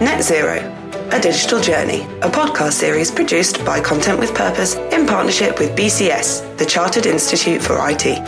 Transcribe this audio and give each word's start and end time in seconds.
Net 0.00 0.22
Zero, 0.22 0.58
a 1.10 1.18
digital 1.20 1.60
journey, 1.60 2.02
a 2.22 2.30
podcast 2.30 2.74
series 2.74 3.10
produced 3.10 3.64
by 3.64 3.80
Content 3.80 4.20
with 4.20 4.32
Purpose 4.32 4.76
in 4.76 5.08
partnership 5.08 5.58
with 5.58 5.76
BCS, 5.76 6.56
the 6.56 6.64
Chartered 6.64 7.04
Institute 7.04 7.60
for 7.60 7.76
IT. 7.80 8.22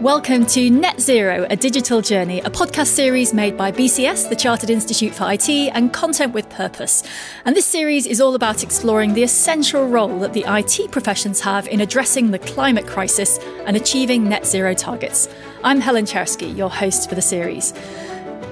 Welcome 0.00 0.46
to 0.46 0.70
Net 0.70 0.98
Zero, 0.98 1.46
a 1.50 1.56
digital 1.56 2.00
journey, 2.00 2.40
a 2.40 2.48
podcast 2.48 2.86
series 2.86 3.34
made 3.34 3.58
by 3.58 3.70
BCS, 3.70 4.30
the 4.30 4.36
Chartered 4.36 4.70
Institute 4.70 5.14
for 5.14 5.30
IT, 5.30 5.50
and 5.50 5.92
Content 5.92 6.32
with 6.32 6.48
Purpose. 6.48 7.02
And 7.44 7.54
this 7.54 7.66
series 7.66 8.06
is 8.06 8.18
all 8.18 8.34
about 8.34 8.62
exploring 8.62 9.12
the 9.12 9.22
essential 9.22 9.86
role 9.86 10.18
that 10.20 10.32
the 10.32 10.46
IT 10.48 10.90
professions 10.90 11.42
have 11.42 11.68
in 11.68 11.82
addressing 11.82 12.30
the 12.30 12.38
climate 12.38 12.86
crisis 12.86 13.38
and 13.66 13.76
achieving 13.76 14.30
net 14.30 14.46
zero 14.46 14.72
targets. 14.72 15.28
I'm 15.62 15.82
Helen 15.82 16.06
Czerski, 16.06 16.56
your 16.56 16.70
host 16.70 17.10
for 17.10 17.16
the 17.16 17.20
series. 17.20 17.74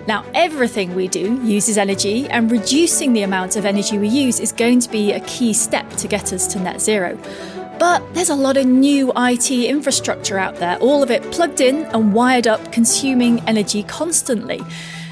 Now, 0.09 0.25
everything 0.33 0.95
we 0.95 1.07
do 1.07 1.39
uses 1.45 1.77
energy, 1.77 2.27
and 2.31 2.51
reducing 2.51 3.13
the 3.13 3.25
amount 3.25 3.57
of 3.57 3.67
energy 3.67 3.99
we 3.99 4.09
use 4.09 4.41
is 4.41 4.53
going 4.53 4.81
to 4.81 4.91
be 4.91 5.13
a 5.13 5.21
key 5.21 5.53
step 5.53 5.87
to 5.99 6.09
get 6.09 6.33
us 6.33 6.47
to 6.47 6.59
net 6.59 6.81
zero. 6.81 7.19
But 7.79 8.03
there's 8.15 8.31
a 8.31 8.35
lot 8.35 8.57
of 8.57 8.65
new 8.65 9.13
IT 9.15 9.51
infrastructure 9.51 10.39
out 10.39 10.57
there, 10.57 10.79
all 10.79 11.03
of 11.03 11.11
it 11.11 11.23
plugged 11.31 11.61
in 11.61 11.85
and 11.93 12.15
wired 12.15 12.47
up, 12.47 12.73
consuming 12.73 13.41
energy 13.41 13.83
constantly. 13.83 14.63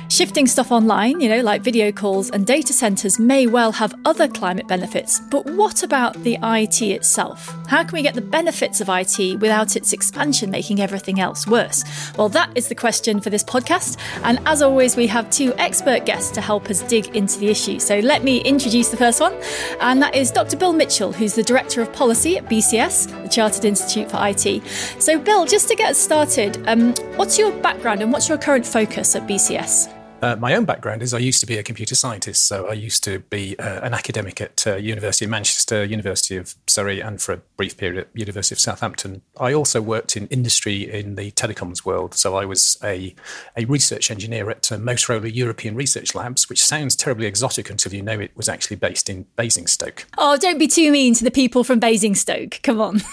Shifting 0.08 0.46
stuff 0.46 0.70
online, 0.70 1.20
you 1.20 1.28
know, 1.28 1.40
like 1.40 1.62
video 1.62 1.90
calls 1.90 2.30
and 2.30 2.46
data 2.46 2.72
centres, 2.72 3.18
may 3.18 3.48
well 3.48 3.72
have 3.72 3.92
other 4.04 4.28
climate 4.28 4.68
benefits, 4.68 5.18
but 5.18 5.44
what 5.46 5.82
about 5.82 6.14
the 6.22 6.38
IT 6.44 6.80
itself? 6.80 7.52
How 7.66 7.82
can 7.82 7.92
we 7.92 8.02
get 8.02 8.14
the 8.14 8.20
benefits 8.20 8.80
of 8.80 8.88
IT 8.88 9.40
without 9.40 9.74
its 9.74 9.92
expansion 9.92 10.48
making 10.48 10.80
everything 10.80 11.18
else 11.18 11.48
worse? 11.48 11.84
Well, 12.16 12.28
that 12.30 12.50
is 12.54 12.68
the 12.68 12.74
question 12.76 13.20
for 13.20 13.30
this 13.30 13.42
podcast, 13.42 13.98
and 14.22 14.38
as 14.46 14.62
always, 14.62 14.96
we 14.96 15.08
have 15.08 15.28
two 15.28 15.52
expert 15.56 16.06
guests 16.06 16.30
to 16.32 16.40
help 16.40 16.70
us 16.70 16.82
dig 16.82 17.16
into 17.16 17.40
the 17.40 17.48
issue. 17.48 17.80
So 17.80 17.98
let 17.98 18.22
me 18.22 18.38
introduce 18.38 18.90
the 18.90 18.96
first 18.96 19.20
one, 19.20 19.34
and 19.80 20.00
that 20.02 20.14
is 20.14 20.30
Dr. 20.30 20.56
Bill 20.56 20.72
Mitchell, 20.72 21.12
who's 21.12 21.34
the 21.34 21.42
Director 21.42 21.82
of 21.82 21.92
Policy 21.92 22.38
at 22.38 22.44
BCS, 22.44 23.24
the 23.24 23.28
Chartered 23.28 23.64
Institute 23.64 24.08
for 24.08 24.18
IT. 24.20 24.62
So, 25.02 25.18
Bill, 25.18 25.46
just 25.46 25.66
to 25.66 25.74
get 25.74 25.96
started, 25.96 26.62
um, 26.68 26.94
what's 27.16 27.38
your 27.38 27.50
background 27.60 28.02
and 28.02 28.12
what's 28.12 28.28
your 28.28 28.38
current 28.38 28.64
focus 28.64 29.16
at 29.16 29.26
BCS? 29.26 29.92
Uh, 30.26 30.34
my 30.34 30.56
own 30.56 30.64
background 30.64 31.04
is 31.04 31.14
I 31.14 31.18
used 31.18 31.38
to 31.38 31.46
be 31.46 31.56
a 31.56 31.62
computer 31.62 31.94
scientist, 31.94 32.48
so 32.48 32.66
I 32.66 32.72
used 32.72 33.04
to 33.04 33.20
be 33.20 33.56
uh, 33.60 33.80
an 33.82 33.94
academic 33.94 34.40
at 34.40 34.66
uh, 34.66 34.74
University 34.74 35.24
of 35.24 35.30
Manchester, 35.30 35.84
University 35.84 36.36
of 36.36 36.56
Surrey, 36.66 36.98
and 36.98 37.22
for 37.22 37.32
a 37.34 37.36
brief 37.56 37.76
period 37.76 37.98
at 38.00 38.08
University 38.12 38.56
of 38.56 38.58
Southampton. 38.58 39.22
I 39.38 39.52
also 39.52 39.80
worked 39.80 40.16
in 40.16 40.26
industry 40.26 40.92
in 40.92 41.14
the 41.14 41.30
telecoms 41.30 41.84
world, 41.84 42.12
so 42.14 42.34
I 42.34 42.44
was 42.44 42.76
a, 42.82 43.14
a 43.56 43.66
research 43.66 44.10
engineer 44.10 44.50
at 44.50 44.72
uh, 44.72 44.78
Motorola 44.78 45.32
European 45.32 45.76
Research 45.76 46.12
Labs, 46.12 46.48
which 46.48 46.64
sounds 46.64 46.96
terribly 46.96 47.26
exotic 47.26 47.70
until 47.70 47.94
you 47.94 48.02
know 48.02 48.18
it 48.18 48.36
was 48.36 48.48
actually 48.48 48.78
based 48.78 49.08
in 49.08 49.26
Basingstoke. 49.36 50.06
Oh, 50.18 50.36
don't 50.36 50.58
be 50.58 50.66
too 50.66 50.90
mean 50.90 51.14
to 51.14 51.22
the 51.22 51.30
people 51.30 51.62
from 51.62 51.78
Basingstoke. 51.78 52.58
Come 52.64 52.80
on. 52.80 53.00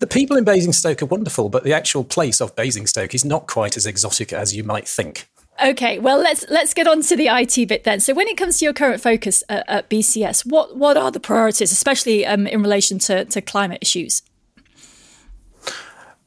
The 0.00 0.06
people 0.06 0.36
in 0.36 0.44
Basingstoke 0.44 1.02
are 1.02 1.06
wonderful, 1.06 1.48
but 1.48 1.64
the 1.64 1.72
actual 1.72 2.04
place 2.04 2.40
of 2.40 2.54
Basingstoke 2.54 3.16
is 3.16 3.24
not 3.24 3.48
quite 3.48 3.76
as 3.76 3.84
exotic 3.84 4.32
as 4.32 4.54
you 4.54 4.62
might 4.62 4.86
think. 4.86 5.28
Okay, 5.62 5.98
well 5.98 6.18
let's 6.18 6.44
let's 6.48 6.72
get 6.72 6.86
on 6.86 7.02
to 7.02 7.16
the 7.16 7.26
IT 7.26 7.68
bit 7.68 7.84
then. 7.84 7.98
So 7.98 8.14
when 8.14 8.28
it 8.28 8.36
comes 8.36 8.58
to 8.58 8.64
your 8.64 8.72
current 8.72 9.00
focus 9.00 9.42
at, 9.48 9.68
at 9.68 9.90
BCS, 9.90 10.46
what 10.46 10.76
what 10.76 10.96
are 10.96 11.10
the 11.10 11.20
priorities, 11.20 11.72
especially 11.72 12.24
um, 12.24 12.46
in 12.46 12.62
relation 12.62 12.98
to, 13.00 13.24
to 13.24 13.40
climate 13.40 13.78
issues? 13.80 14.22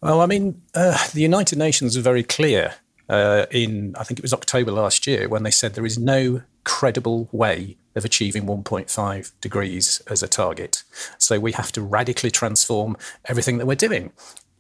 Well, 0.01 0.19
I 0.19 0.25
mean, 0.25 0.61
uh, 0.75 0.97
the 1.13 1.21
United 1.21 1.57
Nations 1.57 1.95
are 1.95 2.01
very 2.01 2.23
clear 2.23 2.73
uh, 3.07 3.45
in 3.51 3.95
I 3.97 4.03
think 4.03 4.19
it 4.19 4.23
was 4.23 4.33
October 4.33 4.71
last 4.71 5.07
year 5.07 5.29
when 5.29 5.43
they 5.43 5.51
said 5.51 5.75
there 5.75 5.85
is 5.85 5.97
no 5.97 6.41
credible 6.63 7.29
way 7.31 7.77
of 7.95 8.05
achieving 8.05 8.45
1.5 8.45 9.31
degrees 9.41 10.01
as 10.07 10.23
a 10.23 10.27
target. 10.27 10.83
So 11.17 11.39
we 11.39 11.51
have 11.53 11.71
to 11.73 11.81
radically 11.81 12.31
transform 12.31 12.97
everything 13.25 13.57
that 13.57 13.65
we're 13.65 13.75
doing. 13.75 14.11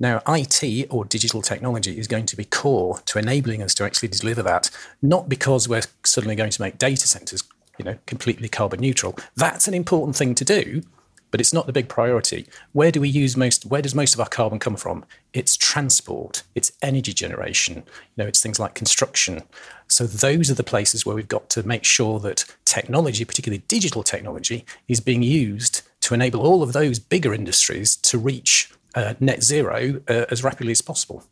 Now, 0.01 0.23
IT 0.27 0.87
or 0.89 1.05
digital 1.05 1.43
technology 1.43 1.99
is 1.99 2.07
going 2.07 2.25
to 2.25 2.35
be 2.35 2.43
core 2.43 2.97
to 3.05 3.19
enabling 3.19 3.61
us 3.61 3.75
to 3.75 3.83
actually 3.83 4.09
deliver 4.09 4.41
that, 4.41 4.71
not 5.03 5.29
because 5.29 5.69
we're 5.69 5.83
suddenly 6.03 6.35
going 6.35 6.49
to 6.49 6.61
make 6.61 6.79
data 6.79 7.07
centers, 7.07 7.43
you 7.77 7.85
know, 7.85 7.99
completely 8.07 8.49
carbon 8.49 8.79
neutral. 8.79 9.15
That's 9.35 9.67
an 9.67 9.75
important 9.75 10.15
thing 10.15 10.33
to 10.33 10.43
do, 10.43 10.81
but 11.29 11.39
it's 11.39 11.53
not 11.53 11.67
the 11.67 11.71
big 11.71 11.87
priority. 11.87 12.47
Where 12.73 12.89
do 12.89 12.99
we 12.99 13.09
use 13.09 13.37
most? 13.37 13.67
Where 13.67 13.83
does 13.83 13.93
most 13.93 14.15
of 14.15 14.19
our 14.19 14.27
carbon 14.27 14.57
come 14.57 14.75
from? 14.75 15.05
It's 15.33 15.55
transport, 15.55 16.41
it's 16.55 16.71
energy 16.81 17.13
generation, 17.13 17.75
you 17.75 17.83
know, 18.23 18.25
it's 18.25 18.41
things 18.41 18.59
like 18.59 18.73
construction. 18.73 19.43
So 19.87 20.07
those 20.07 20.49
are 20.49 20.55
the 20.55 20.63
places 20.63 21.05
where 21.05 21.15
we've 21.15 21.27
got 21.27 21.47
to 21.51 21.61
make 21.61 21.83
sure 21.83 22.19
that 22.21 22.45
technology, 22.65 23.23
particularly 23.23 23.61
digital 23.67 24.01
technology, 24.01 24.65
is 24.87 24.99
being 24.99 25.21
used 25.21 25.83
to 25.99 26.15
enable 26.15 26.41
all 26.41 26.63
of 26.63 26.73
those 26.73 26.97
bigger 26.97 27.35
industries 27.35 27.95
to 27.97 28.17
reach 28.17 28.71
uh, 28.95 29.13
net 29.19 29.43
zero 29.43 30.01
uh, 30.07 30.25
as 30.29 30.43
rapidly 30.43 30.71
as 30.71 30.81
possible. 30.81 31.23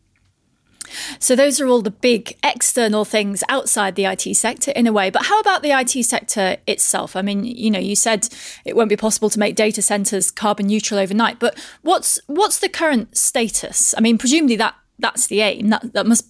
So 1.19 1.35
those 1.35 1.61
are 1.61 1.67
all 1.67 1.81
the 1.81 1.91
big 1.91 2.37
external 2.43 3.05
things 3.05 3.43
outside 3.49 3.95
the 3.95 4.05
IT 4.05 4.35
sector 4.35 4.71
in 4.71 4.87
a 4.87 4.93
way. 4.93 5.09
But 5.09 5.25
how 5.25 5.39
about 5.39 5.61
the 5.61 5.71
IT 5.71 6.03
sector 6.03 6.57
itself? 6.67 7.15
I 7.15 7.21
mean, 7.21 7.43
you 7.43 7.69
know, 7.69 7.79
you 7.79 7.95
said 7.95 8.27
it 8.65 8.75
won't 8.75 8.89
be 8.89 8.97
possible 8.97 9.29
to 9.29 9.39
make 9.39 9.55
data 9.55 9.81
centers 9.81 10.31
carbon 10.31 10.67
neutral 10.67 10.99
overnight, 10.99 11.39
but 11.39 11.57
what's 11.81 12.19
what's 12.27 12.59
the 12.59 12.69
current 12.69 13.15
status? 13.15 13.93
I 13.97 14.01
mean, 14.01 14.17
presumably 14.17 14.55
that 14.57 14.75
that's 14.97 15.27
the 15.27 15.41
aim. 15.41 15.69
That 15.69 15.93
that 15.93 16.05
must 16.07 16.25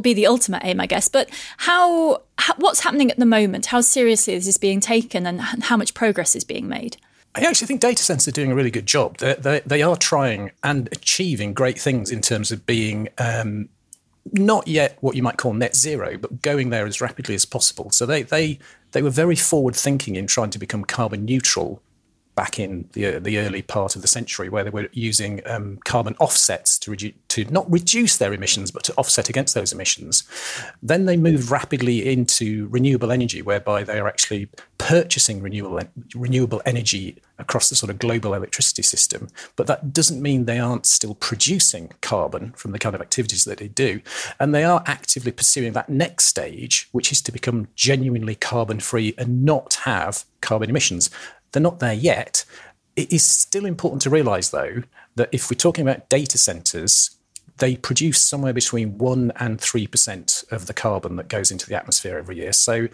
be 0.00 0.14
the 0.14 0.26
ultimate 0.26 0.62
aim, 0.64 0.80
I 0.80 0.86
guess. 0.86 1.08
But 1.08 1.30
how, 1.58 2.22
how 2.38 2.54
what's 2.56 2.80
happening 2.80 3.10
at 3.10 3.18
the 3.18 3.26
moment? 3.26 3.66
How 3.66 3.80
seriously 3.80 4.34
is 4.34 4.46
this 4.46 4.58
being 4.58 4.80
taken 4.80 5.26
and 5.26 5.40
how 5.40 5.76
much 5.76 5.94
progress 5.94 6.34
is 6.34 6.44
being 6.44 6.68
made? 6.68 6.96
I 7.36 7.40
actually 7.40 7.66
think 7.66 7.82
data 7.82 8.02
centers 8.02 8.26
are 8.26 8.32
doing 8.32 8.50
a 8.50 8.54
really 8.54 8.70
good 8.70 8.86
job. 8.86 9.18
They're, 9.18 9.34
they're, 9.34 9.60
they 9.60 9.82
are 9.82 9.96
trying 9.96 10.52
and 10.64 10.88
achieving 10.90 11.52
great 11.52 11.78
things 11.78 12.10
in 12.10 12.22
terms 12.22 12.50
of 12.50 12.64
being 12.64 13.08
um, 13.18 13.68
not 14.32 14.66
yet 14.66 14.96
what 15.02 15.16
you 15.16 15.22
might 15.22 15.36
call 15.36 15.52
net 15.52 15.76
zero, 15.76 16.16
but 16.16 16.40
going 16.40 16.70
there 16.70 16.86
as 16.86 17.02
rapidly 17.02 17.34
as 17.34 17.44
possible. 17.44 17.90
So 17.90 18.06
they 18.06 18.22
they 18.22 18.58
they 18.92 19.02
were 19.02 19.10
very 19.10 19.36
forward 19.36 19.76
thinking 19.76 20.16
in 20.16 20.26
trying 20.26 20.50
to 20.50 20.58
become 20.58 20.84
carbon 20.84 21.26
neutral 21.26 21.82
back 22.36 22.60
in 22.60 22.88
the, 22.92 23.16
uh, 23.16 23.18
the 23.18 23.38
early 23.38 23.62
part 23.62 23.96
of 23.96 24.02
the 24.02 24.08
century, 24.08 24.48
where 24.48 24.62
they 24.62 24.70
were 24.70 24.88
using 24.92 25.40
um, 25.46 25.78
carbon 25.84 26.14
offsets 26.20 26.78
to, 26.78 26.92
redu- 26.92 27.14
to 27.28 27.44
not 27.46 27.68
reduce 27.70 28.18
their 28.18 28.32
emissions, 28.32 28.70
but 28.70 28.84
to 28.84 28.94
offset 28.96 29.28
against 29.28 29.54
those 29.54 29.72
emissions. 29.72 30.22
Then 30.82 31.06
they 31.06 31.16
moved 31.16 31.50
rapidly 31.50 32.06
into 32.06 32.68
renewable 32.68 33.10
energy, 33.10 33.42
whereby 33.42 33.82
they 33.82 33.98
are 33.98 34.06
actually 34.06 34.48
purchasing 34.78 35.42
renewable, 35.42 35.80
renewable 36.14 36.62
energy 36.64 37.16
across 37.38 37.68
the 37.68 37.74
sort 37.74 37.90
of 37.90 37.98
global 37.98 38.34
electricity 38.34 38.82
system. 38.82 39.28
But 39.56 39.66
that 39.66 39.92
doesn't 39.92 40.22
mean 40.22 40.44
they 40.44 40.58
aren't 40.58 40.86
still 40.86 41.14
producing 41.14 41.92
carbon 42.00 42.52
from 42.52 42.72
the 42.72 42.78
kind 42.78 42.94
of 42.94 43.00
activities 43.00 43.44
that 43.44 43.58
they 43.58 43.68
do. 43.68 44.00
And 44.38 44.54
they 44.54 44.64
are 44.64 44.82
actively 44.86 45.32
pursuing 45.32 45.72
that 45.72 45.88
next 45.88 46.26
stage, 46.26 46.88
which 46.92 47.10
is 47.12 47.20
to 47.22 47.32
become 47.32 47.68
genuinely 47.74 48.34
carbon 48.34 48.80
free 48.80 49.14
and 49.18 49.44
not 49.44 49.74
have 49.84 50.24
carbon 50.40 50.70
emissions. 50.70 51.10
They're 51.56 51.62
not 51.62 51.78
there 51.78 51.94
yet. 51.94 52.44
It 52.96 53.10
is 53.10 53.22
still 53.22 53.64
important 53.64 54.02
to 54.02 54.10
realize, 54.10 54.50
though, 54.50 54.82
that 55.14 55.30
if 55.32 55.48
we're 55.48 55.56
talking 55.56 55.88
about 55.88 56.10
data 56.10 56.36
centers, 56.36 57.16
they 57.56 57.76
produce 57.76 58.20
somewhere 58.20 58.52
between 58.52 58.98
1% 58.98 59.32
and 59.36 59.58
3% 59.58 60.52
of 60.52 60.66
the 60.66 60.74
carbon 60.74 61.16
that 61.16 61.28
goes 61.28 61.50
into 61.50 61.66
the 61.66 61.74
atmosphere 61.74 62.18
every 62.18 62.36
year. 62.36 62.52
So, 62.52 62.88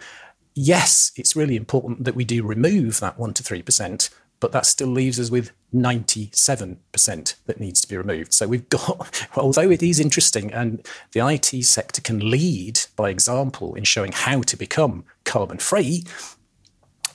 yes, 0.55 1.11
it's 1.17 1.35
really 1.35 1.57
important 1.57 2.05
that 2.05 2.15
we 2.15 2.23
do 2.23 2.41
remove 2.41 3.01
that 3.01 3.17
1% 3.17 3.33
to 3.33 3.43
3%, 3.43 4.09
but 4.39 4.53
that 4.53 4.65
still 4.65 4.87
leaves 4.87 5.19
us 5.19 5.29
with 5.29 5.51
97% 5.75 7.35
that 7.45 7.59
needs 7.59 7.81
to 7.81 7.87
be 7.89 7.97
removed. 7.97 8.33
So 8.33 8.47
we've 8.47 8.69
got, 8.69 9.27
although 9.35 9.71
it 9.71 9.83
is 9.83 9.99
interesting 9.99 10.53
and 10.53 10.87
the 11.11 11.27
IT 11.27 11.65
sector 11.65 11.99
can 11.99 12.31
lead 12.31 12.79
by 12.95 13.09
example 13.09 13.75
in 13.75 13.83
showing 13.83 14.13
how 14.13 14.41
to 14.43 14.55
become 14.55 15.03
carbon 15.25 15.57
free, 15.57 16.05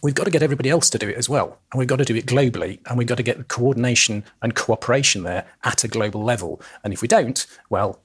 we've 0.03 0.15
got 0.15 0.25
to 0.25 0.31
get 0.31 0.43
everybody 0.43 0.71
else 0.71 0.91
to 0.91 0.99
do 0.99 1.09
it 1.09 1.17
as 1.17 1.29
well. 1.29 1.59
And 1.73 1.79
we've 1.79 1.89
got 1.89 1.97
to 1.97 2.05
do 2.05 2.15
it 2.15 2.27
globally. 2.27 2.81
And 2.87 2.99
we've 2.99 3.07
got 3.07 3.17
to 3.17 3.23
get 3.23 3.49
coordination 3.49 4.25
and 4.43 4.55
cooperation 4.55 5.23
there 5.23 5.47
at 5.65 5.85
a 5.85 5.89
global 5.89 6.23
level. 6.23 6.61
And 6.85 6.93
if 6.93 7.03
we 7.03 7.09
don't, 7.09 7.47
well, 7.71 8.01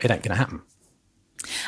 it 0.00 0.10
ain't 0.10 0.22
going 0.22 0.34
to 0.34 0.38
happen. 0.38 0.62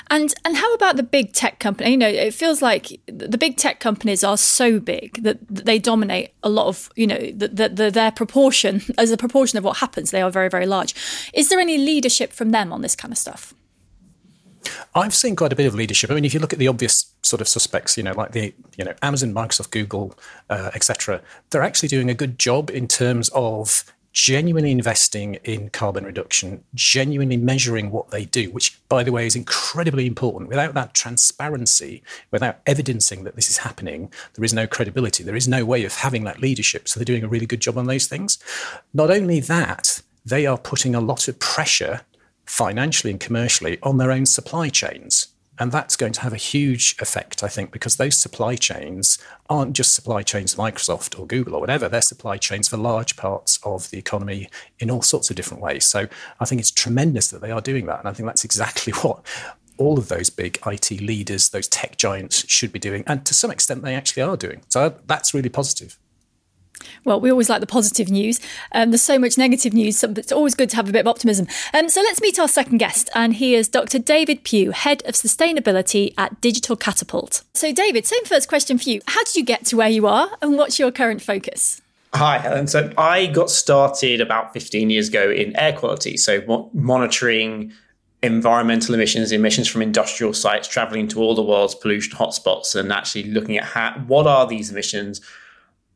And 0.08 0.32
and 0.44 0.56
how 0.56 0.72
about 0.74 0.96
the 0.96 1.02
big 1.02 1.34
tech 1.34 1.58
company? 1.58 1.90
You 1.90 1.96
know, 1.98 2.08
it 2.08 2.32
feels 2.32 2.62
like 2.62 2.98
the 3.06 3.36
big 3.36 3.58
tech 3.58 3.78
companies 3.78 4.24
are 4.24 4.38
so 4.38 4.80
big 4.80 5.22
that 5.22 5.38
they 5.48 5.78
dominate 5.78 6.32
a 6.42 6.48
lot 6.48 6.66
of 6.68 6.90
you 6.96 7.06
know 7.06 7.18
the, 7.18 7.48
the, 7.48 7.68
the, 7.68 7.90
their 7.90 8.10
proportion 8.10 8.80
as 8.98 9.10
a 9.10 9.18
proportion 9.18 9.58
of 9.58 9.64
what 9.64 9.78
happens. 9.78 10.10
They 10.12 10.22
are 10.22 10.30
very 10.30 10.48
very 10.48 10.64
large. 10.64 10.94
Is 11.34 11.50
there 11.50 11.60
any 11.60 11.76
leadership 11.76 12.32
from 12.32 12.52
them 12.52 12.72
on 12.72 12.80
this 12.80 12.96
kind 12.96 13.12
of 13.12 13.18
stuff? 13.18 13.54
I've 14.94 15.14
seen 15.14 15.36
quite 15.36 15.52
a 15.52 15.56
bit 15.56 15.66
of 15.66 15.74
leadership. 15.74 16.10
I 16.10 16.14
mean, 16.14 16.24
if 16.24 16.34
you 16.34 16.40
look 16.40 16.52
at 16.52 16.58
the 16.58 16.68
obvious 16.68 17.12
sort 17.22 17.40
of 17.40 17.48
suspects, 17.48 17.96
you 17.96 18.02
know, 18.02 18.12
like 18.12 18.32
the 18.32 18.54
you 18.76 18.84
know 18.84 18.94
Amazon, 19.02 19.32
Microsoft, 19.32 19.70
Google, 19.70 20.16
uh, 20.50 20.70
etc., 20.74 21.20
they're 21.50 21.62
actually 21.62 21.88
doing 21.88 22.10
a 22.10 22.14
good 22.14 22.38
job 22.38 22.70
in 22.70 22.88
terms 22.88 23.28
of 23.30 23.84
genuinely 24.16 24.70
investing 24.70 25.34
in 25.44 25.68
carbon 25.68 26.02
reduction, 26.02 26.64
genuinely 26.74 27.36
measuring 27.36 27.90
what 27.90 28.10
they 28.10 28.24
do, 28.24 28.50
which, 28.50 28.80
by 28.88 29.02
the 29.02 29.12
way, 29.12 29.26
is 29.26 29.36
incredibly 29.36 30.06
important. 30.06 30.48
Without 30.48 30.72
that 30.72 30.94
transparency, 30.94 32.02
without 32.30 32.58
evidencing 32.64 33.24
that 33.24 33.36
this 33.36 33.50
is 33.50 33.58
happening, 33.58 34.10
there 34.32 34.44
is 34.44 34.54
no 34.54 34.66
credibility. 34.66 35.22
There 35.22 35.36
is 35.36 35.46
no 35.46 35.66
way 35.66 35.84
of 35.84 35.96
having 35.96 36.24
that 36.24 36.40
leadership. 36.40 36.88
So 36.88 36.98
they're 36.98 37.04
doing 37.04 37.24
a 37.24 37.28
really 37.28 37.44
good 37.44 37.60
job 37.60 37.76
on 37.76 37.88
those 37.88 38.06
things. 38.06 38.38
Not 38.94 39.10
only 39.10 39.38
that, 39.40 40.00
they 40.24 40.46
are 40.46 40.56
putting 40.56 40.94
a 40.94 41.00
lot 41.00 41.28
of 41.28 41.38
pressure 41.38 42.00
financially 42.46 43.10
and 43.10 43.20
commercially 43.20 43.78
on 43.82 43.98
their 43.98 44.10
own 44.10 44.26
supply 44.26 44.68
chains. 44.68 45.28
And 45.58 45.72
that's 45.72 45.96
going 45.96 46.12
to 46.12 46.20
have 46.20 46.34
a 46.34 46.38
huge 46.38 46.96
effect, 47.00 47.42
I 47.42 47.48
think, 47.48 47.72
because 47.72 47.96
those 47.96 48.16
supply 48.16 48.56
chains 48.56 49.18
aren't 49.48 49.72
just 49.72 49.94
supply 49.94 50.22
chains 50.22 50.52
for 50.54 50.62
Microsoft 50.62 51.18
or 51.18 51.26
Google 51.26 51.54
or 51.54 51.60
whatever. 51.60 51.88
They're 51.88 52.02
supply 52.02 52.36
chains 52.36 52.68
for 52.68 52.76
large 52.76 53.16
parts 53.16 53.58
of 53.62 53.88
the 53.90 53.98
economy 53.98 54.50
in 54.78 54.90
all 54.90 55.00
sorts 55.00 55.30
of 55.30 55.36
different 55.36 55.62
ways. 55.62 55.86
So 55.86 56.08
I 56.40 56.44
think 56.44 56.60
it's 56.60 56.70
tremendous 56.70 57.28
that 57.28 57.40
they 57.40 57.50
are 57.50 57.62
doing 57.62 57.86
that. 57.86 58.00
And 58.00 58.08
I 58.08 58.12
think 58.12 58.26
that's 58.26 58.44
exactly 58.44 58.92
what 59.00 59.24
all 59.78 59.98
of 59.98 60.08
those 60.08 60.30
big 60.30 60.58
IT 60.66 60.90
leaders, 61.00 61.50
those 61.50 61.68
tech 61.68 61.96
giants 61.96 62.44
should 62.48 62.72
be 62.72 62.78
doing. 62.78 63.04
And 63.06 63.24
to 63.24 63.34
some 63.34 63.50
extent, 63.50 63.82
they 63.82 63.94
actually 63.94 64.24
are 64.24 64.36
doing. 64.36 64.62
So 64.68 64.94
that's 65.06 65.32
really 65.32 65.48
positive. 65.48 65.98
Well, 67.04 67.20
we 67.20 67.30
always 67.30 67.48
like 67.48 67.60
the 67.60 67.66
positive 67.66 68.08
news. 68.08 68.40
Um, 68.72 68.90
there's 68.90 69.02
so 69.02 69.18
much 69.18 69.38
negative 69.38 69.72
news, 69.72 69.98
so 69.98 70.12
it's 70.16 70.32
always 70.32 70.54
good 70.54 70.70
to 70.70 70.76
have 70.76 70.88
a 70.88 70.92
bit 70.92 71.00
of 71.00 71.06
optimism. 71.06 71.46
Um, 71.72 71.88
so 71.88 72.00
let's 72.00 72.20
meet 72.20 72.38
our 72.38 72.48
second 72.48 72.78
guest, 72.78 73.10
and 73.14 73.34
he 73.34 73.54
is 73.54 73.68
Dr. 73.68 73.98
David 73.98 74.44
Pugh, 74.44 74.70
Head 74.72 75.02
of 75.06 75.14
Sustainability 75.14 76.14
at 76.18 76.40
Digital 76.40 76.76
Catapult. 76.76 77.42
So, 77.54 77.72
David, 77.72 78.06
same 78.06 78.24
first 78.24 78.48
question 78.48 78.78
for 78.78 78.88
you. 78.88 79.00
How 79.06 79.22
did 79.24 79.36
you 79.36 79.44
get 79.44 79.64
to 79.66 79.76
where 79.76 79.88
you 79.88 80.06
are, 80.06 80.30
and 80.42 80.56
what's 80.56 80.78
your 80.78 80.90
current 80.90 81.22
focus? 81.22 81.80
Hi, 82.14 82.38
Helen. 82.38 82.66
So, 82.66 82.92
I 82.98 83.26
got 83.26 83.50
started 83.50 84.20
about 84.20 84.52
15 84.52 84.90
years 84.90 85.08
ago 85.08 85.30
in 85.30 85.56
air 85.56 85.72
quality, 85.72 86.16
so 86.16 86.70
monitoring 86.72 87.72
environmental 88.22 88.94
emissions, 88.94 89.32
emissions 89.32 89.68
from 89.68 89.82
industrial 89.82 90.32
sites, 90.32 90.66
traveling 90.68 91.08
to 91.08 91.20
all 91.20 91.34
the 91.34 91.42
world's 91.42 91.74
pollution 91.74 92.16
hotspots, 92.16 92.74
and 92.74 92.92
actually 92.92 93.24
looking 93.24 93.56
at 93.56 93.64
how, 93.64 93.92
what 94.06 94.26
are 94.26 94.46
these 94.46 94.70
emissions 94.70 95.20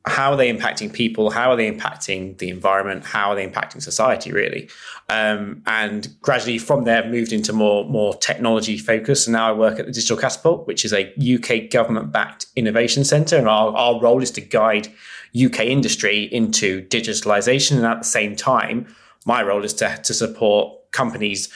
how 0.07 0.33
are 0.33 0.37
they 0.37 0.53
impacting 0.53 0.93
people? 0.93 1.31
How 1.31 1.51
are 1.51 1.57
they 1.57 1.71
impacting 1.71 2.39
the 2.39 2.49
environment? 2.49 3.05
How 3.05 3.31
are 3.31 3.35
they 3.35 3.47
impacting 3.47 3.83
society, 3.83 4.33
really? 4.33 4.71
Um, 5.11 5.63
and 5.67 6.09
gradually 6.23 6.59
from 6.59 6.85
there, 6.85 7.07
moved 7.07 7.33
into 7.33 7.53
more, 7.53 7.85
more 7.85 8.15
technology 8.15 8.79
focus. 8.79 9.27
And 9.27 9.33
now 9.35 9.51
I 9.51 9.53
work 9.53 9.79
at 9.79 9.87
the 9.87 9.93
Digital 9.93 10.17
Catapult, 10.17 10.67
which 10.67 10.87
is 10.87 10.95
a 10.95 11.13
UK 11.19 11.71
government 11.71 12.13
backed 12.13 12.47
innovation 12.57 13.05
centre. 13.05 13.37
And 13.37 13.47
our, 13.47 13.77
our 13.77 14.01
role 14.01 14.23
is 14.23 14.31
to 14.33 14.41
guide 14.41 14.89
UK 15.35 15.61
industry 15.61 16.25
into 16.25 16.83
digitalization. 16.87 17.77
And 17.77 17.87
at 17.87 17.99
the 17.99 18.09
same 18.09 18.35
time, 18.35 18.87
my 19.27 19.43
role 19.43 19.65
is 19.65 19.75
to, 19.75 19.99
to 20.03 20.15
support 20.15 20.91
companies 20.93 21.53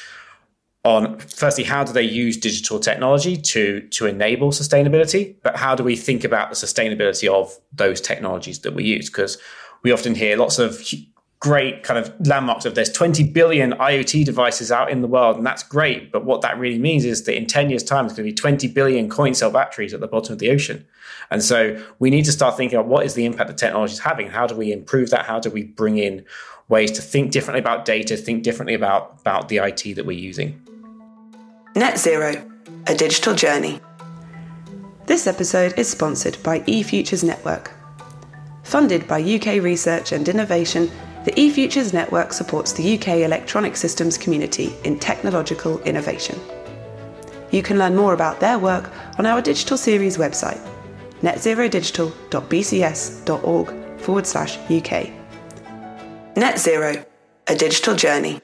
on 0.84 1.18
firstly 1.18 1.64
how 1.64 1.82
do 1.82 1.92
they 1.92 2.02
use 2.02 2.36
digital 2.36 2.78
technology 2.78 3.36
to 3.36 3.80
to 3.88 4.06
enable 4.06 4.50
sustainability? 4.50 5.34
But 5.42 5.56
how 5.56 5.74
do 5.74 5.82
we 5.82 5.96
think 5.96 6.24
about 6.24 6.50
the 6.50 6.56
sustainability 6.56 7.28
of 7.28 7.58
those 7.72 8.00
technologies 8.00 8.60
that 8.60 8.74
we 8.74 8.84
use? 8.84 9.08
Because 9.08 9.38
we 9.82 9.92
often 9.92 10.14
hear 10.14 10.36
lots 10.36 10.58
of 10.58 10.82
great 11.40 11.82
kind 11.82 11.98
of 11.98 12.10
landmarks 12.26 12.64
of 12.64 12.74
there's 12.74 12.90
20 12.90 13.22
billion 13.24 13.72
IoT 13.72 14.24
devices 14.24 14.72
out 14.72 14.90
in 14.90 15.02
the 15.02 15.06
world 15.08 15.36
and 15.36 15.46
that's 15.46 15.62
great. 15.62 16.10
But 16.10 16.24
what 16.24 16.40
that 16.40 16.58
really 16.58 16.78
means 16.78 17.04
is 17.04 17.24
that 17.24 17.36
in 17.36 17.46
10 17.46 17.68
years 17.68 17.82
time 17.82 18.06
there's 18.06 18.16
going 18.16 18.26
to 18.26 18.32
be 18.32 18.34
20 18.34 18.68
billion 18.68 19.10
coin 19.10 19.34
cell 19.34 19.50
batteries 19.50 19.92
at 19.92 20.00
the 20.00 20.06
bottom 20.06 20.32
of 20.32 20.38
the 20.38 20.50
ocean. 20.50 20.86
And 21.30 21.42
so 21.42 21.82
we 21.98 22.08
need 22.08 22.24
to 22.24 22.32
start 22.32 22.56
thinking 22.56 22.78
about 22.78 22.88
what 22.88 23.04
is 23.04 23.12
the 23.12 23.26
impact 23.26 23.48
that 23.48 23.58
technology 23.58 23.92
is 23.92 23.98
having 23.98 24.28
how 24.28 24.46
do 24.46 24.54
we 24.54 24.72
improve 24.72 25.10
that? 25.10 25.26
How 25.26 25.38
do 25.38 25.50
we 25.50 25.64
bring 25.64 25.98
in 25.98 26.24
ways 26.68 26.90
to 26.92 27.02
think 27.02 27.30
differently 27.30 27.60
about 27.60 27.84
data 27.84 28.16
think 28.16 28.42
differently 28.42 28.74
about 28.74 29.18
about 29.20 29.48
the 29.48 29.58
IT 29.58 29.94
that 29.96 30.06
we're 30.06 30.18
using 30.18 30.58
Net 31.76 31.98
Zero, 31.98 32.40
a 32.86 32.94
digital 32.94 33.34
journey. 33.34 33.80
This 35.06 35.26
episode 35.26 35.76
is 35.76 35.90
sponsored 35.90 36.40
by 36.44 36.60
eFutures 36.60 37.24
Network. 37.24 37.72
Funded 38.62 39.08
by 39.08 39.20
UK 39.20 39.60
Research 39.60 40.12
and 40.12 40.28
Innovation, 40.28 40.88
the 41.24 41.32
eFutures 41.32 41.92
Network 41.92 42.32
supports 42.32 42.72
the 42.72 42.96
UK 42.96 43.08
electronic 43.24 43.76
systems 43.76 44.16
community 44.16 44.72
in 44.84 45.00
technological 45.00 45.80
innovation. 45.80 46.38
You 47.50 47.64
can 47.64 47.76
learn 47.76 47.96
more 47.96 48.14
about 48.14 48.38
their 48.38 48.60
work 48.60 48.92
on 49.18 49.26
our 49.26 49.42
digital 49.42 49.76
series 49.76 50.16
website, 50.16 50.64
netzerodigital.bcs.org 51.22 54.00
forward 54.00 54.26
slash 54.28 54.58
UK. 54.70 55.10
Net 56.36 56.60
Zero, 56.60 57.04
a 57.48 57.56
digital 57.56 57.96
journey. 57.96 58.40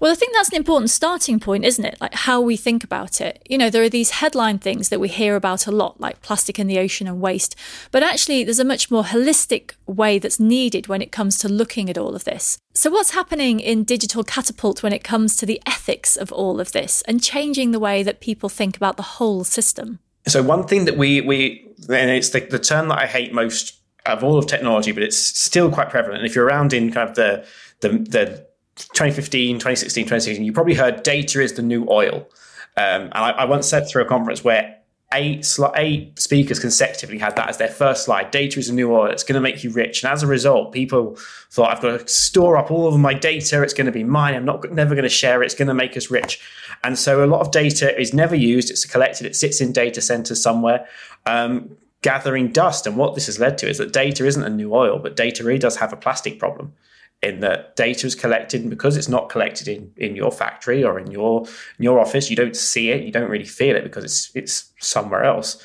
Well, 0.00 0.12
I 0.12 0.14
think 0.14 0.34
that's 0.34 0.50
an 0.50 0.56
important 0.56 0.90
starting 0.90 1.40
point, 1.40 1.64
isn't 1.64 1.84
it? 1.84 2.00
Like 2.00 2.14
how 2.14 2.40
we 2.40 2.56
think 2.56 2.84
about 2.84 3.20
it. 3.20 3.42
You 3.48 3.58
know, 3.58 3.70
there 3.70 3.82
are 3.82 3.88
these 3.88 4.10
headline 4.10 4.58
things 4.58 4.88
that 4.88 5.00
we 5.00 5.08
hear 5.08 5.36
about 5.36 5.66
a 5.66 5.72
lot, 5.72 6.00
like 6.00 6.22
plastic 6.22 6.58
in 6.58 6.66
the 6.66 6.78
ocean 6.78 7.06
and 7.06 7.20
waste. 7.20 7.56
But 7.90 8.02
actually, 8.02 8.44
there's 8.44 8.58
a 8.58 8.64
much 8.64 8.90
more 8.90 9.04
holistic 9.04 9.72
way 9.86 10.18
that's 10.18 10.40
needed 10.40 10.86
when 10.86 11.02
it 11.02 11.12
comes 11.12 11.38
to 11.38 11.48
looking 11.48 11.88
at 11.88 11.98
all 11.98 12.14
of 12.14 12.24
this. 12.24 12.58
So, 12.74 12.90
what's 12.90 13.12
happening 13.12 13.60
in 13.60 13.84
Digital 13.84 14.22
Catapult 14.22 14.82
when 14.82 14.92
it 14.92 15.02
comes 15.02 15.36
to 15.36 15.46
the 15.46 15.60
ethics 15.66 16.16
of 16.16 16.30
all 16.32 16.60
of 16.60 16.72
this 16.72 17.02
and 17.02 17.22
changing 17.22 17.70
the 17.70 17.80
way 17.80 18.02
that 18.02 18.20
people 18.20 18.48
think 18.48 18.76
about 18.76 18.96
the 18.96 19.02
whole 19.02 19.44
system? 19.44 19.98
So, 20.26 20.42
one 20.42 20.66
thing 20.66 20.84
that 20.84 20.98
we, 20.98 21.20
we 21.20 21.66
and 21.88 22.10
it's 22.10 22.30
the, 22.30 22.40
the 22.40 22.58
term 22.58 22.88
that 22.88 22.98
I 22.98 23.06
hate 23.06 23.32
most 23.32 23.80
of 24.04 24.22
all 24.22 24.38
of 24.38 24.46
technology, 24.46 24.92
but 24.92 25.02
it's 25.02 25.16
still 25.16 25.70
quite 25.70 25.90
prevalent. 25.90 26.18
And 26.18 26.26
if 26.26 26.34
you're 26.34 26.44
around 26.44 26.72
in 26.72 26.92
kind 26.92 27.08
of 27.08 27.16
the, 27.16 27.46
the, 27.80 27.88
the 27.88 28.45
2015, 28.76 29.56
2016, 29.56 30.04
2016, 30.04 30.44
you 30.44 30.52
probably 30.52 30.74
heard 30.74 31.02
data 31.02 31.40
is 31.40 31.54
the 31.54 31.62
new 31.62 31.86
oil. 31.88 32.28
Um, 32.76 33.04
and 33.04 33.14
I, 33.14 33.30
I, 33.30 33.44
once 33.46 33.66
said 33.66 33.88
through 33.88 34.02
a 34.02 34.06
conference 34.06 34.44
where 34.44 34.76
eight, 35.14 35.46
eight 35.76 36.18
speakers 36.18 36.58
consecutively 36.58 37.18
had 37.18 37.36
that 37.36 37.48
as 37.48 37.56
their 37.56 37.68
first 37.68 38.04
slide 38.04 38.30
data 38.30 38.58
is 38.58 38.66
the 38.66 38.74
new 38.74 38.92
oil. 38.92 39.06
It's 39.06 39.22
going 39.22 39.34
to 39.34 39.40
make 39.40 39.64
you 39.64 39.70
rich. 39.70 40.02
And 40.02 40.12
as 40.12 40.22
a 40.22 40.26
result, 40.26 40.72
people 40.72 41.16
thought, 41.50 41.70
I've 41.70 41.80
got 41.80 42.00
to 42.00 42.08
store 42.08 42.58
up 42.58 42.70
all 42.70 42.86
of 42.86 43.00
my 43.00 43.14
data. 43.14 43.62
It's 43.62 43.72
going 43.72 43.86
to 43.86 43.92
be 43.92 44.04
mine. 44.04 44.34
I'm 44.34 44.44
not 44.44 44.70
never 44.72 44.94
going 44.94 45.04
to 45.04 45.08
share 45.08 45.42
it. 45.42 45.46
It's 45.46 45.54
going 45.54 45.68
to 45.68 45.74
make 45.74 45.96
us 45.96 46.10
rich. 46.10 46.38
And 46.84 46.98
so 46.98 47.24
a 47.24 47.26
lot 47.26 47.40
of 47.40 47.50
data 47.50 47.98
is 47.98 48.12
never 48.12 48.34
used. 48.34 48.70
It's 48.70 48.84
collected. 48.84 49.26
It 49.26 49.36
sits 49.36 49.62
in 49.62 49.72
data 49.72 50.02
centers 50.02 50.42
somewhere. 50.42 50.86
Um, 51.24 51.78
gathering 52.02 52.52
dust. 52.52 52.86
And 52.86 52.98
what 52.98 53.14
this 53.14 53.24
has 53.24 53.40
led 53.40 53.56
to 53.58 53.68
is 53.68 53.78
that 53.78 53.94
data 53.94 54.26
isn't 54.26 54.42
a 54.42 54.50
new 54.50 54.74
oil, 54.74 54.98
but 54.98 55.16
data 55.16 55.42
really 55.44 55.58
does 55.58 55.76
have 55.76 55.94
a 55.94 55.96
plastic 55.96 56.38
problem 56.38 56.74
in 57.22 57.40
that 57.40 57.74
data 57.76 58.06
is 58.06 58.14
collected 58.14 58.60
and 58.60 58.70
because 58.70 58.96
it's 58.96 59.08
not 59.08 59.28
collected 59.28 59.68
in, 59.68 59.90
in 59.96 60.14
your 60.14 60.30
factory 60.30 60.84
or 60.84 60.98
in 60.98 61.10
your 61.10 61.42
in 61.78 61.82
your 61.82 61.98
office 61.98 62.28
you 62.28 62.36
don't 62.36 62.54
see 62.54 62.90
it 62.90 63.02
you 63.02 63.10
don't 63.10 63.30
really 63.30 63.44
feel 63.44 63.74
it 63.74 63.82
because 63.82 64.04
it's 64.04 64.30
it's 64.34 64.72
somewhere 64.80 65.24
else. 65.24 65.62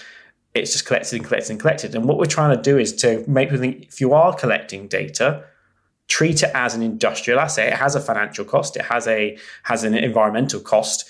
It's 0.53 0.74
just 0.74 0.86
collected 0.86 1.15
and 1.15 1.25
collected 1.25 1.51
and 1.51 1.60
collected. 1.60 1.96
And 1.96 2.05
what 2.05 2.17
we're 2.17 2.25
trying 2.25 2.55
to 2.55 2.62
do 2.62 2.77
is 2.77 2.93
to 2.98 3.24
make 3.27 3.50
people 3.50 3.62
think 3.62 3.84
if 3.84 4.01
you 4.01 4.13
are 4.13 4.34
collecting 4.36 4.88
data 4.88 5.46
treat 6.12 6.43
it 6.43 6.51
as 6.53 6.75
an 6.75 6.81
industrial 6.81 7.39
asset. 7.39 7.72
It 7.72 7.77
has 7.77 7.96
a 7.96 8.01
financial 8.01 8.43
cost. 8.43 8.75
It 8.75 8.84
has 8.84 9.08
a 9.08 9.38
has 9.63 9.86
an 9.86 9.96
environmental 9.96 10.60
cost. 10.60 11.10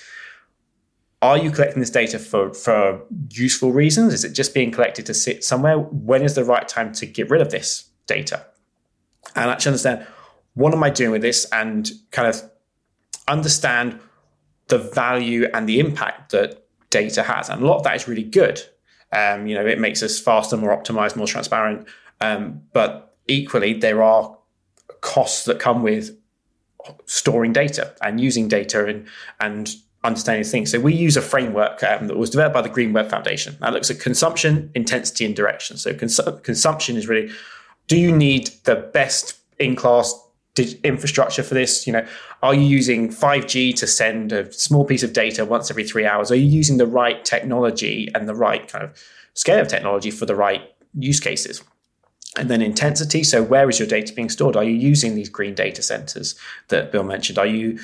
Are 1.24 1.40
you 1.40 1.50
collecting 1.50 1.80
this 1.80 1.90
data 1.90 2.20
for 2.20 2.54
for 2.54 3.02
useful 3.32 3.72
reasons? 3.72 4.14
Is 4.14 4.24
it 4.24 4.34
just 4.34 4.54
being 4.54 4.72
collected 4.72 5.08
to 5.08 5.16
sit 5.16 5.44
somewhere? 5.44 5.80
When 5.80 6.22
is 6.22 6.36
the 6.36 6.46
right 6.46 6.68
time 6.68 6.94
to 6.94 7.08
get 7.08 7.32
rid 7.32 7.42
of 7.42 7.50
this 7.50 7.90
data? 8.06 8.46
And 9.36 9.50
actually 9.50 9.70
understand 9.70 10.06
what 10.54 10.74
am 10.74 10.84
I 10.84 10.90
doing 10.90 11.12
with 11.12 11.22
this 11.22 11.46
and 11.52 11.90
kind 12.12 12.28
of 12.28 12.42
understand 13.28 14.00
the 14.68 14.78
value 14.78 15.48
and 15.54 15.68
the 15.68 15.80
impact 15.80 16.32
that 16.32 16.62
data 16.90 17.24
has. 17.24 17.50
And 17.50 17.62
a 17.62 17.66
lot 17.66 17.78
of 17.78 17.84
that 17.84 17.96
is 17.96 18.08
really 18.08 18.24
good. 18.24 18.62
Um, 19.12 19.48
you 19.48 19.56
know, 19.56 19.66
it 19.66 19.80
makes 19.80 20.04
us 20.04 20.20
faster, 20.20 20.56
more 20.56 20.76
optimized, 20.76 21.16
more 21.16 21.28
transparent. 21.28 21.88
Um, 22.22 22.62
but 22.74 23.16
equally, 23.28 23.74
there 23.74 24.04
are 24.04 24.38
costs 25.02 25.46
that 25.46 25.60
come 25.60 25.82
with 25.82 26.16
storing 27.06 27.54
data 27.54 27.94
and 28.02 28.20
using 28.20 28.48
data 28.48 28.86
and 28.86 29.08
and 29.40 29.76
understanding 30.04 30.44
things. 30.44 30.72
So 30.72 30.80
we 30.80 30.94
use 30.96 31.18
a 31.18 31.22
framework 31.22 31.84
um, 31.84 32.08
that 32.08 32.18
was 32.18 32.30
developed 32.30 32.54
by 32.54 32.62
the 32.62 32.70
Green 32.70 32.94
Web 32.94 33.10
Foundation. 33.10 33.56
That 33.60 33.74
looks 33.74 33.92
at 33.92 34.00
consumption, 34.00 34.72
intensity, 34.74 35.26
and 35.26 35.36
direction. 35.36 35.78
So 35.78 35.94
cons- 35.94 36.20
consumption 36.44 36.96
is 36.96 37.08
really: 37.08 37.32
do 37.88 37.98
you 37.98 38.16
need 38.16 38.52
the 38.64 38.76
best 38.76 39.38
in 39.60 39.76
class 39.76 40.14
infrastructure 40.58 41.44
for 41.44 41.54
this? 41.54 41.88
You 41.88 41.94
know, 41.94 42.08
are 42.44 42.54
you 42.54 42.62
using 42.62 43.10
5G 43.10 43.76
to 43.76 43.88
send 43.88 44.32
a 44.32 44.52
small 44.52 44.86
piece 44.86 45.04
of 45.04 45.14
data 45.14 45.46
once 45.46 45.70
every 45.70 45.84
three 45.84 46.06
hours? 46.06 46.32
Are 46.32 46.36
you 46.36 46.48
using 46.48 46.78
the 46.78 46.86
right 46.86 47.24
technology 47.24 48.10
and 48.14 48.28
the 48.28 48.36
right 48.36 48.68
kind 48.68 48.84
of 48.84 48.98
scale 49.34 49.60
of 49.60 49.68
technology 49.68 50.12
for 50.12 50.26
the 50.26 50.36
right 50.36 50.62
use 50.94 51.20
cases? 51.20 51.64
And 52.38 52.50
then 52.50 52.62
intensity. 52.62 53.24
So 53.24 53.44
where 53.44 53.70
is 53.70 53.78
your 53.78 53.88
data 53.88 54.14
being 54.14 54.30
stored? 54.30 54.56
Are 54.56 54.64
you 54.64 54.72
using 54.72 55.16
these 55.16 55.30
green 55.30 55.54
data 55.54 55.82
centers 55.82 56.36
that 56.70 56.92
Bill 56.92 57.04
mentioned? 57.04 57.38
Are 57.38 57.46
you 57.46 57.80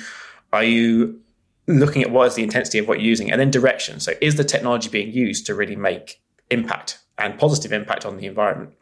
are 0.52 0.64
you 0.64 1.20
looking 1.66 2.02
at 2.02 2.10
what 2.10 2.28
is 2.28 2.34
the 2.34 2.42
intensity 2.42 2.78
of 2.78 2.88
what 2.88 2.98
you're 2.98 3.08
using? 3.08 3.30
And 3.30 3.38
then 3.40 3.50
direction. 3.50 4.00
So 4.00 4.12
is 4.22 4.36
the 4.36 4.44
technology 4.44 4.88
being 4.88 5.12
used 5.12 5.44
to 5.46 5.54
really 5.54 5.76
make 5.76 6.22
impact 6.50 6.98
and 7.18 7.38
positive 7.38 7.72
impact 7.72 8.06
on 8.06 8.16
the 8.16 8.26
environment? 8.26 8.72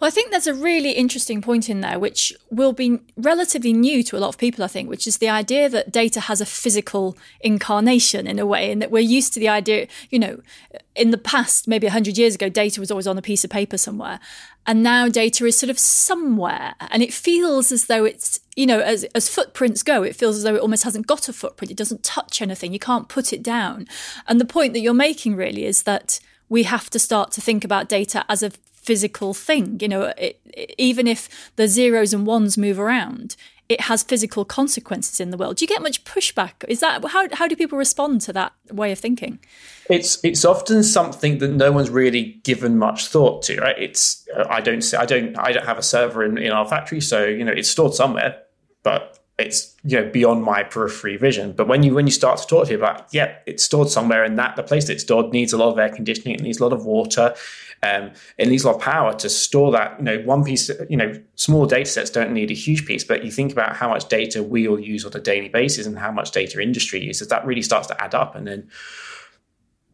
Well, 0.00 0.08
I 0.08 0.10
think 0.10 0.30
there's 0.30 0.46
a 0.46 0.54
really 0.54 0.92
interesting 0.92 1.42
point 1.42 1.68
in 1.68 1.80
there, 1.80 1.98
which 1.98 2.32
will 2.50 2.72
be 2.72 2.98
relatively 3.16 3.72
new 3.72 4.02
to 4.04 4.16
a 4.16 4.20
lot 4.20 4.28
of 4.28 4.38
people, 4.38 4.64
I 4.64 4.68
think, 4.68 4.88
which 4.88 5.06
is 5.06 5.18
the 5.18 5.28
idea 5.28 5.68
that 5.68 5.92
data 5.92 6.20
has 6.20 6.40
a 6.40 6.46
physical 6.46 7.16
incarnation 7.40 8.26
in 8.26 8.38
a 8.38 8.46
way, 8.46 8.70
and 8.70 8.80
that 8.82 8.90
we're 8.90 9.00
used 9.00 9.34
to 9.34 9.40
the 9.40 9.48
idea, 9.48 9.86
you 10.10 10.18
know, 10.18 10.40
in 10.94 11.10
the 11.10 11.18
past, 11.18 11.66
maybe 11.66 11.86
100 11.86 12.16
years 12.16 12.34
ago, 12.34 12.48
data 12.48 12.80
was 12.80 12.90
always 12.90 13.06
on 13.06 13.18
a 13.18 13.22
piece 13.22 13.44
of 13.44 13.50
paper 13.50 13.76
somewhere. 13.76 14.20
And 14.66 14.82
now 14.82 15.08
data 15.08 15.44
is 15.44 15.58
sort 15.58 15.70
of 15.70 15.78
somewhere. 15.78 16.74
And 16.80 17.02
it 17.02 17.12
feels 17.12 17.72
as 17.72 17.86
though 17.86 18.04
it's, 18.04 18.40
you 18.56 18.66
know, 18.66 18.80
as, 18.80 19.04
as 19.14 19.28
footprints 19.28 19.82
go, 19.82 20.02
it 20.02 20.16
feels 20.16 20.36
as 20.36 20.42
though 20.42 20.54
it 20.54 20.62
almost 20.62 20.84
hasn't 20.84 21.06
got 21.06 21.28
a 21.28 21.32
footprint. 21.32 21.70
It 21.70 21.76
doesn't 21.76 22.04
touch 22.04 22.40
anything. 22.40 22.72
You 22.72 22.78
can't 22.78 23.08
put 23.08 23.32
it 23.32 23.42
down. 23.42 23.86
And 24.26 24.40
the 24.40 24.46
point 24.46 24.72
that 24.72 24.80
you're 24.80 24.94
making 24.94 25.36
really 25.36 25.64
is 25.64 25.82
that 25.82 26.20
we 26.48 26.62
have 26.62 26.88
to 26.90 26.98
start 26.98 27.32
to 27.32 27.40
think 27.40 27.64
about 27.64 27.88
data 27.88 28.24
as 28.28 28.42
a 28.42 28.52
physical 28.84 29.34
thing. 29.34 29.78
You 29.80 29.88
know, 29.88 30.02
it, 30.16 30.40
it, 30.44 30.74
even 30.78 31.06
if 31.06 31.50
the 31.56 31.66
zeros 31.68 32.12
and 32.12 32.26
ones 32.26 32.56
move 32.56 32.78
around, 32.78 33.36
it 33.68 33.82
has 33.82 34.02
physical 34.02 34.44
consequences 34.44 35.20
in 35.20 35.30
the 35.30 35.36
world. 35.36 35.56
Do 35.56 35.64
you 35.64 35.68
get 35.68 35.82
much 35.82 36.04
pushback? 36.04 36.52
Is 36.68 36.80
that 36.80 37.04
how 37.06 37.28
how 37.32 37.48
do 37.48 37.56
people 37.56 37.78
respond 37.78 38.20
to 38.22 38.32
that 38.34 38.52
way 38.70 38.92
of 38.92 38.98
thinking? 38.98 39.38
It's 39.88 40.22
it's 40.22 40.44
often 40.44 40.82
something 40.82 41.38
that 41.38 41.48
no 41.48 41.72
one's 41.72 41.90
really 41.90 42.40
given 42.44 42.78
much 42.78 43.06
thought 43.06 43.42
to, 43.44 43.60
right? 43.60 43.78
It's 43.78 44.26
uh, 44.36 44.44
I 44.50 44.60
don't 44.60 44.94
I 44.94 45.06
don't 45.06 45.38
I 45.38 45.52
don't 45.52 45.64
have 45.66 45.78
a 45.78 45.82
server 45.82 46.22
in, 46.24 46.36
in 46.36 46.52
our 46.52 46.66
factory, 46.66 47.00
so 47.00 47.24
you 47.24 47.44
know 47.44 47.52
it's 47.52 47.70
stored 47.70 47.94
somewhere, 47.94 48.42
but 48.82 49.18
it's 49.38 49.74
you 49.82 50.00
know 50.00 50.08
beyond 50.10 50.44
my 50.44 50.62
periphery 50.62 51.16
vision. 51.16 51.52
But 51.52 51.66
when 51.66 51.82
you 51.82 51.94
when 51.94 52.06
you 52.06 52.12
start 52.12 52.38
to 52.38 52.46
talk 52.46 52.64
to 52.64 52.70
people 52.70 52.86
about, 52.86 53.12
yeah, 53.12 53.36
it's 53.46 53.64
stored 53.64 53.88
somewhere, 53.88 54.22
and 54.22 54.38
that 54.38 54.54
the 54.56 54.62
place 54.62 54.86
that 54.86 54.94
it's 54.94 55.02
stored 55.02 55.32
needs 55.32 55.52
a 55.52 55.56
lot 55.56 55.72
of 55.72 55.78
air 55.78 55.88
conditioning, 55.88 56.36
it 56.36 56.40
needs 56.40 56.60
a 56.60 56.62
lot 56.62 56.72
of 56.72 56.84
water, 56.84 57.34
um, 57.82 58.12
it 58.38 58.48
needs 58.48 58.62
a 58.62 58.68
lot 58.68 58.76
of 58.76 58.82
power 58.82 59.12
to 59.14 59.28
store 59.28 59.72
that. 59.72 59.98
You 59.98 60.04
know, 60.04 60.18
one 60.20 60.44
piece. 60.44 60.70
You 60.88 60.96
know, 60.96 61.20
small 61.34 61.66
data 61.66 61.90
sets 61.90 62.10
don't 62.10 62.32
need 62.32 62.50
a 62.52 62.54
huge 62.54 62.86
piece, 62.86 63.02
but 63.02 63.24
you 63.24 63.32
think 63.32 63.50
about 63.50 63.74
how 63.74 63.88
much 63.88 64.08
data 64.08 64.42
we 64.42 64.68
all 64.68 64.78
use 64.78 65.04
on 65.04 65.12
a 65.14 65.20
daily 65.20 65.48
basis 65.48 65.86
and 65.86 65.98
how 65.98 66.12
much 66.12 66.30
data 66.30 66.60
industry 66.60 67.00
uses. 67.00 67.28
That 67.28 67.44
really 67.44 67.62
starts 67.62 67.88
to 67.88 68.02
add 68.02 68.14
up, 68.14 68.36
and 68.36 68.46
then 68.46 68.68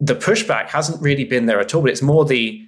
the 0.00 0.14
pushback 0.14 0.68
hasn't 0.68 1.00
really 1.00 1.24
been 1.24 1.46
there 1.46 1.60
at 1.60 1.74
all. 1.74 1.80
But 1.80 1.92
it's 1.92 2.02
more 2.02 2.26
the 2.26 2.66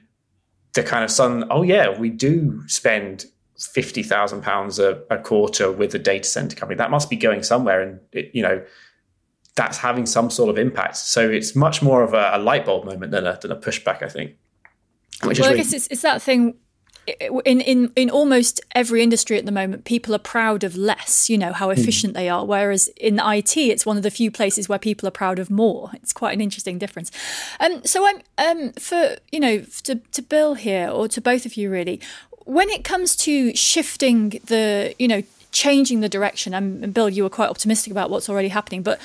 the 0.72 0.82
kind 0.82 1.04
of 1.04 1.10
sudden, 1.10 1.44
oh 1.50 1.62
yeah, 1.62 1.90
we 1.98 2.08
do 2.08 2.62
spend 2.66 3.26
fifty 3.66 4.02
thousand 4.02 4.42
pounds 4.42 4.78
a 4.78 5.02
quarter 5.22 5.70
with 5.70 5.94
a 5.94 5.98
data 5.98 6.28
center 6.28 6.56
company. 6.56 6.76
That 6.78 6.90
must 6.90 7.10
be 7.10 7.16
going 7.16 7.42
somewhere, 7.42 7.80
and 7.80 8.00
it, 8.12 8.30
you 8.34 8.42
know 8.42 8.64
that's 9.54 9.78
having 9.78 10.06
some 10.06 10.30
sort 10.30 10.48
of 10.48 10.58
impact. 10.58 10.96
So 10.96 11.28
it's 11.28 11.54
much 11.54 11.82
more 11.82 12.02
of 12.02 12.14
a, 12.14 12.30
a 12.34 12.38
light 12.38 12.64
bulb 12.64 12.84
moment 12.86 13.12
than 13.12 13.26
a, 13.26 13.38
than 13.40 13.52
a 13.52 13.56
pushback, 13.56 14.02
I 14.02 14.08
think. 14.08 14.36
Which 15.24 15.38
well, 15.38 15.52
I 15.52 15.56
guess 15.56 15.72
it's, 15.72 15.86
it's 15.88 16.02
that 16.02 16.22
thing 16.22 16.54
in, 17.06 17.60
in 17.60 17.92
in 17.96 18.10
almost 18.10 18.60
every 18.74 19.02
industry 19.02 19.36
at 19.38 19.44
the 19.44 19.52
moment, 19.52 19.84
people 19.84 20.14
are 20.14 20.20
proud 20.20 20.62
of 20.62 20.76
less. 20.76 21.28
You 21.28 21.38
know 21.38 21.52
how 21.52 21.66
hmm. 21.66 21.78
efficient 21.78 22.12
mm. 22.12 22.16
they 22.16 22.28
are. 22.28 22.44
Whereas 22.44 22.88
in 22.96 23.18
IT, 23.18 23.56
it's 23.56 23.84
one 23.84 23.96
of 23.96 24.02
the 24.02 24.10
few 24.10 24.30
places 24.30 24.68
where 24.68 24.78
people 24.78 25.08
are 25.08 25.12
proud 25.12 25.38
of 25.38 25.50
more. 25.50 25.90
It's 25.94 26.12
quite 26.12 26.32
an 26.32 26.40
interesting 26.40 26.78
difference. 26.78 27.10
Um, 27.58 27.84
so 27.84 28.06
I'm 28.06 28.20
um, 28.38 28.72
for 28.74 29.16
you 29.32 29.40
know 29.40 29.64
to 29.84 29.96
to 29.96 30.22
Bill 30.22 30.54
here 30.54 30.88
or 30.88 31.08
to 31.08 31.20
both 31.20 31.46
of 31.46 31.56
you 31.56 31.70
really. 31.70 32.00
When 32.44 32.70
it 32.70 32.82
comes 32.82 33.14
to 33.16 33.54
shifting 33.54 34.40
the 34.46 34.94
you 34.98 35.08
know 35.08 35.22
changing 35.52 36.00
the 36.00 36.08
direction, 36.08 36.54
and 36.54 36.94
Bill, 36.94 37.08
you 37.08 37.24
were 37.24 37.30
quite 37.30 37.50
optimistic 37.50 37.90
about 37.90 38.10
what's 38.10 38.28
already 38.28 38.48
happening, 38.48 38.82
but 38.82 39.00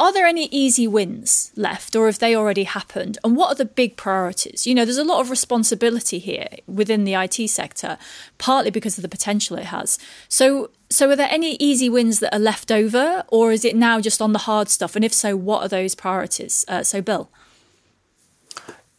are 0.00 0.12
there 0.12 0.26
any 0.26 0.46
easy 0.46 0.86
wins 0.86 1.50
left, 1.56 1.96
or 1.96 2.06
have 2.06 2.20
they 2.20 2.34
already 2.34 2.64
happened? 2.64 3.18
And 3.24 3.36
what 3.36 3.50
are 3.50 3.54
the 3.54 3.64
big 3.64 3.96
priorities? 3.96 4.66
You 4.66 4.74
know, 4.74 4.84
there's 4.84 4.96
a 4.96 5.04
lot 5.04 5.20
of 5.20 5.30
responsibility 5.30 6.18
here 6.18 6.48
within 6.66 7.04
the 7.04 7.14
IT 7.14 7.48
sector, 7.48 7.98
partly 8.38 8.70
because 8.70 8.96
of 8.96 9.02
the 9.02 9.08
potential 9.08 9.58
it 9.58 9.66
has. 9.66 9.98
So, 10.28 10.70
so 10.88 11.10
are 11.10 11.16
there 11.16 11.28
any 11.30 11.56
easy 11.56 11.88
wins 11.88 12.20
that 12.20 12.34
are 12.34 12.38
left 12.40 12.70
over, 12.70 13.24
or 13.28 13.50
is 13.50 13.64
it 13.64 13.74
now 13.74 14.00
just 14.00 14.22
on 14.22 14.32
the 14.32 14.40
hard 14.40 14.68
stuff? 14.68 14.94
And 14.94 15.04
if 15.04 15.12
so, 15.12 15.36
what 15.36 15.62
are 15.62 15.68
those 15.68 15.94
priorities? 15.94 16.64
Uh, 16.68 16.84
so, 16.84 17.02
Bill. 17.02 17.30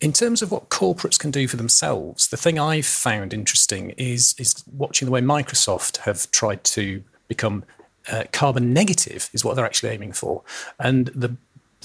In 0.01 0.13
terms 0.13 0.41
of 0.41 0.51
what 0.51 0.70
corporates 0.70 1.20
can 1.20 1.32
do 1.32 1.48
for 1.48 1.58
themselves, 1.58 2.27
the 2.27 2.38
thing 2.38 2.60
I've 2.60 2.86
found 2.86 3.34
interesting 3.34 3.91
is 3.91 4.36
is 4.38 4.63
watching 4.72 5.06
the 5.06 5.12
way 5.12 5.22
Microsoft 5.22 5.98
have 5.98 6.29
tried 6.32 6.63
to 6.65 7.03
become 7.27 7.63
uh, 8.12 8.24
carbon 8.32 8.74
negative 8.74 9.30
is 9.34 9.44
what 9.44 9.56
they're 9.56 9.66
actually 9.66 9.89
aiming 9.89 10.13
for. 10.13 10.42
And 10.80 11.08
the 11.08 11.36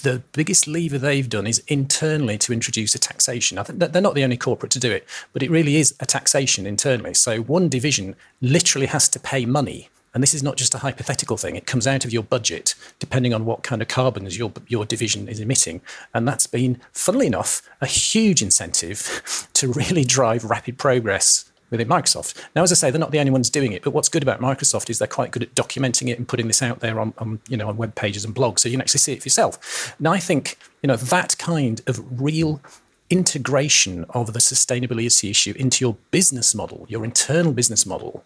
the 0.03 0.23
biggest 0.33 0.67
lever 0.67 0.99
they've 0.99 1.29
done 1.29 1.47
is 1.47 1.63
internally 1.69 2.37
to 2.39 2.53
introduce 2.53 2.95
a 2.95 2.99
taxation. 2.99 3.59
I 3.59 3.63
think 3.63 3.79
they're 3.79 4.03
not 4.03 4.15
the 4.15 4.25
only 4.25 4.37
corporate 4.37 4.73
to 4.73 4.81
do 4.81 4.91
it, 4.91 5.07
but 5.33 5.43
it 5.43 5.51
really 5.51 5.77
is 5.77 5.95
a 6.01 6.07
taxation 6.07 6.67
internally. 6.67 7.15
So 7.15 7.41
one 7.43 7.69
division 7.69 8.17
literally 8.41 8.87
has 8.87 9.09
to 9.11 9.21
pay 9.21 9.47
money. 9.47 9.89
And 10.13 10.23
this 10.23 10.35
is 10.35 10.43
not 10.43 10.57
just 10.57 10.75
a 10.75 10.79
hypothetical 10.79 11.37
thing. 11.37 11.57
It 11.57 11.67
comes 11.67 11.87
out 11.87 12.05
of 12.05 12.13
your 12.13 12.23
budget, 12.23 12.75
depending 13.01 13.35
on 13.35 13.45
what 13.45 13.65
kind 13.65 13.83
of 13.83 13.89
carbons 13.89 14.39
your 14.39 14.53
your 14.69 14.85
division 14.85 15.29
is 15.29 15.41
emitting. 15.41 15.81
And 16.13 16.27
that's 16.27 16.47
been, 16.47 16.81
funnily 16.93 17.27
enough, 17.27 17.63
a 17.81 17.87
huge 17.87 18.43
incentive 18.43 19.49
to 19.55 19.73
really 19.73 20.05
drive 20.05 20.45
rapid 20.45 20.79
progress 20.79 21.51
within 21.75 21.89
Microsoft. 21.89 22.43
Now, 22.55 22.63
as 22.63 22.73
I 22.73 22.75
say, 22.75 22.91
they're 22.91 23.01
not 23.01 23.11
the 23.11 23.21
only 23.21 23.31
ones 23.31 23.51
doing 23.51 23.73
it, 23.73 23.83
but 23.83 23.93
what's 23.93 24.09
good 24.09 24.23
about 24.23 24.41
Microsoft 24.41 24.91
is 24.91 24.99
they're 24.99 25.09
quite 25.09 25.31
good 25.31 25.43
at 25.43 25.55
documenting 25.55 26.09
it 26.09 26.19
and 26.19 26.27
putting 26.27 26.47
this 26.47 26.63
out 26.63 26.81
there 26.81 27.01
on, 27.01 27.15
on 27.19 27.41
you 27.49 27.57
know 27.57 27.69
on 27.69 27.77
web 27.77 27.95
pages 27.95 28.25
and 28.25 28.35
blogs, 28.35 28.61
so 28.61 28.69
you 28.69 28.75
can 28.75 28.81
actually 28.81 29.01
see 29.01 29.13
it 29.13 29.23
for 29.23 29.27
yourself. 29.27 29.95
Now, 30.01 30.13
I 30.13 30.19
think 30.19 30.59
you 30.83 30.89
know 30.89 30.97
that 30.97 31.37
kind 31.39 31.81
of 31.87 32.21
real 32.21 32.61
integration 33.11 34.05
of 34.11 34.33
the 34.33 34.39
sustainability 34.39 35.31
issue 35.31 35.55
into 35.57 35.85
your 35.85 35.97
business 36.11 36.55
model, 36.55 36.87
your 36.89 37.05
internal 37.05 37.53
business 37.53 37.85
model, 37.85 38.25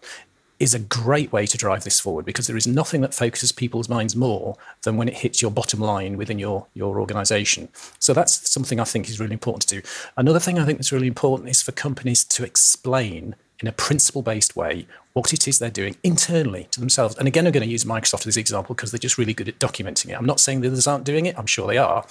is 0.59 0.73
a 0.73 0.79
great 0.79 1.31
way 1.31 1.45
to 1.45 1.57
drive 1.57 1.83
this 1.83 1.99
forward 1.99 2.25
because 2.25 2.47
there 2.47 2.57
is 2.57 2.67
nothing 2.67 3.01
that 3.01 3.13
focuses 3.13 3.51
people's 3.51 3.87
minds 3.87 4.15
more 4.15 4.57
than 4.83 4.97
when 4.97 5.07
it 5.07 5.15
hits 5.15 5.41
your 5.41 5.51
bottom 5.51 5.79
line 5.79 6.17
within 6.17 6.37
your, 6.37 6.67
your 6.73 6.99
organization. 6.99 7.69
So 7.97 8.13
that's 8.13 8.49
something 8.49 8.79
I 8.79 8.83
think 8.83 9.09
is 9.09 9.19
really 9.19 9.33
important 9.33 9.67
to 9.69 9.81
do. 9.81 9.87
Another 10.17 10.39
thing 10.39 10.59
I 10.59 10.65
think 10.65 10.77
that's 10.77 10.91
really 10.91 11.07
important 11.07 11.49
is 11.49 11.61
for 11.61 11.71
companies 11.71 12.23
to 12.25 12.43
explain 12.43 13.35
in 13.61 13.67
a 13.67 13.71
principle 13.71 14.21
based 14.21 14.55
way 14.55 14.85
what 15.13 15.33
it 15.33 15.47
is 15.47 15.59
they're 15.59 15.69
doing 15.69 15.95
internally 16.03 16.67
to 16.71 16.79
themselves. 16.79 17.15
And 17.17 17.27
again, 17.27 17.45
I'm 17.45 17.51
going 17.51 17.65
to 17.65 17.69
use 17.69 17.83
Microsoft 17.83 18.27
as 18.27 18.35
an 18.35 18.41
example 18.41 18.75
because 18.75 18.91
they're 18.91 18.99
just 18.99 19.17
really 19.17 19.33
good 19.33 19.49
at 19.49 19.59
documenting 19.59 20.09
it. 20.09 20.13
I'm 20.13 20.25
not 20.25 20.39
saying 20.39 20.61
the 20.61 20.67
others 20.67 20.87
aren't 20.87 21.03
doing 21.03 21.25
it, 21.25 21.37
I'm 21.37 21.45
sure 21.45 21.67
they 21.67 21.77
are, 21.77 22.05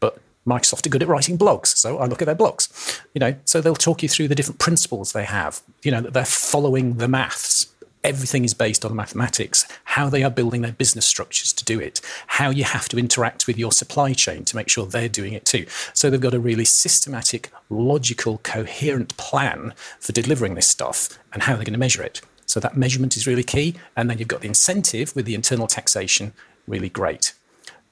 but 0.00 0.18
Microsoft 0.46 0.86
are 0.86 0.90
good 0.90 1.02
at 1.02 1.08
writing 1.08 1.38
blogs, 1.38 1.68
so 1.68 1.98
I 1.98 2.06
look 2.06 2.20
at 2.20 2.26
their 2.26 2.34
blogs. 2.34 3.00
You 3.14 3.20
know, 3.20 3.34
so 3.44 3.60
they'll 3.60 3.74
talk 3.74 4.02
you 4.02 4.08
through 4.08 4.28
the 4.28 4.34
different 4.34 4.58
principles 4.58 5.12
they 5.12 5.24
have. 5.24 5.62
You 5.82 5.90
know, 5.90 6.00
that 6.02 6.12
they're 6.12 6.24
following 6.24 6.98
the 6.98 7.08
maths 7.08 7.73
everything 8.04 8.44
is 8.44 8.54
based 8.54 8.84
on 8.84 8.94
mathematics, 8.94 9.66
how 9.84 10.08
they 10.08 10.22
are 10.22 10.30
building 10.30 10.62
their 10.62 10.72
business 10.72 11.06
structures 11.06 11.52
to 11.54 11.64
do 11.64 11.80
it, 11.80 12.00
how 12.28 12.50
you 12.50 12.64
have 12.64 12.88
to 12.90 12.98
interact 12.98 13.46
with 13.46 13.58
your 13.58 13.72
supply 13.72 14.12
chain 14.12 14.44
to 14.44 14.56
make 14.56 14.68
sure 14.68 14.86
they're 14.86 15.08
doing 15.08 15.32
it 15.32 15.44
too. 15.44 15.66
So 15.94 16.10
they've 16.10 16.20
got 16.20 16.34
a 16.34 16.38
really 16.38 16.64
systematic, 16.64 17.50
logical, 17.70 18.38
coherent 18.38 19.16
plan 19.16 19.74
for 19.98 20.12
delivering 20.12 20.54
this 20.54 20.66
stuff 20.66 21.18
and 21.32 21.42
how 21.42 21.54
they're 21.56 21.64
going 21.64 21.72
to 21.72 21.78
measure 21.78 22.02
it. 22.02 22.20
So 22.46 22.60
that 22.60 22.76
measurement 22.76 23.16
is 23.16 23.26
really 23.26 23.42
key. 23.42 23.74
And 23.96 24.08
then 24.08 24.18
you've 24.18 24.28
got 24.28 24.42
the 24.42 24.48
incentive 24.48 25.16
with 25.16 25.24
the 25.24 25.34
internal 25.34 25.66
taxation, 25.66 26.34
really 26.66 26.90
great. 26.90 27.32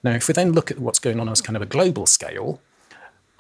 Now, 0.04 0.12
if 0.12 0.28
we 0.28 0.34
then 0.34 0.52
look 0.52 0.70
at 0.70 0.78
what's 0.78 0.98
going 0.98 1.20
on 1.20 1.28
as 1.28 1.40
kind 1.40 1.56
of 1.56 1.62
a 1.62 1.66
global 1.66 2.06
scale, 2.06 2.60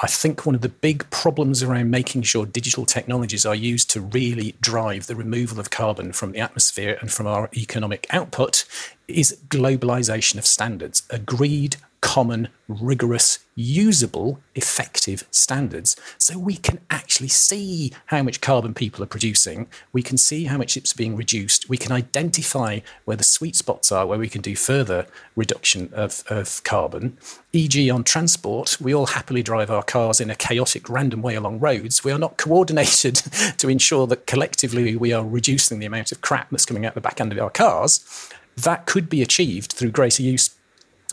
I 0.04 0.08
think 0.08 0.44
one 0.44 0.56
of 0.56 0.62
the 0.62 0.68
big 0.68 1.08
problems 1.10 1.62
around 1.62 1.92
making 1.92 2.22
sure 2.22 2.44
digital 2.44 2.84
technologies 2.84 3.46
are 3.46 3.54
used 3.54 3.88
to 3.90 4.00
really 4.00 4.56
drive 4.60 5.06
the 5.06 5.14
removal 5.14 5.60
of 5.60 5.70
carbon 5.70 6.12
from 6.12 6.32
the 6.32 6.40
atmosphere 6.40 6.98
and 7.00 7.12
from 7.12 7.28
our 7.28 7.48
economic 7.56 8.08
output 8.10 8.64
is 9.06 9.38
globalization 9.48 10.38
of 10.38 10.46
standards, 10.46 11.04
agreed 11.08 11.76
common, 12.02 12.48
rigorous, 12.68 13.38
usable, 13.54 14.40
effective 14.54 15.24
standards. 15.30 15.96
So 16.18 16.38
we 16.38 16.56
can 16.56 16.80
actually 16.90 17.28
see 17.28 17.92
how 18.06 18.22
much 18.22 18.42
carbon 18.42 18.74
people 18.74 19.02
are 19.02 19.06
producing. 19.06 19.68
We 19.92 20.02
can 20.02 20.18
see 20.18 20.44
how 20.44 20.58
much 20.58 20.76
it's 20.76 20.92
being 20.92 21.16
reduced. 21.16 21.70
We 21.70 21.78
can 21.78 21.92
identify 21.92 22.80
where 23.04 23.16
the 23.16 23.24
sweet 23.24 23.56
spots 23.56 23.90
are, 23.90 24.04
where 24.04 24.18
we 24.18 24.28
can 24.28 24.42
do 24.42 24.56
further 24.56 25.06
reduction 25.36 25.90
of, 25.94 26.24
of 26.28 26.62
carbon. 26.64 27.16
E.g., 27.52 27.88
on 27.88 28.04
transport, 28.04 28.78
we 28.80 28.94
all 28.94 29.06
happily 29.06 29.42
drive 29.42 29.70
our 29.70 29.82
cars 29.82 30.20
in 30.20 30.28
a 30.28 30.34
chaotic, 30.34 30.88
random 30.90 31.22
way 31.22 31.36
along 31.36 31.60
roads. 31.60 32.04
We 32.04 32.12
are 32.12 32.18
not 32.18 32.36
coordinated 32.36 33.16
to 33.58 33.68
ensure 33.68 34.06
that 34.08 34.26
collectively 34.26 34.96
we 34.96 35.12
are 35.12 35.24
reducing 35.24 35.78
the 35.78 35.86
amount 35.86 36.12
of 36.12 36.20
crap 36.20 36.50
that's 36.50 36.66
coming 36.66 36.84
out 36.84 36.94
the 36.94 37.00
back 37.00 37.20
end 37.20 37.32
of 37.32 37.38
our 37.38 37.50
cars. 37.50 38.28
That 38.56 38.86
could 38.86 39.08
be 39.08 39.22
achieved 39.22 39.72
through 39.72 39.92
greater 39.92 40.22
use 40.22 40.50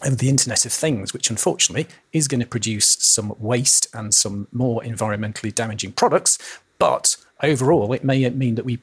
of 0.03 0.18
the 0.18 0.29
Internet 0.29 0.65
of 0.65 0.72
Things, 0.72 1.13
which 1.13 1.29
unfortunately 1.29 1.88
is 2.13 2.27
going 2.27 2.41
to 2.41 2.48
produce 2.48 2.98
some 3.00 3.34
waste 3.39 3.88
and 3.94 4.13
some 4.13 4.48
more 4.51 4.82
environmentally 4.82 5.53
damaging 5.53 5.91
products. 5.91 6.38
But 6.77 7.18
overall, 7.44 7.94
it 7.94 8.03
may 8.03 8.29
mean 8.29 8.56
that 8.56 8.65
we 8.65 8.79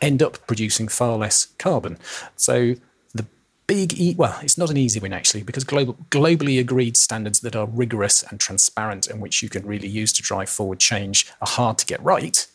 end 0.00 0.22
up 0.22 0.38
producing 0.46 0.88
far 0.88 1.16
less 1.16 1.46
carbon. 1.58 1.98
So 2.36 2.74
the 3.14 3.26
big, 3.66 3.98
e- 3.98 4.14
well, 4.16 4.38
it's 4.42 4.58
not 4.58 4.70
an 4.70 4.76
easy 4.76 5.00
win 5.00 5.12
actually, 5.12 5.42
because 5.42 5.64
global, 5.64 5.94
globally 6.10 6.58
agreed 6.58 6.96
standards 6.96 7.40
that 7.40 7.56
are 7.56 7.66
rigorous 7.66 8.22
and 8.22 8.40
transparent 8.40 9.06
and 9.06 9.20
which 9.20 9.42
you 9.42 9.48
can 9.48 9.66
really 9.66 9.88
use 9.88 10.12
to 10.14 10.22
drive 10.22 10.48
forward 10.48 10.80
change 10.80 11.30
are 11.40 11.48
hard 11.48 11.78
to 11.78 11.86
get 11.86 12.02
right. 12.02 12.46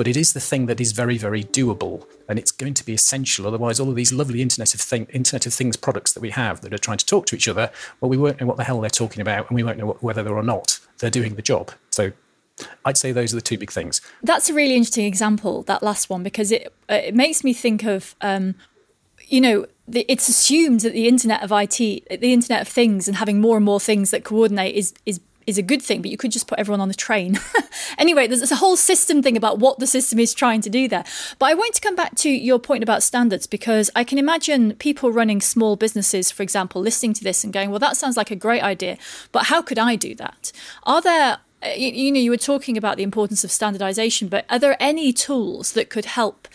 But 0.00 0.08
it 0.08 0.16
is 0.16 0.32
the 0.32 0.40
thing 0.40 0.64
that 0.64 0.80
is 0.80 0.92
very, 0.92 1.18
very 1.18 1.44
doable, 1.44 2.06
and 2.26 2.38
it's 2.38 2.52
going 2.52 2.72
to 2.72 2.86
be 2.86 2.94
essential. 2.94 3.46
Otherwise, 3.46 3.78
all 3.78 3.90
of 3.90 3.96
these 3.96 4.14
lovely 4.14 4.40
Internet 4.40 4.72
of 4.72 4.80
thing, 4.80 5.06
Internet 5.12 5.44
of 5.44 5.52
Things 5.52 5.76
products 5.76 6.14
that 6.14 6.22
we 6.22 6.30
have 6.30 6.62
that 6.62 6.72
are 6.72 6.78
trying 6.78 6.96
to 6.96 7.04
talk 7.04 7.26
to 7.26 7.36
each 7.36 7.46
other, 7.46 7.70
well, 8.00 8.08
we 8.08 8.16
won't 8.16 8.40
know 8.40 8.46
what 8.46 8.56
the 8.56 8.64
hell 8.64 8.80
they're 8.80 8.88
talking 8.88 9.20
about, 9.20 9.50
and 9.50 9.54
we 9.54 9.62
won't 9.62 9.76
know 9.76 9.98
whether 10.00 10.26
or 10.34 10.42
not 10.42 10.80
they're 11.00 11.10
doing 11.10 11.34
the 11.34 11.42
job. 11.42 11.72
So 11.90 12.12
I'd 12.86 12.96
say 12.96 13.12
those 13.12 13.34
are 13.34 13.36
the 13.36 13.42
two 13.42 13.58
big 13.58 13.70
things. 13.70 14.00
That's 14.22 14.48
a 14.48 14.54
really 14.54 14.74
interesting 14.74 15.04
example, 15.04 15.64
that 15.64 15.82
last 15.82 16.08
one, 16.08 16.22
because 16.22 16.50
it 16.50 16.72
it 16.88 17.14
makes 17.14 17.44
me 17.44 17.52
think 17.52 17.84
of, 17.84 18.14
um, 18.22 18.54
you 19.28 19.42
know, 19.42 19.66
it's 19.92 20.30
assumed 20.30 20.80
that 20.80 20.94
the 20.94 21.08
Internet 21.08 21.42
of 21.42 21.52
IT, 21.52 21.76
the 21.76 22.32
Internet 22.32 22.62
of 22.62 22.68
Things, 22.68 23.06
and 23.06 23.18
having 23.18 23.38
more 23.38 23.56
and 23.58 23.66
more 23.66 23.80
things 23.80 24.12
that 24.12 24.24
coordinate 24.24 24.74
is 24.74 24.94
is 25.04 25.20
is 25.46 25.58
a 25.58 25.62
good 25.62 25.82
thing, 25.82 26.02
but 26.02 26.10
you 26.10 26.16
could 26.16 26.32
just 26.32 26.46
put 26.46 26.58
everyone 26.58 26.80
on 26.80 26.88
the 26.88 26.94
train. 26.94 27.38
anyway, 27.98 28.26
there's 28.26 28.50
a 28.50 28.56
whole 28.56 28.76
system 28.76 29.22
thing 29.22 29.36
about 29.36 29.58
what 29.58 29.78
the 29.78 29.86
system 29.86 30.18
is 30.18 30.34
trying 30.34 30.60
to 30.60 30.70
do 30.70 30.88
there. 30.88 31.04
But 31.38 31.46
I 31.46 31.54
want 31.54 31.74
to 31.74 31.80
come 31.80 31.96
back 31.96 32.14
to 32.16 32.30
your 32.30 32.58
point 32.58 32.82
about 32.82 33.02
standards 33.02 33.46
because 33.46 33.90
I 33.96 34.04
can 34.04 34.18
imagine 34.18 34.74
people 34.74 35.12
running 35.12 35.40
small 35.40 35.76
businesses, 35.76 36.30
for 36.30 36.42
example, 36.42 36.80
listening 36.80 37.14
to 37.14 37.24
this 37.24 37.42
and 37.42 37.52
going, 37.52 37.70
well, 37.70 37.78
that 37.78 37.96
sounds 37.96 38.16
like 38.16 38.30
a 38.30 38.36
great 38.36 38.62
idea, 38.62 38.98
but 39.32 39.46
how 39.46 39.62
could 39.62 39.78
I 39.78 39.96
do 39.96 40.14
that? 40.16 40.52
Are 40.84 41.00
there 41.00 41.38
uh, 41.62 41.68
you, 41.76 41.90
you 41.90 42.12
know, 42.12 42.20
you 42.20 42.30
were 42.30 42.38
talking 42.38 42.78
about 42.78 42.96
the 42.96 43.02
importance 43.02 43.44
of 43.44 43.50
standardization, 43.50 44.28
but 44.28 44.46
are 44.48 44.58
there 44.58 44.76
any 44.80 45.12
tools 45.12 45.72
that 45.72 45.90
could 45.90 46.06
help 46.06 46.48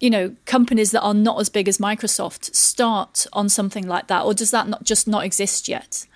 you 0.00 0.10
know 0.10 0.36
companies 0.46 0.92
that 0.92 1.02
are 1.02 1.14
not 1.14 1.40
as 1.40 1.48
big 1.48 1.68
as 1.68 1.78
Microsoft 1.78 2.54
start 2.54 3.26
on 3.32 3.48
something 3.48 3.86
like 3.86 4.06
that, 4.08 4.24
or 4.24 4.34
does 4.34 4.50
that 4.50 4.68
not 4.68 4.84
just 4.84 5.06
not 5.06 5.24
exist 5.24 5.68
yet? 5.68 6.06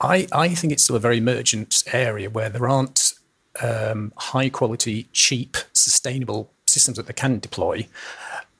I, 0.00 0.26
I 0.32 0.48
think 0.48 0.72
it's 0.72 0.84
still 0.84 0.96
a 0.96 1.00
very 1.00 1.18
emergent 1.18 1.82
area 1.92 2.30
where 2.30 2.48
there 2.48 2.68
aren't 2.68 3.14
um, 3.62 4.12
high 4.16 4.48
quality, 4.48 5.08
cheap, 5.12 5.56
sustainable 5.72 6.50
systems 6.66 6.96
that 6.96 7.06
they 7.06 7.12
can 7.12 7.38
deploy. 7.38 7.86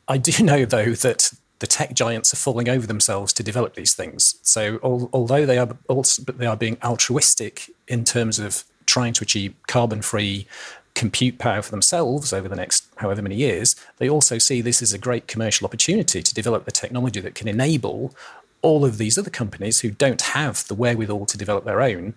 I 0.08 0.18
do 0.18 0.44
know, 0.44 0.64
though, 0.64 0.92
that 0.92 1.32
the 1.60 1.66
tech 1.66 1.94
giants 1.94 2.32
are 2.32 2.38
falling 2.38 2.68
over 2.68 2.86
themselves 2.86 3.32
to 3.34 3.42
develop 3.42 3.74
these 3.74 3.94
things. 3.94 4.36
So, 4.42 4.80
al- 4.82 5.10
although 5.12 5.46
they 5.46 5.58
are 5.58 5.76
also, 5.88 6.22
they 6.32 6.46
are 6.46 6.56
being 6.56 6.78
altruistic 6.82 7.70
in 7.86 8.04
terms 8.04 8.38
of 8.38 8.64
trying 8.86 9.12
to 9.14 9.22
achieve 9.22 9.54
carbon 9.66 10.02
free 10.02 10.46
compute 10.94 11.38
power 11.38 11.62
for 11.62 11.70
themselves 11.70 12.32
over 12.32 12.48
the 12.48 12.56
next 12.56 12.86
however 12.96 13.22
many 13.22 13.36
years, 13.36 13.76
they 13.98 14.08
also 14.10 14.38
see 14.38 14.60
this 14.60 14.82
as 14.82 14.92
a 14.92 14.98
great 14.98 15.28
commercial 15.28 15.64
opportunity 15.64 16.22
to 16.22 16.34
develop 16.34 16.64
the 16.64 16.72
technology 16.72 17.20
that 17.20 17.34
can 17.34 17.46
enable 17.46 18.14
all 18.62 18.84
of 18.84 18.98
these 18.98 19.16
other 19.16 19.30
companies 19.30 19.80
who 19.80 19.90
don't 19.90 20.22
have 20.22 20.66
the 20.68 20.74
wherewithal 20.74 21.26
to 21.26 21.38
develop 21.38 21.64
their 21.64 21.80
own 21.80 22.14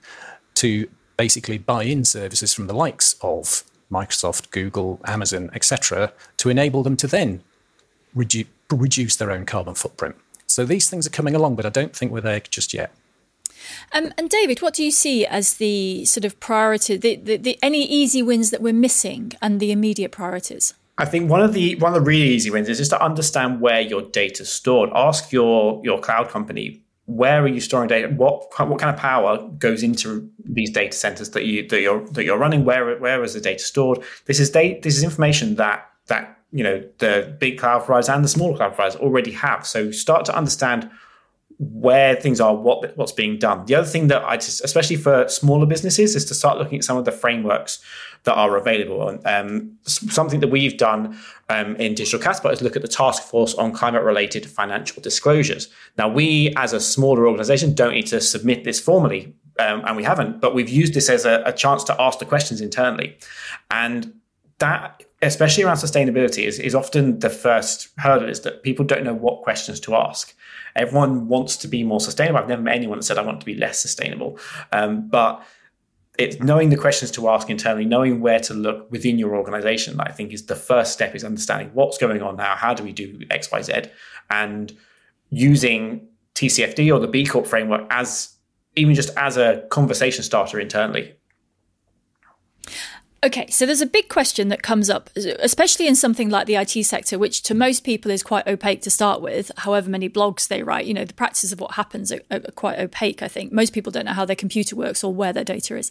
to 0.55 0.87
basically 1.17 1.57
buy 1.57 1.83
in 1.83 2.03
services 2.03 2.53
from 2.53 2.67
the 2.67 2.73
likes 2.73 3.15
of 3.21 3.63
Microsoft, 3.91 4.49
Google, 4.51 4.99
Amazon, 5.05 5.49
etc., 5.53 6.11
to 6.37 6.49
enable 6.49 6.83
them 6.83 6.97
to 6.97 7.07
then 7.07 7.43
redu- 8.15 8.47
reduce 8.71 9.15
their 9.15 9.31
own 9.31 9.45
carbon 9.45 9.75
footprint. 9.75 10.15
So 10.47 10.65
these 10.65 10.89
things 10.89 11.07
are 11.07 11.11
coming 11.11 11.35
along, 11.35 11.55
but 11.55 11.65
I 11.65 11.69
don't 11.69 11.95
think 11.95 12.11
we're 12.11 12.21
there 12.21 12.39
just 12.39 12.73
yet. 12.73 12.91
Um, 13.93 14.13
and 14.17 14.29
David, 14.29 14.61
what 14.61 14.73
do 14.73 14.83
you 14.83 14.91
see 14.91 15.25
as 15.25 15.55
the 15.55 16.05
sort 16.05 16.25
of 16.25 16.39
priority, 16.39 16.97
the, 16.97 17.15
the, 17.15 17.37
the, 17.37 17.59
any 17.61 17.83
easy 17.83 18.21
wins 18.21 18.49
that 18.51 18.61
we're 18.61 18.73
missing 18.73 19.33
and 19.41 19.59
the 19.59 19.71
immediate 19.71 20.11
priorities? 20.11 20.73
I 20.97 21.05
think 21.05 21.29
one 21.29 21.41
of 21.41 21.53
the 21.53 21.75
one 21.75 21.93
of 21.93 21.95
the 21.95 22.07
really 22.07 22.29
easy 22.29 22.51
wins 22.51 22.69
is 22.69 22.77
just 22.77 22.91
to 22.91 23.03
understand 23.03 23.61
where 23.61 23.81
your 23.81 24.01
data 24.01 24.43
is 24.43 24.51
stored. 24.51 24.89
Ask 24.93 25.31
your 25.31 25.81
your 25.83 25.99
cloud 25.99 26.29
company 26.29 26.83
where 27.05 27.43
are 27.43 27.47
you 27.47 27.59
storing 27.59 27.89
data? 27.89 28.07
What 28.07 28.47
what 28.57 28.79
kind 28.79 28.93
of 28.93 28.97
power 28.97 29.45
goes 29.57 29.83
into 29.83 30.29
these 30.45 30.71
data 30.71 30.95
centers 30.95 31.31
that 31.31 31.45
you 31.45 31.67
that 31.67 31.81
you're 31.81 32.07
that 32.09 32.23
you're 32.23 32.37
running? 32.37 32.63
Where 32.63 32.97
where 32.97 33.23
is 33.23 33.33
the 33.33 33.41
data 33.41 33.59
stored? 33.59 33.99
This 34.25 34.39
is 34.39 34.49
data. 34.49 34.79
This 34.81 34.95
is 34.95 35.03
information 35.03 35.55
that 35.55 35.89
that 36.07 36.37
you 36.51 36.63
know 36.63 36.83
the 36.99 37.35
big 37.39 37.57
cloud 37.57 37.83
providers 37.83 38.09
and 38.09 38.23
the 38.23 38.29
smaller 38.29 38.55
cloud 38.55 38.75
providers 38.75 38.95
already 38.95 39.31
have. 39.31 39.67
So 39.67 39.91
start 39.91 40.25
to 40.25 40.35
understand 40.35 40.89
where 41.59 42.15
things 42.15 42.39
are, 42.41 42.55
what 42.55 42.97
what's 42.97 43.11
being 43.11 43.37
done. 43.37 43.65
The 43.65 43.75
other 43.75 43.87
thing 43.87 44.07
that 44.07 44.23
I 44.23 44.35
just, 44.37 44.63
especially 44.63 44.95
for 44.95 45.27
smaller 45.27 45.65
businesses, 45.65 46.15
is 46.15 46.25
to 46.25 46.33
start 46.33 46.57
looking 46.57 46.79
at 46.79 46.83
some 46.83 46.97
of 46.97 47.05
the 47.05 47.11
frameworks 47.11 47.83
that 48.23 48.35
are 48.35 48.55
available. 48.55 49.09
And 49.09 49.25
um, 49.25 49.77
something 49.83 50.39
that 50.39 50.47
we've 50.47 50.77
done 50.77 51.17
um, 51.49 51.75
in 51.75 51.93
Digital 51.93 52.19
Catapult 52.19 52.53
is 52.53 52.61
look 52.61 52.75
at 52.75 52.81
the 52.81 52.87
task 52.87 53.23
force 53.23 53.53
on 53.55 53.73
climate-related 53.73 54.45
financial 54.45 55.01
disclosures. 55.01 55.67
Now, 55.97 56.07
we 56.07 56.53
as 56.55 56.73
a 56.73 56.79
smaller 56.79 57.27
organisation 57.27 57.73
don't 57.73 57.93
need 57.93 58.07
to 58.07 58.21
submit 58.21 58.63
this 58.63 58.79
formally, 58.79 59.35
um, 59.59 59.83
and 59.85 59.97
we 59.97 60.03
haven't, 60.03 60.39
but 60.39 60.55
we've 60.55 60.69
used 60.69 60.93
this 60.93 61.09
as 61.09 61.25
a, 61.25 61.43
a 61.45 61.51
chance 61.51 61.83
to 61.85 62.01
ask 62.01 62.19
the 62.19 62.25
questions 62.25 62.61
internally, 62.61 63.17
and 63.69 64.13
that 64.59 65.03
especially 65.21 65.63
around 65.63 65.77
sustainability 65.77 66.43
is, 66.43 66.59
is 66.59 66.75
often 66.75 67.19
the 67.19 67.29
first 67.29 67.89
hurdle 67.97 68.29
is 68.29 68.41
that 68.41 68.63
people 68.63 68.85
don't 68.85 69.03
know 69.03 69.13
what 69.13 69.41
questions 69.41 69.79
to 69.79 69.95
ask 69.95 70.35
everyone 70.75 71.27
wants 71.27 71.57
to 71.57 71.67
be 71.67 71.83
more 71.83 71.99
sustainable. 71.99 72.39
I've 72.39 72.47
never 72.47 72.61
met 72.61 72.75
anyone 72.75 72.99
that 72.99 73.03
said 73.03 73.17
I 73.17 73.21
want 73.21 73.39
to 73.39 73.45
be 73.45 73.55
less 73.55 73.79
sustainable. 73.79 74.39
Um, 74.71 75.07
but 75.09 75.45
it's 76.17 76.39
knowing 76.39 76.69
the 76.69 76.77
questions 76.77 77.09
to 77.11 77.29
ask 77.29 77.49
internally, 77.49 77.85
knowing 77.85 78.21
where 78.21 78.39
to 78.39 78.53
look 78.53 78.91
within 78.91 79.17
your 79.17 79.35
organization, 79.35 79.99
I 79.99 80.11
think 80.11 80.31
is 80.31 80.45
the 80.45 80.55
first 80.55 80.93
step 80.93 81.15
is 81.15 81.23
understanding 81.23 81.71
what's 81.73 81.97
going 81.97 82.21
on 82.21 82.35
now, 82.35 82.55
how 82.55 82.73
do 82.73 82.83
we 82.83 82.91
do 82.91 83.19
X, 83.31 83.51
Y, 83.51 83.61
Z, 83.61 83.73
and 84.29 84.75
using 85.29 86.07
TCFD 86.35 86.93
or 86.93 86.99
the 86.99 87.07
B 87.07 87.25
Corp 87.25 87.47
framework 87.47 87.87
as 87.89 88.35
even 88.75 88.95
just 88.95 89.15
as 89.17 89.37
a 89.37 89.65
conversation 89.69 90.23
starter 90.23 90.59
internally. 90.59 91.15
Okay, 93.23 93.49
so 93.49 93.65
there's 93.65 93.79
a 93.79 93.85
big 93.85 94.09
question 94.09 94.49
that 94.49 94.63
comes 94.63 94.89
up, 94.89 95.09
especially 95.15 95.87
in 95.87 95.95
something 95.95 96.29
like 96.29 96.45
the 96.45 96.55
IT 96.55 96.83
sector, 96.83 97.17
which 97.17 97.41
to 97.43 97.53
most 97.53 97.85
people 97.85 98.11
is 98.11 98.21
quite 98.21 98.45
opaque 98.45 98.81
to 98.81 98.89
start 98.89 99.21
with. 99.21 99.49
However 99.59 99.89
many 99.89 100.09
blogs 100.09 100.49
they 100.49 100.61
write, 100.61 100.85
you 100.85 100.93
know, 100.93 101.05
the 101.05 101.13
practices 101.13 101.53
of 101.53 101.61
what 101.61 101.75
happens 101.75 102.11
are, 102.11 102.19
are, 102.29 102.41
quite 102.55 102.79
opaque. 102.79 103.23
I 103.23 103.29
think 103.29 103.53
most 103.53 103.71
people 103.71 103.93
don't 103.93 104.03
know 104.03 104.11
how 104.11 104.25
their 104.25 104.35
computer 104.35 104.75
works 104.75 105.05
or 105.05 105.13
where 105.13 105.31
their 105.31 105.45
data 105.45 105.77
is. 105.77 105.89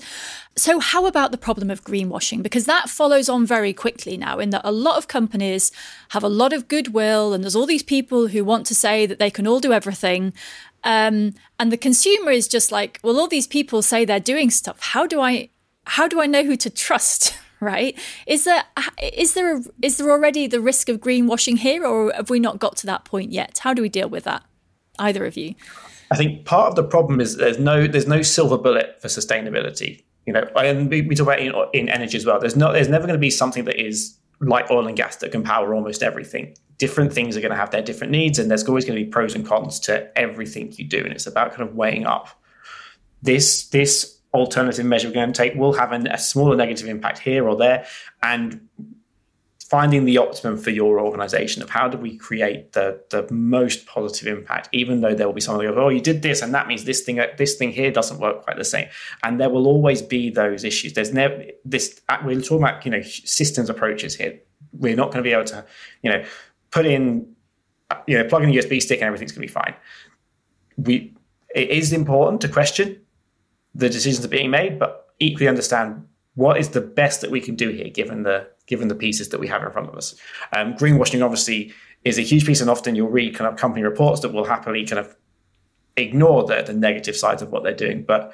So, 0.56 0.78
how 0.78 1.06
about 1.06 1.32
the 1.32 1.38
problem 1.38 1.70
of 1.70 1.82
greenwashing? 1.84 2.42
Because 2.42 2.66
that 2.66 2.90
follows 2.90 3.30
on 3.30 3.46
very 3.46 3.72
quickly 3.72 4.18
now, 4.18 4.38
in 4.38 4.50
that 4.50 4.60
a 4.62 4.72
lot 4.72 4.98
of 4.98 5.08
companies 5.08 5.72
have 6.10 6.22
a 6.22 6.28
lot 6.28 6.52
of 6.52 6.68
goodwill, 6.68 7.32
and 7.32 7.42
there's 7.42 7.56
all 7.56 7.64
these 7.64 7.82
people 7.82 8.26
who 8.26 8.44
want 8.44 8.66
to 8.66 8.74
say 8.74 9.06
that 9.06 9.18
they 9.18 9.30
can 9.30 9.46
all 9.46 9.58
do 9.58 9.72
everything. 9.72 10.34
Um, 10.84 11.34
and 11.58 11.72
the 11.72 11.78
consumer 11.78 12.30
is 12.30 12.46
just 12.46 12.70
like, 12.70 13.00
well, 13.02 13.18
all 13.18 13.28
these 13.28 13.46
people 13.46 13.80
say 13.80 14.04
they're 14.04 14.20
doing 14.20 14.50
stuff. 14.50 14.78
How 14.80 15.06
do 15.06 15.20
I 15.20 15.48
how 15.84 16.08
do 16.08 16.20
I 16.20 16.26
know 16.26 16.44
who 16.44 16.56
to 16.56 16.70
trust? 16.70 17.38
Right? 17.62 17.96
Is 18.26 18.42
there 18.42 18.64
is 19.00 19.34
there 19.34 19.58
a, 19.58 19.62
is 19.82 19.96
there 19.96 20.10
already 20.10 20.48
the 20.48 20.60
risk 20.60 20.88
of 20.88 20.98
greenwashing 20.98 21.58
here, 21.58 21.86
or 21.86 22.12
have 22.12 22.28
we 22.28 22.40
not 22.40 22.58
got 22.58 22.76
to 22.78 22.86
that 22.86 23.04
point 23.04 23.30
yet? 23.30 23.58
How 23.58 23.72
do 23.72 23.82
we 23.82 23.88
deal 23.88 24.08
with 24.08 24.24
that? 24.24 24.42
Either 24.98 25.24
of 25.24 25.36
you? 25.36 25.54
I 26.10 26.16
think 26.16 26.44
part 26.44 26.70
of 26.70 26.74
the 26.74 26.82
problem 26.82 27.20
is 27.20 27.36
there's 27.36 27.60
no 27.60 27.86
there's 27.86 28.08
no 28.08 28.20
silver 28.20 28.58
bullet 28.58 29.00
for 29.00 29.06
sustainability. 29.06 30.02
You 30.26 30.32
know, 30.32 30.40
and 30.56 30.90
we, 30.90 31.02
we 31.02 31.14
talk 31.14 31.28
about 31.28 31.38
in, 31.38 31.54
in 31.72 31.88
energy 31.88 32.16
as 32.16 32.26
well. 32.26 32.40
There's 32.40 32.56
no 32.56 32.72
there's 32.72 32.88
never 32.88 33.06
going 33.06 33.16
to 33.16 33.20
be 33.20 33.30
something 33.30 33.64
that 33.66 33.80
is 33.80 34.18
like 34.40 34.70
oil 34.70 34.86
and 34.86 34.96
gas 34.96 35.16
that 35.16 35.30
can 35.30 35.42
power 35.42 35.72
almost 35.72 36.02
everything. 36.02 36.56
Different 36.78 37.12
things 37.12 37.36
are 37.36 37.40
going 37.40 37.52
to 37.52 37.56
have 37.56 37.70
their 37.70 37.80
different 37.80 38.10
needs, 38.10 38.38
and 38.38 38.50
there's 38.50 38.64
always 38.64 38.84
going 38.84 38.98
to 38.98 39.04
be 39.04 39.10
pros 39.10 39.34
and 39.34 39.46
cons 39.46 39.78
to 39.80 40.10
everything 40.18 40.72
you 40.76 40.84
do. 40.84 40.98
And 40.98 41.12
it's 41.12 41.26
about 41.26 41.50
kind 41.50 41.62
of 41.62 41.74
weighing 41.76 42.06
up 42.06 42.28
this 43.22 43.68
this 43.68 44.11
alternative 44.34 44.84
measure 44.86 45.08
we're 45.08 45.14
going 45.14 45.32
to 45.32 45.36
take 45.36 45.54
will 45.54 45.72
have 45.72 45.92
an, 45.92 46.06
a 46.06 46.18
smaller 46.18 46.56
negative 46.56 46.88
impact 46.88 47.18
here 47.18 47.46
or 47.46 47.56
there 47.56 47.86
and 48.22 48.66
finding 49.72 50.04
the 50.04 50.18
optimum 50.18 50.58
for 50.58 50.68
your 50.68 51.00
organization 51.00 51.62
of 51.62 51.70
how 51.70 51.88
do 51.88 51.96
we 51.96 52.14
create 52.18 52.72
the, 52.72 53.02
the 53.08 53.26
most 53.32 53.86
positive 53.86 54.36
impact 54.36 54.68
even 54.72 55.00
though 55.00 55.14
there 55.14 55.26
will 55.26 55.32
be 55.32 55.42
who 55.42 55.62
goes 55.62 55.74
oh 55.78 55.88
you 55.88 55.98
did 55.98 56.20
this 56.20 56.42
and 56.42 56.52
that 56.52 56.68
means 56.68 56.84
this 56.84 57.00
thing 57.00 57.18
uh, 57.18 57.26
this 57.38 57.56
thing 57.56 57.72
here 57.72 57.90
doesn't 57.90 58.20
work 58.20 58.44
quite 58.44 58.58
the 58.58 58.66
same. 58.66 58.86
And 59.22 59.40
there 59.40 59.48
will 59.48 59.66
always 59.66 60.02
be 60.02 60.28
those 60.28 60.62
issues. 60.62 60.92
There's 60.92 61.14
never 61.14 61.44
this 61.64 62.02
uh, 62.10 62.18
we're 62.22 62.38
talking 62.42 62.58
about 62.58 62.84
you 62.84 62.90
know 62.90 63.00
systems 63.00 63.70
approaches 63.70 64.14
here. 64.14 64.38
We're 64.74 64.94
not 64.94 65.06
going 65.06 65.24
to 65.24 65.28
be 65.28 65.32
able 65.32 65.44
to 65.44 65.64
you 66.02 66.10
know 66.10 66.22
put 66.70 66.84
in 66.84 67.34
uh, 67.90 67.96
you 68.06 68.18
know 68.18 68.24
plug 68.24 68.42
in 68.42 68.50
a 68.50 68.52
usb 68.52 68.82
stick 68.82 69.00
and 69.00 69.06
everything's 69.06 69.32
going 69.32 69.48
to 69.48 69.52
be 69.54 69.60
fine. 69.60 69.74
We 70.76 71.14
it 71.54 71.70
is 71.70 71.94
important 71.94 72.42
to 72.42 72.48
question 72.48 73.01
the 73.74 73.88
decisions 73.88 74.24
are 74.24 74.28
being 74.28 74.50
made, 74.50 74.78
but 74.78 75.14
equally 75.18 75.48
understand 75.48 76.06
what 76.34 76.58
is 76.58 76.70
the 76.70 76.80
best 76.80 77.20
that 77.20 77.30
we 77.30 77.40
can 77.40 77.54
do 77.54 77.70
here, 77.70 77.88
given 77.88 78.22
the 78.22 78.48
given 78.66 78.88
the 78.88 78.94
pieces 78.94 79.28
that 79.30 79.40
we 79.40 79.48
have 79.48 79.62
in 79.62 79.70
front 79.70 79.88
of 79.88 79.94
us. 79.94 80.14
Um, 80.52 80.74
greenwashing 80.74 81.24
obviously 81.24 81.72
is 82.04 82.18
a 82.18 82.22
huge 82.22 82.46
piece, 82.46 82.60
and 82.60 82.70
often 82.70 82.94
you'll 82.94 83.10
read 83.10 83.34
kind 83.34 83.48
of 83.48 83.58
company 83.58 83.82
reports 83.82 84.20
that 84.20 84.32
will 84.32 84.44
happily 84.44 84.86
kind 84.86 84.98
of 84.98 85.16
ignore 85.96 86.44
the, 86.44 86.62
the 86.62 86.72
negative 86.72 87.16
sides 87.16 87.42
of 87.42 87.50
what 87.50 87.62
they're 87.62 87.74
doing. 87.74 88.02
But 88.02 88.32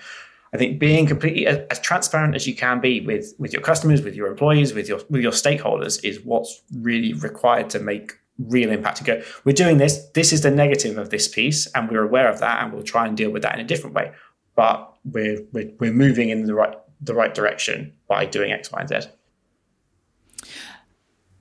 I 0.53 0.57
think 0.57 0.79
being 0.79 1.07
completely 1.07 1.47
as, 1.47 1.59
as, 1.71 1.81
transparent 1.81 2.35
as 2.35 2.47
you 2.47 2.55
can 2.55 2.81
be 2.81 3.01
with 3.01 3.35
with 3.39 3.53
your 3.53 3.63
customers, 3.63 4.03
with 4.03 4.15
your 4.15 4.29
employees, 4.29 4.75
with 4.75 4.89
your 4.89 5.01
with 5.11 5.23
your 5.23 5.33
stakeholders 5.33 6.03
is 6.05 6.21
what's 6.25 6.63
really 6.77 7.13
required 7.15 7.71
to 7.71 7.81
make 7.81 8.13
real 8.39 8.71
impact. 8.71 8.99
To 8.99 9.05
go, 9.05 9.23
we're 9.45 9.53
doing 9.53 9.79
this. 9.79 10.09
This 10.15 10.33
is 10.33 10.43
the 10.43 10.51
negative 10.51 10.97
of 10.99 11.11
this 11.11 11.27
piece, 11.27 11.67
and 11.75 11.91
we're 11.91 12.05
aware 12.05 12.31
of 12.31 12.39
that, 12.41 12.63
and 12.63 12.73
we'll 12.73 12.83
try 12.83 13.07
and 13.07 13.17
deal 13.17 13.31
with 13.31 13.43
that 13.43 13.55
in 13.55 13.61
a 13.61 13.69
different 13.69 13.95
way 13.95 14.13
but 14.59 14.93
we're, 15.05 15.41
we're, 15.53 15.71
we're 15.79 15.93
moving 15.93 16.31
in 16.31 16.47
the 16.47 16.53
right 16.53 16.77
the 17.01 17.15
right 17.15 17.33
direction 17.33 17.93
by 18.09 18.27
doing 18.27 18.51
X, 18.51 18.73
Y, 18.73 18.81
and 18.81 18.89
Z. 18.89 19.09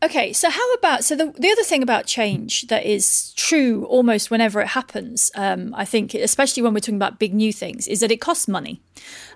Okay, 0.04 0.32
so 0.34 0.52
how 0.52 0.74
about 0.74 1.04
so 1.04 1.16
the 1.16 1.34
the 1.36 1.50
other 1.50 1.64
thing 1.64 1.82
about 1.82 2.06
change 2.06 2.68
that 2.68 2.86
is 2.86 3.34
true 3.34 3.86
almost 3.86 4.30
whenever 4.30 4.62
it 4.62 4.68
happens, 4.68 5.32
um, 5.34 5.74
I 5.76 5.84
think, 5.84 6.14
especially 6.14 6.62
when 6.62 6.76
we're 6.76 6.80
talking 6.80 6.98
about 6.98 7.18
big 7.18 7.34
new 7.34 7.52
things, 7.52 7.88
is 7.88 8.02
that 8.02 8.12
it 8.12 8.22
costs 8.22 8.48
money, 8.48 8.84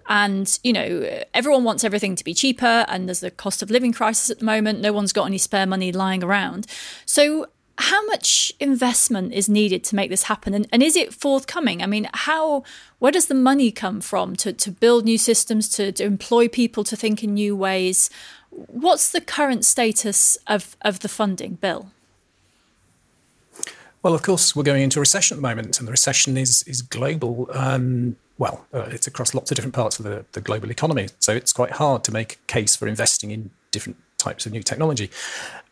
and 0.07 0.59
you 0.63 0.73
know 0.73 1.23
everyone 1.33 1.63
wants 1.63 1.83
everything 1.83 2.15
to 2.17 2.23
be 2.23 2.35
cheaper, 2.35 2.85
and 2.87 3.07
there's 3.07 3.21
the 3.21 3.31
cost 3.31 3.63
of 3.63 3.71
living 3.71 3.93
crisis 3.93 4.29
at 4.29 4.37
the 4.37 4.45
moment. 4.45 4.79
No 4.79 4.93
one's 4.93 5.11
got 5.11 5.25
any 5.25 5.39
spare 5.39 5.65
money 5.65 5.91
lying 5.91 6.23
around, 6.23 6.67
so. 7.05 7.47
How 7.77 8.05
much 8.05 8.53
investment 8.59 9.33
is 9.33 9.49
needed 9.49 9.83
to 9.85 9.95
make 9.95 10.09
this 10.09 10.23
happen, 10.23 10.53
and, 10.53 10.67
and 10.71 10.83
is 10.83 10.95
it 10.95 11.13
forthcoming? 11.13 11.81
I 11.81 11.87
mean, 11.87 12.09
how 12.13 12.63
where 12.99 13.11
does 13.11 13.27
the 13.27 13.33
money 13.33 13.71
come 13.71 14.01
from 14.01 14.35
to, 14.37 14.53
to 14.53 14.71
build 14.71 15.05
new 15.05 15.17
systems, 15.17 15.67
to, 15.69 15.91
to 15.93 16.03
employ 16.03 16.47
people 16.47 16.83
to 16.83 16.95
think 16.95 17.23
in 17.23 17.33
new 17.33 17.55
ways? 17.55 18.09
What's 18.49 19.11
the 19.11 19.21
current 19.21 19.65
status 19.65 20.37
of, 20.45 20.75
of 20.81 20.99
the 20.99 21.07
funding, 21.07 21.55
Bill? 21.55 21.89
Well, 24.03 24.13
of 24.13 24.23
course, 24.23 24.55
we're 24.55 24.63
going 24.63 24.83
into 24.83 24.99
a 24.99 25.01
recession 25.01 25.35
at 25.35 25.37
the 25.37 25.47
moment, 25.47 25.79
and 25.79 25.87
the 25.87 25.91
recession 25.91 26.37
is 26.37 26.63
is 26.63 26.81
global. 26.81 27.49
Um, 27.53 28.17
well, 28.37 28.65
uh, 28.73 28.89
it's 28.89 29.05
across 29.05 29.35
lots 29.35 29.51
of 29.51 29.55
different 29.55 29.75
parts 29.75 29.99
of 29.99 30.05
the, 30.05 30.25
the 30.31 30.41
global 30.41 30.71
economy, 30.71 31.09
so 31.19 31.31
it's 31.33 31.53
quite 31.53 31.71
hard 31.71 32.03
to 32.05 32.11
make 32.11 32.33
a 32.33 32.37
case 32.47 32.75
for 32.75 32.87
investing 32.87 33.29
in 33.29 33.51
different 33.69 33.97
types 34.21 34.45
of 34.45 34.51
new 34.51 34.63
technology. 34.63 35.09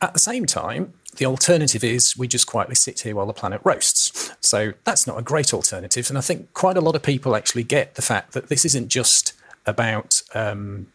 At 0.02 0.14
the 0.14 0.20
same 0.20 0.46
time, 0.46 0.94
the 1.18 1.26
alternative 1.26 1.84
is 1.84 2.18
we 2.18 2.28
just 2.28 2.48
quietly 2.48 2.76
sit 2.76 3.02
here 3.02 3.16
while 3.16 3.26
the 3.26 3.34
planet 3.34 3.62
roasts. 3.64 4.32
So 4.40 4.74
that's 4.84 5.06
not 5.06 5.18
a 5.18 5.22
great 5.22 5.54
alternative, 5.54 6.10
and 6.10 6.18
I 6.18 6.22
think 6.22 6.54
quite 6.54 6.78
a 6.78 6.82
lot 6.82 6.96
of 6.96 7.04
people 7.04 7.36
actually 7.36 7.64
get 7.64 7.96
the 7.96 8.02
fact 8.02 8.34
that 8.34 8.50
this 8.50 8.66
isn't 8.66 8.90
just 8.90 9.34
about 9.66 10.22
um, 10.34 10.88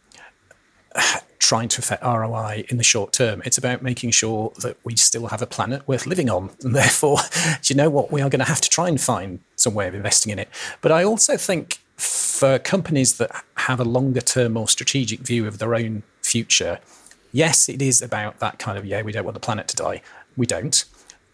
trying 1.45 1.69
to 1.69 1.79
affect 1.79 2.03
ROI 2.03 2.65
in 2.69 2.77
the 2.77 2.83
short 2.83 3.13
term. 3.13 3.41
It's 3.45 3.57
about 3.57 3.83
making 3.83 4.11
sure 4.11 4.51
that 4.61 4.77
we 4.83 4.95
still 4.95 5.27
have 5.27 5.41
a 5.41 5.45
planet 5.45 5.87
worth 5.87 6.07
living 6.07 6.29
on. 6.29 6.49
And 6.63 6.75
therefore, 6.75 7.19
do 7.61 7.73
you 7.73 7.75
know 7.75 7.89
what? 7.89 8.11
We 8.11 8.21
are 8.21 8.29
going 8.29 8.39
to 8.39 8.45
have 8.45 8.61
to 8.61 8.69
try 8.69 8.87
and 8.87 8.99
find 8.99 9.39
some 9.55 9.75
way 9.75 9.87
of 9.87 9.93
investing 9.93 10.31
in 10.31 10.39
it. 10.39 10.49
But 10.81 10.91
I 10.91 11.03
also 11.03 11.37
think 11.37 11.79
for 11.97 12.57
companies 12.59 13.17
that 13.19 13.43
have 13.57 13.79
a 13.79 13.83
longer 13.83 14.21
term, 14.21 14.57
or 14.57 14.67
strategic 14.67 15.19
view 15.19 15.47
of 15.47 15.59
their 15.59 15.75
own 15.75 16.03
future, 16.21 16.79
yes, 17.35 17.67
it 17.67 17.81
is 17.81 18.01
about 18.01 18.39
that 18.39 18.57
kind 18.59 18.77
of, 18.77 18.85
yeah, 18.85 19.01
we 19.01 19.11
don't 19.11 19.25
want 19.25 19.33
the 19.33 19.41
planet 19.41 19.67
to 19.67 19.75
die. 19.75 20.01
We 20.37 20.45
don't. 20.45 20.85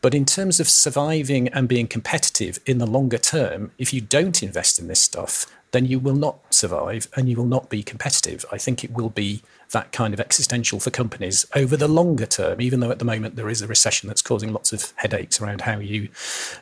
But 0.02 0.16
in 0.16 0.26
terms 0.26 0.60
of 0.60 0.68
surviving 0.68 1.48
and 1.50 1.68
being 1.68 1.88
competitive 1.88 2.60
in 2.66 2.80
the 2.80 2.88
longer 2.88 3.20
term, 3.20 3.72
if 3.78 3.94
you 3.94 4.02
don't 4.02 4.42
invest 4.42 4.80
in 4.80 4.88
this 4.88 5.00
stuff, 5.00 5.46
then 5.70 5.86
you 5.86 6.00
will 6.00 6.16
not 6.16 6.54
survive 6.54 7.08
and 7.16 7.30
you 7.30 7.38
will 7.38 7.46
not 7.46 7.70
be 7.70 7.84
competitive. 7.84 8.44
I 8.52 8.58
think 8.58 8.84
it 8.84 8.92
will 8.92 9.12
be 9.12 9.44
that 9.70 9.92
kind 9.92 10.12
of 10.12 10.20
existential 10.20 10.80
for 10.80 10.90
companies 10.90 11.46
over 11.56 11.78
the 11.78 11.88
longer 11.88 12.26
term, 12.26 12.60
even 12.60 12.80
though 12.80 12.92
at 12.92 12.98
the 12.98 13.06
moment 13.06 13.36
there 13.36 13.48
is 13.48 13.62
a 13.62 13.68
recession 13.68 14.08
that's 14.08 14.24
causing 14.24 14.52
lots 14.52 14.74
of 14.74 14.92
headaches 14.96 15.40
around 15.40 15.62
how 15.62 15.78
you 15.78 16.10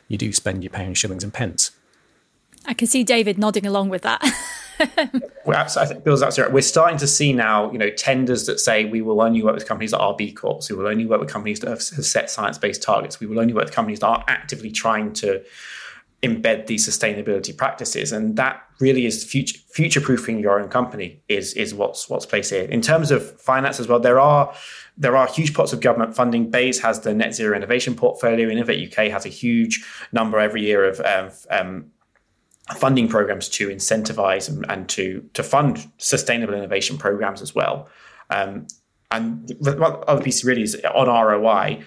you 0.06 0.18
do 0.18 0.32
spend 0.34 0.62
your 0.62 0.70
pounds, 0.70 0.98
shillings, 0.98 1.24
and 1.24 1.32
pence. 1.32 1.72
I 2.70 2.72
can 2.72 2.86
see 2.86 3.02
David 3.02 3.36
nodding 3.36 3.66
along 3.66 3.88
with 3.88 4.02
that. 4.02 4.22
well, 5.44 5.66
I 5.76 5.86
think 5.86 6.04
Bill's 6.04 6.22
absolutely 6.22 6.50
right. 6.50 6.54
We're 6.54 6.62
starting 6.62 6.98
to 6.98 7.06
see 7.08 7.32
now, 7.32 7.70
you 7.72 7.78
know, 7.78 7.90
tenders 7.90 8.46
that 8.46 8.60
say 8.60 8.84
we 8.84 9.02
will 9.02 9.20
only 9.20 9.42
work 9.42 9.56
with 9.56 9.66
companies 9.66 9.90
that 9.90 9.98
are 9.98 10.14
B 10.14 10.30
Corps. 10.30 10.60
We 10.70 10.76
will 10.76 10.86
only 10.86 11.04
work 11.04 11.18
with 11.18 11.28
companies 11.28 11.58
that 11.60 11.68
have, 11.68 11.86
have 11.96 12.06
set 12.06 12.30
science-based 12.30 12.80
targets. 12.80 13.18
We 13.18 13.26
will 13.26 13.40
only 13.40 13.52
work 13.52 13.64
with 13.64 13.74
companies 13.74 13.98
that 13.98 14.06
are 14.06 14.24
actively 14.28 14.70
trying 14.70 15.12
to 15.14 15.42
embed 16.22 16.68
these 16.68 16.86
sustainability 16.86 17.56
practices 17.56 18.12
and 18.12 18.36
that 18.36 18.62
really 18.78 19.06
is 19.06 19.24
future 19.24 19.58
future 19.70 20.02
proofing 20.02 20.38
your 20.38 20.60
own 20.60 20.68
company 20.68 21.18
is 21.28 21.54
is 21.54 21.72
what's 21.72 22.10
what's 22.10 22.26
placed 22.26 22.50
here 22.50 22.64
in 22.64 22.82
terms 22.82 23.10
of 23.10 23.40
finance 23.40 23.80
as 23.80 23.88
well 23.88 23.98
there 23.98 24.20
are 24.20 24.54
there 24.98 25.16
are 25.16 25.26
huge 25.28 25.54
pots 25.54 25.72
of 25.72 25.80
government 25.80 26.14
funding 26.14 26.50
BEIS 26.50 26.78
has 26.80 27.00
the 27.00 27.14
net 27.14 27.34
zero 27.34 27.56
innovation 27.56 27.94
portfolio 27.94 28.50
innovate 28.50 28.86
uk 28.86 29.06
has 29.06 29.24
a 29.24 29.30
huge 29.30 29.82
number 30.12 30.38
every 30.38 30.60
year 30.60 30.84
of 30.84 31.00
um, 31.00 31.30
um, 31.50 31.90
funding 32.76 33.08
programs 33.08 33.48
to 33.48 33.68
incentivize 33.68 34.48
and, 34.48 34.64
and, 34.68 34.88
to 34.88 35.28
to 35.34 35.42
fund 35.42 35.90
sustainable 35.98 36.54
innovation 36.54 36.96
programs 36.96 37.42
as 37.42 37.54
well 37.54 37.88
um, 38.30 38.66
and 39.10 39.48
the 39.60 39.76
other 40.06 40.22
piece 40.22 40.44
really 40.44 40.62
is 40.62 40.76
on 40.94 41.08
roi 41.08 41.82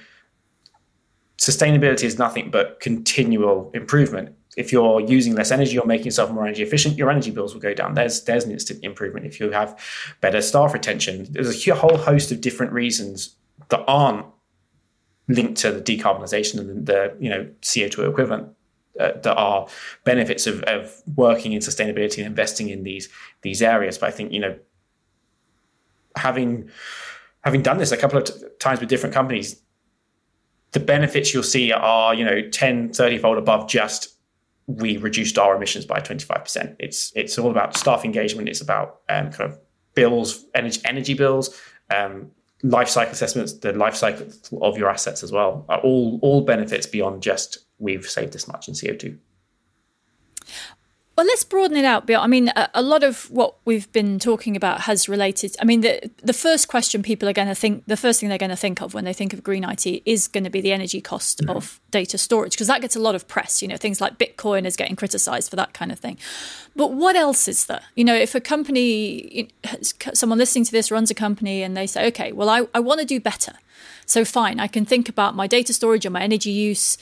sustainability 1.44 2.04
is 2.04 2.18
nothing 2.18 2.50
but 2.50 2.80
continual 2.80 3.72
improvement. 3.74 4.36
If 4.56 4.72
you're 4.72 5.02
using 5.02 5.36
less 5.36 5.52
energy, 5.52 5.74
you're 5.74 5.86
making 5.86 6.06
yourself 6.06 6.32
more 6.32 6.46
energy 6.46 6.62
efficient, 6.62 6.96
your 6.96 7.10
energy 7.10 7.32
bills 7.32 7.54
will 7.54 7.62
go 7.62 7.74
down. 7.74 7.96
There's 7.96 8.24
there's 8.24 8.46
an 8.46 8.52
instant 8.52 8.84
improvement. 8.84 9.26
If 9.26 9.40
you 9.40 9.50
have 9.52 9.80
better 10.22 10.42
staff 10.42 10.74
retention, 10.74 11.28
there's 11.32 11.68
a 11.68 11.76
whole 11.76 11.98
host 11.98 12.32
of 12.32 12.40
different 12.40 12.72
reasons 12.72 13.36
that 13.70 13.84
aren't 13.88 14.26
linked 15.28 15.60
to 15.62 15.72
the 15.72 15.82
decarbonisation 15.82 16.60
and 16.60 16.86
the 16.86 17.16
you 17.20 17.30
know 17.30 17.50
CO2 17.62 18.10
equivalent 18.10 18.50
uh, 19.00 19.12
that 19.22 19.36
are 19.36 19.68
benefits 20.04 20.48
of, 20.48 20.62
of 20.64 21.02
working 21.16 21.54
in 21.54 21.60
sustainability 21.60 22.18
and 22.18 22.28
investing 22.28 22.70
in 22.70 22.84
these 22.84 23.10
these 23.42 23.62
areas. 23.62 23.98
But 23.98 24.10
I 24.10 24.12
think 24.12 24.32
you 24.32 24.40
know 24.40 24.58
having 26.16 26.70
having 27.44 27.62
done 27.62 27.78
this 27.78 27.92
a 27.92 27.98
couple 27.98 28.18
of 28.18 28.26
t- 28.26 28.34
times 28.60 28.80
with 28.80 28.90
different 28.90 29.14
companies, 29.14 29.62
the 30.72 30.80
benefits 30.80 31.34
you'll 31.34 31.44
see 31.44 31.72
are, 31.72 32.14
you 32.14 32.24
know, 32.24 32.42
10, 32.50 32.94
30 32.94 33.18
fold 33.20 33.38
above 33.38 33.68
just 33.68 34.10
we 34.66 34.96
reduced 34.98 35.38
our 35.38 35.56
emissions 35.56 35.86
by 35.86 36.00
25%. 36.00 36.76
It's 36.80 37.12
it's 37.16 37.38
all 37.38 37.52
about 37.52 37.76
staff 37.76 38.06
engagement. 38.06 38.48
It's 38.48 38.62
about 38.62 39.02
um, 39.10 39.30
kind 39.32 39.52
of 39.52 39.60
bills, 39.94 40.46
energy, 40.56 40.80
energy 40.86 41.14
bills, 41.14 41.60
um, 41.94 42.32
life 42.64 42.90
cycle 42.90 43.12
assessments, 43.12 43.54
the 43.54 43.74
life 43.74 43.96
cycle 43.96 44.28
of 44.62 44.78
your 44.78 44.90
assets 44.90 45.22
as 45.22 45.32
well. 45.32 45.66
Are 45.70 45.80
all 45.80 46.20
all 46.22 46.42
benefits 46.42 46.88
beyond 46.88 47.22
just 47.22 47.60
we've 47.78 48.10
saved 48.10 48.34
this 48.34 48.48
much 48.48 48.68
in 48.68 48.74
CO2. 48.74 49.18
Well, 51.16 51.28
let's 51.28 51.44
broaden 51.44 51.78
it 51.78 51.86
out, 51.86 52.08
Bill. 52.08 52.20
I 52.20 52.26
mean, 52.26 52.48
a, 52.50 52.70
a, 52.74 52.82
lot 52.82 53.04
of 53.04 53.30
what 53.30 53.56
we've 53.66 53.92
been 53.92 54.18
talking 54.18 54.56
about 54.56 54.82
has 54.82 55.08
related. 55.08 55.56
I 55.62 55.66
mean, 55.66 55.82
the 55.82 56.10
the 56.24 56.34
first 56.34 56.68
question 56.68 57.04
people 57.04 57.30
are 57.30 57.34
going 57.34 57.48
to 57.48 57.54
think, 57.56 57.84
the 57.86 57.98
first 57.98 58.20
thing 58.20 58.30
they're 58.30 58.40
going 58.40 58.50
to 58.50 58.56
think 58.56 58.82
of 58.82 58.96
when 58.96 59.06
they 59.06 59.14
think 59.14 59.32
of 59.32 59.44
green 59.44 59.64
IT 59.64 59.86
is 60.06 60.28
going 60.28 60.44
to 60.44 60.50
be 60.50 60.60
the 60.60 60.72
energy 60.72 61.02
cost 61.02 61.40
mm-hmm. 61.40 61.56
of 61.56 61.80
data 61.92 62.18
storage 62.18 62.54
because 62.54 62.66
that 62.66 62.82
gets 62.82 62.96
a 62.96 63.00
lot 63.00 63.14
of 63.14 63.28
press. 63.28 63.62
You 63.62 63.68
know, 63.68 63.78
things 63.78 64.02
like 64.02 64.18
Bitcoin 64.18 64.66
is 64.66 64.76
getting 64.76 64.96
criticised 64.96 65.52
for 65.52 65.56
that 65.56 65.74
kind 65.74 65.92
of 65.92 66.00
thing. 66.00 66.18
But 66.76 66.94
what 66.94 67.16
else 67.16 67.48
is 67.48 67.68
there? 67.68 67.84
You 67.96 68.06
know, 68.06 68.16
if 68.16 68.34
a 68.34 68.42
company, 68.42 69.50
someone 70.16 70.40
listening 70.40 70.66
to 70.66 70.72
this 70.72 70.90
runs 70.90 71.12
a 71.12 71.16
company 71.16 71.62
and 71.62 71.78
they 71.78 71.86
say, 71.86 72.08
okay, 72.08 72.32
well, 72.32 72.50
I, 72.50 72.68
I 72.74 72.80
want 72.80 73.02
to 73.02 73.06
do 73.06 73.20
better. 73.20 73.54
So 74.08 74.26
fine, 74.26 74.60
I 74.60 74.68
can 74.68 74.86
think 74.86 75.10
about 75.10 75.36
my 75.36 75.48
data 75.48 75.74
storage 75.74 76.06
and 76.06 76.14
my 76.14 76.22
energy 76.22 76.50
use 76.50 76.98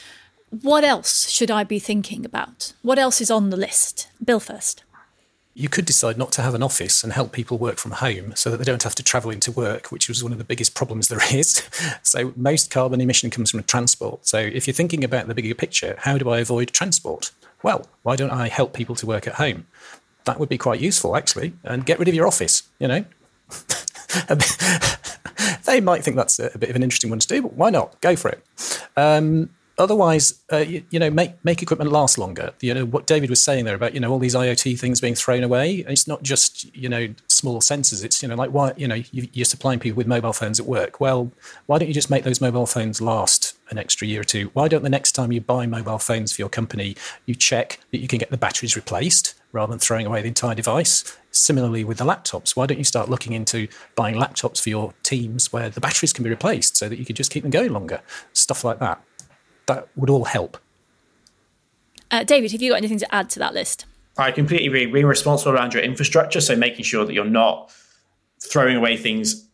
what 0.51 0.83
else 0.83 1.29
should 1.29 1.49
I 1.49 1.63
be 1.63 1.79
thinking 1.79 2.25
about? 2.25 2.73
What 2.81 2.99
else 2.99 3.21
is 3.21 3.31
on 3.31 3.49
the 3.49 3.57
list? 3.57 4.09
Bill 4.23 4.39
first. 4.39 4.83
You 5.53 5.69
could 5.69 5.85
decide 5.85 6.17
not 6.17 6.31
to 6.33 6.41
have 6.41 6.53
an 6.53 6.63
office 6.63 7.03
and 7.03 7.11
help 7.11 7.31
people 7.31 7.57
work 7.57 7.77
from 7.77 7.91
home 7.91 8.33
so 8.35 8.49
that 8.49 8.57
they 8.57 8.63
don't 8.63 8.83
have 8.83 8.95
to 8.95 9.03
travel 9.03 9.31
into 9.31 9.51
work, 9.51 9.91
which 9.91 10.07
was 10.07 10.23
one 10.23 10.31
of 10.31 10.37
the 10.37 10.43
biggest 10.43 10.75
problems 10.75 11.07
there 11.07 11.19
is. 11.33 11.67
so, 12.03 12.33
most 12.35 12.71
carbon 12.71 13.01
emission 13.01 13.29
comes 13.29 13.51
from 13.51 13.63
transport. 13.63 14.25
So, 14.25 14.39
if 14.39 14.67
you're 14.67 14.73
thinking 14.73 15.03
about 15.03 15.27
the 15.27 15.35
bigger 15.35 15.55
picture, 15.55 15.95
how 15.99 16.17
do 16.17 16.29
I 16.29 16.39
avoid 16.39 16.71
transport? 16.71 17.31
Well, 17.63 17.87
why 18.03 18.15
don't 18.15 18.31
I 18.31 18.47
help 18.47 18.73
people 18.73 18.95
to 18.95 19.05
work 19.05 19.27
at 19.27 19.33
home? 19.33 19.67
That 20.25 20.39
would 20.39 20.49
be 20.49 20.57
quite 20.57 20.79
useful, 20.79 21.15
actually, 21.15 21.53
and 21.63 21.85
get 21.85 21.99
rid 21.99 22.07
of 22.07 22.15
your 22.15 22.27
office, 22.27 22.63
you 22.79 22.87
know? 22.87 23.05
they 25.65 25.81
might 25.81 26.03
think 26.03 26.15
that's 26.15 26.39
a, 26.39 26.57
bit 26.57 26.69
of 26.69 26.75
an 26.75 26.83
interesting 26.83 27.09
one 27.09 27.19
to 27.19 27.27
do, 27.27 27.41
but 27.41 27.53
why 27.53 27.69
not? 27.69 27.99
Go 28.01 28.15
for 28.15 28.29
it. 28.29 28.43
Um, 28.97 29.49
otherwise, 29.77 30.41
uh, 30.51 30.57
you, 30.57 30.83
you, 30.89 30.99
know, 30.99 31.09
make 31.09 31.43
make 31.43 31.61
equipment 31.61 31.91
last 31.91 32.17
longer. 32.17 32.53
You 32.61 32.73
know 32.73 32.85
what 32.85 33.07
David 33.07 33.29
was 33.29 33.43
saying 33.43 33.65
there 33.65 33.75
about 33.75 33.93
you 33.93 33.99
know 33.99 34.11
all 34.11 34.19
these 34.19 34.35
IoT 34.35 34.79
things 34.79 35.01
being 35.01 35.15
thrown 35.15 35.43
away. 35.43 35.85
It's 35.87 36.07
not 36.07 36.23
just 36.23 36.73
you 36.75 36.89
know 36.89 37.13
small 37.27 37.61
sensors. 37.61 38.03
It's 38.03 38.21
you 38.21 38.29
know 38.29 38.35
like 38.35 38.51
why 38.51 38.73
you 38.77 38.87
know 38.87 39.01
you, 39.11 39.41
are 39.41 39.45
supplying 39.45 39.79
people 39.79 39.97
with 39.97 40.07
mobile 40.07 40.33
phones 40.33 40.59
at 40.59 40.65
work. 40.65 40.99
Well, 40.99 41.31
why 41.65 41.77
don't 41.77 41.87
you 41.87 41.93
just 41.93 42.09
make 42.09 42.23
those 42.23 42.41
mobile 42.41 42.65
phones 42.65 43.01
last 43.01 43.57
an 43.69 43.77
extra 43.77 44.07
year 44.07 44.21
or 44.21 44.25
two? 44.25 44.51
Why 44.53 44.67
don't 44.67 44.83
the 44.83 44.89
next 44.89 45.13
time 45.13 45.31
you 45.31 45.41
buy 45.41 45.65
mobile 45.65 45.99
phones 45.99 46.33
for 46.33 46.41
your 46.41 46.49
company, 46.49 46.95
you 47.25 47.35
check 47.35 47.79
that 47.91 47.99
you 47.99 48.07
can 48.07 48.19
get 48.19 48.29
the 48.29 48.37
batteries 48.37 48.75
replaced 48.75 49.35
rather 49.53 49.71
than 49.71 49.79
throwing 49.79 50.05
away 50.05 50.21
the 50.21 50.27
entire 50.27 50.55
device? 50.55 51.17
Similarly 51.31 51.85
with 51.85 51.97
the 51.97 52.03
laptops, 52.03 52.57
why 52.57 52.65
don't 52.65 52.77
you 52.77 52.83
start 52.83 53.09
looking 53.09 53.31
into 53.31 53.69
buying 53.95 54.15
laptops 54.15 54.61
for 54.61 54.69
your 54.69 54.93
teams 55.03 55.53
where 55.53 55.69
the 55.69 55.79
batteries 55.79 56.11
can 56.11 56.25
be 56.25 56.29
replaced 56.29 56.75
so 56.75 56.89
that 56.89 56.99
you 56.99 57.05
can 57.05 57.15
just 57.15 57.31
keep 57.31 57.43
them 57.43 57.51
going 57.51 57.71
longer? 57.71 58.01
Stuff 58.33 58.65
like 58.65 58.79
that 58.79 59.01
that 59.73 59.87
would 59.95 60.09
all 60.09 60.25
help. 60.25 60.57
Uh, 62.09 62.23
David, 62.23 62.51
have 62.51 62.61
you 62.61 62.71
got 62.71 62.77
anything 62.77 62.99
to 62.99 63.15
add 63.15 63.29
to 63.31 63.39
that 63.39 63.53
list? 63.53 63.85
I 64.17 64.31
completely 64.31 64.67
agree. 64.67 64.85
Being 64.85 65.05
responsible 65.05 65.53
around 65.53 65.73
your 65.73 65.83
infrastructure, 65.83 66.41
so 66.41 66.55
making 66.55 66.83
sure 66.83 67.05
that 67.05 67.13
you're 67.13 67.25
not 67.25 67.71
throwing 68.39 68.75
away 68.75 68.97
things 68.97 69.47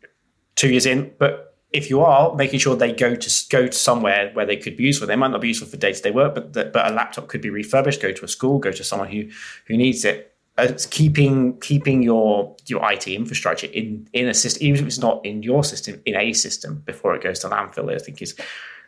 two 0.56 0.70
years 0.70 0.86
in, 0.86 1.14
but 1.20 1.56
if 1.72 1.90
you 1.90 2.02
are 2.02 2.34
making 2.34 2.60
sure 2.60 2.76
they 2.76 2.92
go 2.94 3.14
to 3.16 3.46
go 3.50 3.68
to 3.68 3.78
somewhere 3.78 4.32
where 4.34 4.46
they 4.46 4.58
could 4.58 4.76
be 4.76 4.86
useful, 4.86 5.06
they 5.06 5.16
might 5.16 5.32
not 5.32 5.42
be 5.42 5.50
useful 5.50 5.68
for 5.68 5.78
day 5.78 5.94
to 5.94 6.02
day 6.02 6.12
work, 6.12 6.34
but 6.34 6.54
the, 6.54 6.66
but 6.66 6.90
a 6.90 6.94
laptop 6.94 7.28
could 7.28 7.42
be 7.42 7.50
refurbished, 7.50 8.02
go 8.02 8.12
to 8.12 8.26
a 8.26 8.28
school, 8.28 8.58
go 8.58 8.72
to 8.72 8.84
someone 8.84 9.10
who 9.10 9.30
who 9.68 9.78
needs 9.78 10.04
it. 10.06 10.34
uh, 10.58 10.74
keeping 10.90 11.60
keeping 11.60 12.02
your 12.02 12.56
your 12.66 12.92
IT 12.92 13.08
infrastructure 13.08 13.68
in 13.68 14.08
in 14.14 14.28
a 14.28 14.34
system, 14.34 14.66
even 14.66 14.82
if 14.82 14.88
it's 14.88 14.98
not 14.98 15.24
in 15.26 15.44
your 15.44 15.64
system, 15.64 16.02
in 16.06 16.16
a 16.16 16.34
system 16.34 16.82
before 16.86 17.16
it 17.16 17.22
goes 17.22 17.40
to 17.40 17.48
landfill, 17.48 17.94
I 17.94 18.00
think 18.00 18.22
is 18.22 18.36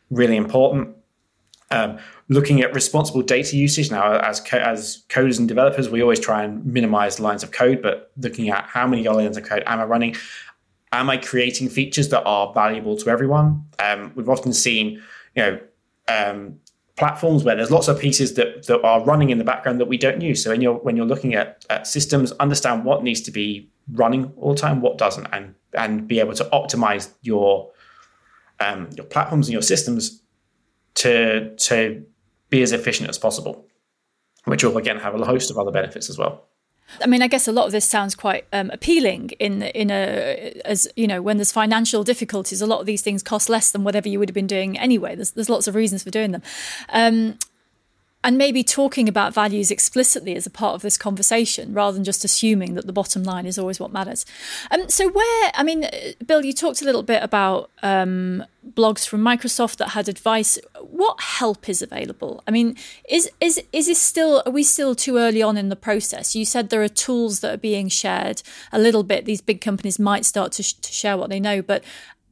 really 0.09 0.35
important. 0.35 0.95
Um, 1.71 1.99
looking 2.29 2.61
at 2.61 2.73
responsible 2.73 3.21
data 3.21 3.55
usage 3.55 3.91
now, 3.91 4.17
as 4.19 4.39
co- 4.39 4.57
as 4.57 5.03
coders 5.09 5.37
and 5.37 5.47
developers, 5.47 5.89
we 5.89 6.01
always 6.01 6.19
try 6.19 6.43
and 6.43 6.65
minimize 6.65 7.19
lines 7.19 7.43
of 7.43 7.51
code, 7.51 7.81
but 7.81 8.11
looking 8.17 8.49
at 8.49 8.65
how 8.65 8.87
many 8.87 9.07
lines 9.07 9.37
of 9.37 9.43
code 9.43 9.63
am 9.67 9.79
I 9.79 9.85
running, 9.85 10.15
am 10.91 11.09
I 11.09 11.17
creating 11.17 11.69
features 11.69 12.09
that 12.09 12.23
are 12.23 12.51
valuable 12.53 12.97
to 12.97 13.09
everyone? 13.09 13.65
Um, 13.77 14.11
we've 14.15 14.29
often 14.29 14.53
seen, 14.53 15.01
you 15.35 15.43
know, 15.43 15.59
um, 16.07 16.59
platforms 16.95 17.43
where 17.43 17.55
there's 17.55 17.71
lots 17.71 17.87
of 17.87 17.99
pieces 17.99 18.33
that, 18.33 18.65
that 18.65 18.81
are 18.81 19.03
running 19.05 19.29
in 19.29 19.37
the 19.37 19.43
background 19.43 19.79
that 19.79 19.87
we 19.87 19.97
don't 19.97 20.21
use. 20.21 20.43
So 20.43 20.49
when 20.49 20.61
you're 20.61 20.75
when 20.75 20.97
you're 20.97 21.05
looking 21.05 21.35
at, 21.35 21.65
at 21.69 21.87
systems, 21.87 22.31
understand 22.33 22.83
what 22.83 23.03
needs 23.03 23.21
to 23.21 23.31
be 23.31 23.69
running 23.93 24.33
all 24.37 24.53
the 24.53 24.59
time, 24.59 24.81
what 24.81 24.97
doesn't, 24.97 25.27
and 25.31 25.55
and 25.73 26.07
be 26.07 26.19
able 26.19 26.33
to 26.33 26.43
optimize 26.45 27.13
your 27.21 27.71
um, 28.59 28.89
your 28.95 29.05
platforms 29.05 29.47
and 29.47 29.53
your 29.53 29.61
systems 29.61 30.21
to 30.99 31.55
to 31.55 32.05
be 32.49 32.61
as 32.61 32.71
efficient 32.71 33.09
as 33.09 33.17
possible, 33.17 33.65
which 34.45 34.63
will 34.63 34.77
again 34.77 34.99
have 34.99 35.19
a 35.19 35.25
host 35.25 35.49
of 35.51 35.57
other 35.57 35.71
benefits 35.71 36.09
as 36.09 36.17
well. 36.17 36.45
I 37.01 37.05
mean, 37.05 37.21
I 37.21 37.27
guess 37.27 37.47
a 37.47 37.51
lot 37.51 37.67
of 37.67 37.71
this 37.71 37.85
sounds 37.85 38.15
quite 38.15 38.45
um, 38.51 38.69
appealing 38.71 39.29
in 39.39 39.61
in 39.61 39.91
a 39.91 40.59
as 40.65 40.87
you 40.95 41.07
know 41.07 41.21
when 41.21 41.37
there's 41.37 41.51
financial 41.51 42.03
difficulties. 42.03 42.61
A 42.61 42.65
lot 42.65 42.79
of 42.79 42.85
these 42.85 43.01
things 43.01 43.23
cost 43.23 43.49
less 43.49 43.71
than 43.71 43.83
whatever 43.83 44.09
you 44.09 44.19
would 44.19 44.29
have 44.29 44.33
been 44.33 44.47
doing 44.47 44.77
anyway. 44.77 45.15
There's 45.15 45.31
there's 45.31 45.49
lots 45.49 45.67
of 45.67 45.75
reasons 45.75 46.03
for 46.03 46.09
doing 46.09 46.31
them. 46.31 46.41
Um, 46.89 47.37
and 48.21 48.37
maybe 48.37 48.63
talking 48.63 49.07
about 49.07 49.33
values 49.33 49.71
explicitly 49.71 50.35
as 50.35 50.45
a 50.45 50.49
part 50.49 50.75
of 50.75 50.81
this 50.81 50.97
conversation 50.97 51.73
rather 51.73 51.95
than 51.95 52.03
just 52.03 52.25
assuming 52.25 52.73
that 52.73 52.85
the 52.85 52.91
bottom 52.91 53.23
line 53.23 53.45
is 53.45 53.57
always 53.57 53.79
what 53.79 53.93
matters. 53.93 54.25
Um, 54.71 54.89
so, 54.89 55.09
where, 55.09 55.51
I 55.53 55.63
mean, 55.63 55.89
Bill, 56.25 56.43
you 56.43 56.51
talked 56.51 56.81
a 56.81 56.85
little 56.85 57.03
bit 57.03 57.23
about 57.23 57.71
um, 57.81 58.43
blogs 58.73 59.07
from 59.07 59.21
Microsoft 59.21 59.77
that 59.77 59.89
had 59.89 60.09
advice. 60.09 60.59
What 60.81 61.21
help 61.21 61.69
is 61.69 61.81
available? 61.81 62.43
I 62.45 62.51
mean, 62.51 62.75
is, 63.07 63.29
is, 63.39 63.63
is 63.71 63.87
this 63.87 64.01
still, 64.01 64.43
are 64.45 64.51
we 64.51 64.63
still 64.63 64.95
too 64.95 65.17
early 65.17 65.41
on 65.41 65.55
in 65.55 65.69
the 65.69 65.77
process? 65.77 66.35
You 66.35 66.43
said 66.43 66.69
there 66.69 66.83
are 66.83 66.89
tools 66.89 67.39
that 67.39 67.53
are 67.53 67.57
being 67.57 67.87
shared 67.87 68.41
a 68.73 68.79
little 68.79 69.03
bit. 69.03 69.23
These 69.23 69.41
big 69.41 69.61
companies 69.61 69.97
might 69.97 70.25
start 70.25 70.51
to, 70.53 70.63
sh- 70.63 70.73
to 70.73 70.91
share 70.91 71.17
what 71.17 71.29
they 71.29 71.39
know, 71.39 71.61
but 71.61 71.85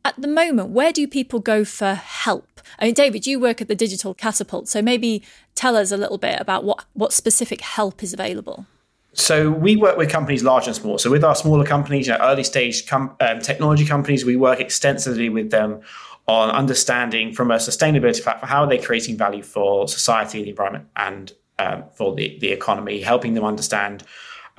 at 0.03 0.21
the 0.21 0.27
moment, 0.27 0.69
where 0.69 0.93
do 0.93 1.05
people 1.07 1.39
go 1.39 1.65
for 1.65 1.93
help? 1.93 2.61
I 2.79 2.85
mean, 2.85 2.93
David, 2.93 3.27
you 3.27 3.39
work 3.39 3.61
at 3.61 3.67
the 3.67 3.75
Digital 3.75 4.13
Catapult, 4.13 4.67
so 4.67 4.81
maybe 4.81 5.21
tell 5.57 5.75
us 5.75 5.91
a 5.91 5.97
little 5.97 6.17
bit 6.17 6.39
about 6.39 6.63
what, 6.63 6.85
what 6.93 7.11
specific 7.11 7.61
help 7.61 8.03
is 8.03 8.13
available. 8.13 8.65
So 9.13 9.49
we 9.49 9.75
work 9.75 9.97
with 9.97 10.09
companies 10.11 10.43
large 10.43 10.67
and 10.67 10.75
small. 10.75 10.99
So 10.99 11.09
with 11.09 11.23
our 11.23 11.35
smaller 11.35 11.65
companies, 11.65 12.05
you 12.07 12.13
know, 12.13 12.19
early 12.21 12.43
stage 12.43 12.85
com- 12.85 13.15
um, 13.19 13.39
technology 13.39 13.83
companies, 13.83 14.23
we 14.23 14.35
work 14.35 14.59
extensively 14.59 15.27
with 15.27 15.49
them 15.49 15.81
on 16.27 16.51
understanding 16.51 17.33
from 17.33 17.49
a 17.49 17.55
sustainability 17.55 18.21
platform 18.21 18.47
how 18.47 18.63
are 18.63 18.69
they 18.69 18.77
creating 18.77 19.17
value 19.17 19.41
for 19.41 19.87
society, 19.87 20.43
the 20.43 20.49
environment, 20.51 20.87
and 20.95 21.33
um, 21.57 21.83
for 21.95 22.13
the, 22.13 22.37
the 22.39 22.49
economy, 22.49 23.01
helping 23.01 23.33
them 23.33 23.43
understand 23.43 24.03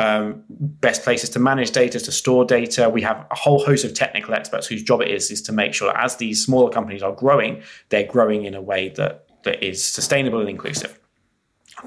um, 0.00 0.42
best 0.48 1.02
places 1.04 1.30
to 1.30 1.38
manage 1.38 1.70
data, 1.70 2.00
to 2.00 2.11
store 2.11 2.44
data. 2.44 2.88
We 2.88 3.02
have 3.02 3.26
a 3.30 3.37
whole 3.37 3.64
host 3.64 3.84
of 3.84 3.94
technical 3.94 4.34
experts 4.34 4.66
whose 4.66 4.82
job 4.82 5.02
it 5.02 5.08
is 5.08 5.30
is 5.30 5.42
to 5.42 5.52
make 5.52 5.74
sure 5.74 5.92
that 5.92 6.02
as 6.02 6.16
these 6.16 6.44
smaller 6.44 6.70
companies 6.70 7.02
are 7.02 7.12
growing, 7.12 7.62
they're 7.90 8.06
growing 8.06 8.44
in 8.44 8.54
a 8.54 8.62
way 8.62 8.88
that 8.90 9.27
that 9.44 9.62
is 9.62 9.85
sustainable 9.85 10.40
and 10.40 10.48
inclusive. 10.48 10.98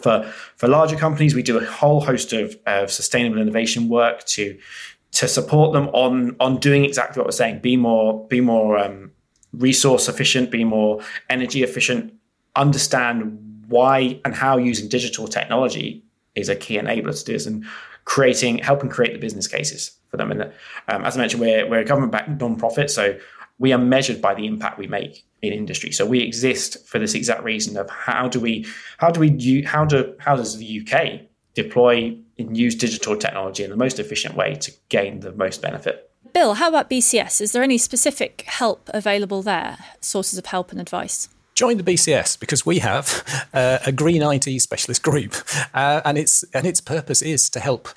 For 0.01 0.31
for 0.55 0.67
larger 0.67 0.95
companies, 0.95 1.35
we 1.35 1.43
do 1.43 1.57
a 1.57 1.65
whole 1.65 2.01
host 2.01 2.33
of, 2.33 2.57
of 2.65 2.91
sustainable 2.91 3.41
innovation 3.41 3.89
work 3.89 4.23
to 4.25 4.57
to 5.13 5.27
support 5.27 5.73
them 5.73 5.89
on 5.89 6.35
on 6.39 6.59
doing 6.59 6.85
exactly 6.85 7.19
what 7.19 7.27
we're 7.27 7.31
saying. 7.31 7.59
Be 7.59 7.75
more 7.77 8.27
be 8.27 8.41
more 8.41 8.77
um, 8.77 9.11
resource 9.51 10.07
efficient, 10.07 10.49
be 10.49 10.63
more 10.63 11.01
energy 11.29 11.63
efficient. 11.63 12.13
Understand 12.55 13.65
why 13.67 14.19
and 14.25 14.35
how 14.35 14.57
using 14.57 14.89
digital 14.89 15.27
technology 15.27 16.03
is 16.35 16.49
a 16.49 16.55
key 16.55 16.77
enabler 16.77 17.17
to 17.17 17.31
this, 17.31 17.45
and 17.45 17.65
creating, 18.05 18.57
helping 18.57 18.89
create 18.89 19.13
the 19.13 19.19
business 19.19 19.47
cases 19.47 19.91
for 20.09 20.17
them. 20.17 20.31
And 20.31 20.41
um, 20.87 21.05
as 21.05 21.15
I 21.15 21.19
mentioned, 21.19 21.41
we're, 21.41 21.69
we're 21.69 21.79
a 21.79 21.85
government-backed 21.85 22.41
non-profit, 22.41 22.89
so 22.89 23.17
we 23.61 23.71
are 23.71 23.77
measured 23.77 24.19
by 24.19 24.33
the 24.33 24.47
impact 24.47 24.79
we 24.79 24.87
make 24.87 25.23
in 25.43 25.53
industry. 25.53 25.91
So 25.91 26.03
we 26.03 26.19
exist 26.19 26.87
for 26.87 26.97
this 26.97 27.13
exact 27.13 27.43
reason 27.43 27.77
of 27.77 27.87
how 27.91 28.27
do 28.27 28.39
we, 28.39 28.65
how 28.97 29.11
do 29.11 29.19
we, 29.19 29.61
how 29.61 29.85
do, 29.85 30.15
how 30.19 30.35
does 30.35 30.57
the 30.57 30.81
UK 30.81 31.21
deploy 31.53 32.17
and 32.39 32.57
use 32.57 32.73
digital 32.73 33.15
technology 33.15 33.63
in 33.63 33.69
the 33.69 33.77
most 33.77 33.99
efficient 33.99 34.35
way 34.35 34.55
to 34.55 34.71
gain 34.89 35.19
the 35.19 35.31
most 35.33 35.61
benefit? 35.61 36.09
Bill, 36.33 36.55
how 36.55 36.69
about 36.69 36.89
BCS? 36.89 37.39
Is 37.39 37.51
there 37.51 37.61
any 37.61 37.77
specific 37.77 38.41
help 38.47 38.89
available 38.95 39.43
there? 39.43 39.77
Sources 39.99 40.39
of 40.39 40.47
help 40.47 40.71
and 40.71 40.81
advice? 40.81 41.29
join 41.53 41.77
the 41.77 41.83
BCS 41.83 42.39
because 42.39 42.65
we 42.65 42.79
have 42.79 43.23
uh, 43.53 43.77
a 43.85 43.91
green 43.91 44.23
IT 44.23 44.59
specialist 44.61 45.03
group, 45.03 45.35
uh, 45.75 46.01
and 46.03 46.17
its 46.17 46.43
and 46.55 46.65
its 46.65 46.81
purpose 46.81 47.21
is 47.21 47.51
to 47.51 47.59
help 47.59 47.89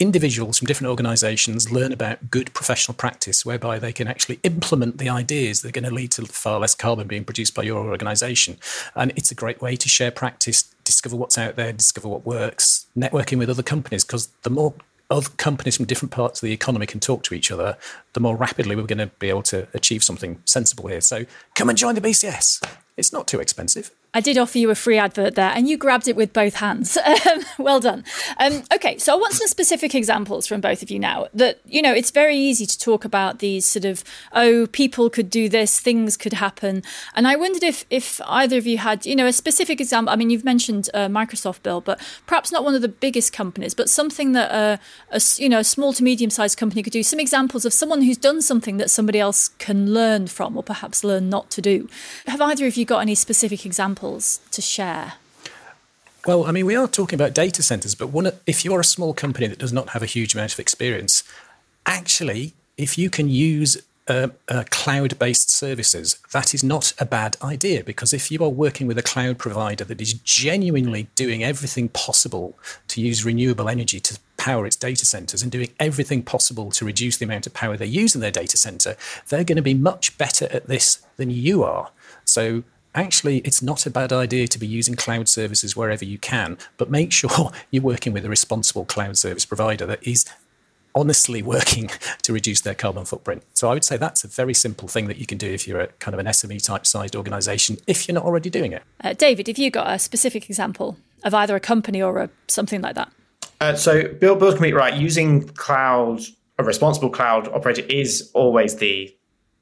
individuals 0.00 0.58
from 0.58 0.66
different 0.66 0.90
organizations 0.90 1.70
learn 1.70 1.92
about 1.92 2.30
good 2.30 2.52
professional 2.52 2.94
practice 2.94 3.46
whereby 3.46 3.78
they 3.78 3.92
can 3.92 4.08
actually 4.08 4.40
implement 4.42 4.98
the 4.98 5.08
ideas 5.08 5.62
that 5.62 5.68
are 5.68 5.80
going 5.80 5.88
to 5.88 5.94
lead 5.94 6.10
to 6.10 6.24
far 6.26 6.58
less 6.58 6.74
carbon 6.74 7.06
being 7.06 7.24
produced 7.24 7.54
by 7.54 7.62
your 7.62 7.88
organization 7.88 8.56
and 8.96 9.12
it's 9.16 9.30
a 9.30 9.34
great 9.34 9.62
way 9.62 9.76
to 9.76 9.88
share 9.88 10.10
practice 10.10 10.64
discover 10.82 11.16
what's 11.16 11.38
out 11.38 11.56
there 11.56 11.72
discover 11.72 12.08
what 12.08 12.26
works 12.26 12.86
networking 12.96 13.38
with 13.38 13.48
other 13.48 13.62
companies 13.62 14.04
because 14.04 14.28
the 14.42 14.50
more 14.50 14.74
other 15.10 15.28
companies 15.36 15.76
from 15.76 15.86
different 15.86 16.12
parts 16.12 16.42
of 16.42 16.46
the 16.46 16.52
economy 16.52 16.86
can 16.86 16.98
talk 17.00 17.22
to 17.22 17.34
each 17.34 17.50
other, 17.50 17.76
the 18.14 18.20
more 18.20 18.36
rapidly 18.36 18.74
we're 18.74 18.82
going 18.86 18.98
to 18.98 19.06
be 19.18 19.28
able 19.28 19.42
to 19.42 19.68
achieve 19.74 20.02
something 20.02 20.40
sensible 20.44 20.88
here. 20.88 21.00
So 21.00 21.26
come 21.54 21.68
and 21.68 21.76
join 21.76 21.94
the 21.94 22.00
BCS. 22.00 22.66
It's 22.96 23.12
not 23.12 23.26
too 23.26 23.38
expensive. 23.38 23.90
I 24.14 24.20
did 24.20 24.38
offer 24.38 24.58
you 24.58 24.70
a 24.70 24.76
free 24.76 24.96
advert 24.96 25.34
there, 25.34 25.50
and 25.52 25.68
you 25.68 25.76
grabbed 25.76 26.06
it 26.06 26.14
with 26.14 26.32
both 26.32 26.54
hands. 26.54 26.96
Um, 27.24 27.42
well 27.58 27.80
done. 27.80 28.04
Um, 28.38 28.64
okay, 28.74 28.98
so 28.98 29.12
I 29.14 29.16
want 29.16 29.32
some 29.32 29.46
specific 29.46 29.94
examples 29.94 30.46
from 30.46 30.60
both 30.60 30.82
of 30.82 30.90
you 30.90 30.98
now. 30.98 31.28
That 31.32 31.60
you 31.64 31.80
know, 31.80 31.92
it's 31.92 32.10
very 32.10 32.36
easy 32.36 32.66
to 32.66 32.78
talk 32.78 33.04
about 33.04 33.38
these 33.38 33.64
sort 33.64 33.84
of 33.84 34.04
oh, 34.32 34.66
people 34.72 35.08
could 35.08 35.30
do 35.30 35.48
this, 35.48 35.80
things 35.80 36.16
could 36.16 36.34
happen, 36.34 36.82
and 37.14 37.26
I 37.26 37.36
wondered 37.36 37.62
if 37.62 37.86
if 37.88 38.20
either 38.26 38.58
of 38.58 38.66
you 38.66 38.78
had 38.78 39.06
you 39.06 39.16
know 39.16 39.26
a 39.26 39.32
specific 39.32 39.80
example. 39.80 40.12
I 40.12 40.16
mean, 40.16 40.28
you've 40.28 40.44
mentioned 40.44 40.90
uh, 40.92 41.06
Microsoft, 41.06 41.62
Bill, 41.62 41.80
but 41.80 42.00
perhaps 42.26 42.52
not 42.52 42.64
one 42.64 42.74
of 42.74 42.82
the 42.82 42.88
biggest 42.88 43.32
companies, 43.32 43.74
but 43.74 43.88
something 43.88 44.32
that 44.32 44.50
uh, 44.50 44.76
a 45.10 45.20
you 45.38 45.48
know 45.48 45.60
a 45.60 45.64
small 45.64 45.92
to 45.94 46.02
medium 46.02 46.30
sized 46.30 46.58
company 46.58 46.82
could 46.82 46.92
do. 46.92 47.02
Some 47.02 47.20
examples 47.20 47.64
of 47.64 47.72
someone 47.72 48.02
who's 48.02 48.18
done 48.18 48.42
something 48.42 48.76
that 48.78 48.90
somebody 48.90 49.18
else 49.18 49.48
can 49.58 49.94
learn 49.94 50.26
from, 50.26 50.56
or 50.56 50.62
perhaps 50.62 51.04
learn 51.04 51.30
not 51.30 51.50
to 51.52 51.62
do. 51.62 51.88
Have 52.26 52.40
either 52.40 52.66
of 52.66 52.76
you 52.76 52.84
got 52.84 52.98
any 53.00 53.14
specific 53.14 53.64
examples? 53.64 54.03
Examples 54.04 54.40
to 54.50 54.62
share? 54.62 55.14
Well, 56.26 56.44
I 56.44 56.52
mean, 56.52 56.66
we 56.66 56.76
are 56.76 56.88
talking 56.88 57.18
about 57.18 57.34
data 57.34 57.62
centers, 57.62 57.94
but 57.94 58.08
one, 58.08 58.30
if 58.46 58.64
you're 58.64 58.80
a 58.80 58.84
small 58.84 59.12
company 59.12 59.46
that 59.46 59.58
does 59.58 59.72
not 59.72 59.90
have 59.90 60.02
a 60.02 60.06
huge 60.06 60.34
amount 60.34 60.54
of 60.54 60.60
experience, 60.60 61.22
actually, 61.84 62.54
if 62.78 62.96
you 62.96 63.10
can 63.10 63.28
use 63.28 63.76
uh, 64.08 64.28
uh, 64.48 64.64
cloud 64.70 65.18
based 65.18 65.50
services, 65.50 66.18
that 66.32 66.54
is 66.54 66.64
not 66.64 66.94
a 66.98 67.04
bad 67.04 67.36
idea 67.42 67.84
because 67.84 68.14
if 68.14 68.30
you 68.30 68.42
are 68.42 68.48
working 68.48 68.86
with 68.86 68.98
a 68.98 69.02
cloud 69.02 69.38
provider 69.38 69.84
that 69.84 70.00
is 70.00 70.14
genuinely 70.14 71.08
doing 71.14 71.44
everything 71.44 71.88
possible 71.90 72.56
to 72.88 73.02
use 73.02 73.24
renewable 73.24 73.68
energy 73.68 74.00
to 74.00 74.18
power 74.38 74.66
its 74.66 74.76
data 74.76 75.04
centers 75.06 75.42
and 75.42 75.52
doing 75.52 75.70
everything 75.78 76.22
possible 76.22 76.70
to 76.70 76.84
reduce 76.86 77.18
the 77.18 77.24
amount 77.24 77.46
of 77.46 77.54
power 77.54 77.76
they 77.76 77.86
use 77.86 78.14
in 78.14 78.20
their 78.22 78.30
data 78.30 78.56
center, 78.56 78.96
they're 79.28 79.44
going 79.44 79.56
to 79.56 79.62
be 79.62 79.74
much 79.74 80.16
better 80.16 80.48
at 80.50 80.68
this 80.68 81.02
than 81.16 81.30
you 81.30 81.62
are. 81.62 81.90
So 82.24 82.62
actually 82.94 83.38
it's 83.38 83.62
not 83.62 83.86
a 83.86 83.90
bad 83.90 84.12
idea 84.12 84.46
to 84.48 84.58
be 84.58 84.66
using 84.66 84.94
cloud 84.94 85.28
services 85.28 85.76
wherever 85.76 86.04
you 86.04 86.18
can, 86.18 86.58
but 86.76 86.90
make 86.90 87.12
sure 87.20 87.50
you're 87.70 87.82
working 87.82 88.12
with 88.12 88.24
a 88.24 88.28
responsible 88.28 88.84
cloud 88.84 89.16
service 89.16 89.44
provider 89.44 89.86
that 89.86 90.06
is 90.06 90.24
honestly 90.94 91.42
working 91.42 91.90
to 92.22 92.32
reduce 92.32 92.60
their 92.60 92.74
carbon 92.74 93.04
footprint. 93.04 93.42
So 93.52 93.68
I 93.68 93.74
would 93.74 93.84
say 93.84 93.96
that's 93.96 94.24
a 94.24 94.28
very 94.28 94.54
simple 94.54 94.88
thing 94.88 95.08
that 95.08 95.16
you 95.16 95.26
can 95.26 95.38
do 95.38 95.50
if 95.50 95.66
you're 95.66 95.80
a 95.80 95.86
kind 95.98 96.14
of 96.14 96.20
an 96.20 96.26
SME 96.26 96.64
type 96.64 96.86
sized 96.86 97.16
organization, 97.16 97.78
if 97.86 98.06
you're 98.06 98.14
not 98.14 98.24
already 98.24 98.50
doing 98.50 98.72
it. 98.72 98.82
Uh, 99.02 99.12
David, 99.12 99.48
have 99.48 99.58
you 99.58 99.70
got 99.70 99.92
a 99.92 99.98
specific 99.98 100.48
example 100.48 100.96
of 101.24 101.34
either 101.34 101.56
a 101.56 101.60
company 101.60 102.00
or 102.00 102.18
a, 102.18 102.30
something 102.48 102.80
like 102.80 102.94
that? 102.94 103.10
Uh, 103.60 103.74
so 103.74 104.08
Bill, 104.08 104.36
Bill's 104.36 104.54
completely 104.54 104.78
right. 104.78 104.94
Using 104.94 105.48
cloud, 105.48 106.20
a 106.58 106.64
responsible 106.64 107.10
cloud 107.10 107.48
operator 107.48 107.82
is 107.88 108.30
always 108.34 108.76
the 108.76 109.14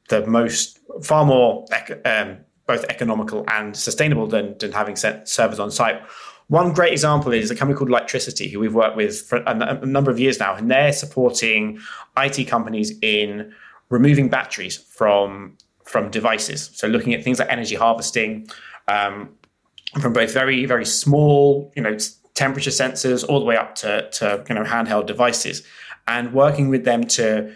the 0.09 0.27
most 0.27 0.79
far 1.03 1.25
more 1.25 1.65
um, 2.05 2.37
both 2.73 2.85
economical 2.89 3.45
and 3.49 3.77
sustainable 3.77 4.27
than, 4.27 4.57
than 4.59 4.73
having 4.73 4.97
servers 4.97 5.59
on 5.59 5.71
site. 5.71 6.01
One 6.49 6.73
great 6.73 6.93
example 6.93 7.33
is 7.33 7.51
a 7.51 7.55
company 7.55 7.77
called 7.79 7.91
Lightricity, 7.91 8.51
who 8.51 8.59
we've 8.61 8.75
worked 8.75 8.97
with 8.97 9.21
for 9.29 9.39
a, 9.39 9.81
a 9.83 9.87
number 9.87 10.11
of 10.11 10.19
years 10.19 10.39
now, 10.39 10.55
and 10.55 10.71
they're 10.71 10.93
supporting 10.93 11.79
IT 12.17 12.45
companies 12.47 12.99
in 13.01 13.53
removing 13.89 14.29
batteries 14.29 14.77
from 14.77 15.57
from 15.85 16.11
devices. 16.11 16.71
So 16.75 16.87
looking 16.87 17.13
at 17.13 17.25
things 17.25 17.39
like 17.39 17.49
energy 17.51 17.75
harvesting, 17.75 18.49
um, 18.89 19.31
from 20.01 20.13
both 20.13 20.33
very 20.33 20.67
very 20.67 20.85
small, 20.85 21.73
you 21.77 21.83
know, 21.83 21.97
temperature 22.35 22.71
sensors, 22.71 23.27
all 23.29 23.41
the 23.41 23.47
way 23.47 23.57
up 23.57 23.75
to, 23.77 24.09
to 24.11 24.45
you 24.49 24.55
know 24.55 24.65
handheld 24.65 25.07
devices, 25.07 25.63
and 26.07 26.33
working 26.33 26.69
with 26.69 26.85
them 26.85 27.05
to 27.19 27.55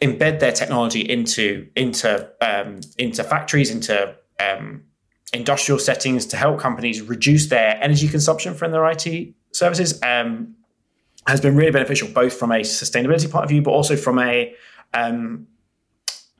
embed 0.00 0.40
their 0.40 0.52
technology 0.52 1.00
into 1.00 1.68
into 1.76 2.30
um, 2.40 2.80
into 2.98 3.22
factories, 3.22 3.70
into 3.70 4.14
um, 4.38 4.82
industrial 5.32 5.78
settings 5.78 6.26
to 6.26 6.36
help 6.36 6.58
companies 6.58 7.02
reduce 7.02 7.48
their 7.48 7.78
energy 7.82 8.08
consumption 8.08 8.54
from 8.54 8.72
their 8.72 8.84
IT 8.90 9.34
services 9.52 10.00
um, 10.02 10.54
has 11.26 11.40
been 11.40 11.56
really 11.56 11.70
beneficial, 11.70 12.08
both 12.08 12.32
from 12.32 12.50
a 12.52 12.60
sustainability 12.60 13.30
point 13.30 13.44
of 13.44 13.50
view, 13.50 13.62
but 13.62 13.72
also 13.72 13.96
from 13.96 14.18
a 14.18 14.54
um, 14.94 15.46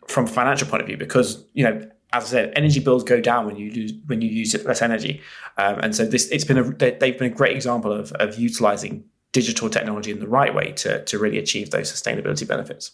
from 0.09 0.25
a 0.25 0.29
financial 0.29 0.67
point 0.67 0.81
of 0.83 0.89
view, 0.89 0.97
because 0.97 1.45
you 1.53 1.65
know, 1.65 1.89
as 2.13 2.25
I 2.25 2.27
said, 2.27 2.53
energy 2.57 2.81
bills 2.81 3.05
go 3.05 3.21
down 3.21 3.47
when 3.47 3.57
you 3.57 3.71
use 3.71 3.93
when 4.07 4.21
you 4.23 4.29
use 4.29 4.55
less 4.65 4.83
energy, 4.83 5.21
um, 5.59 5.79
and 5.81 5.95
so 5.95 6.05
this 6.05 6.29
it's 6.29 6.45
been 6.45 6.59
a 6.59 6.63
they've 6.63 7.19
been 7.19 7.33
a 7.33 7.35
great 7.35 7.55
example 7.55 7.93
of 7.93 8.13
of 8.13 8.39
utilizing 8.39 9.05
digital 9.33 9.71
technology 9.71 10.11
in 10.11 10.19
the 10.19 10.29
right 10.29 10.55
way 10.55 10.73
to 10.73 11.05
to 11.05 11.19
really 11.19 11.39
achieve 11.39 11.71
those 11.71 11.93
sustainability 11.93 12.47
benefits. 12.49 12.93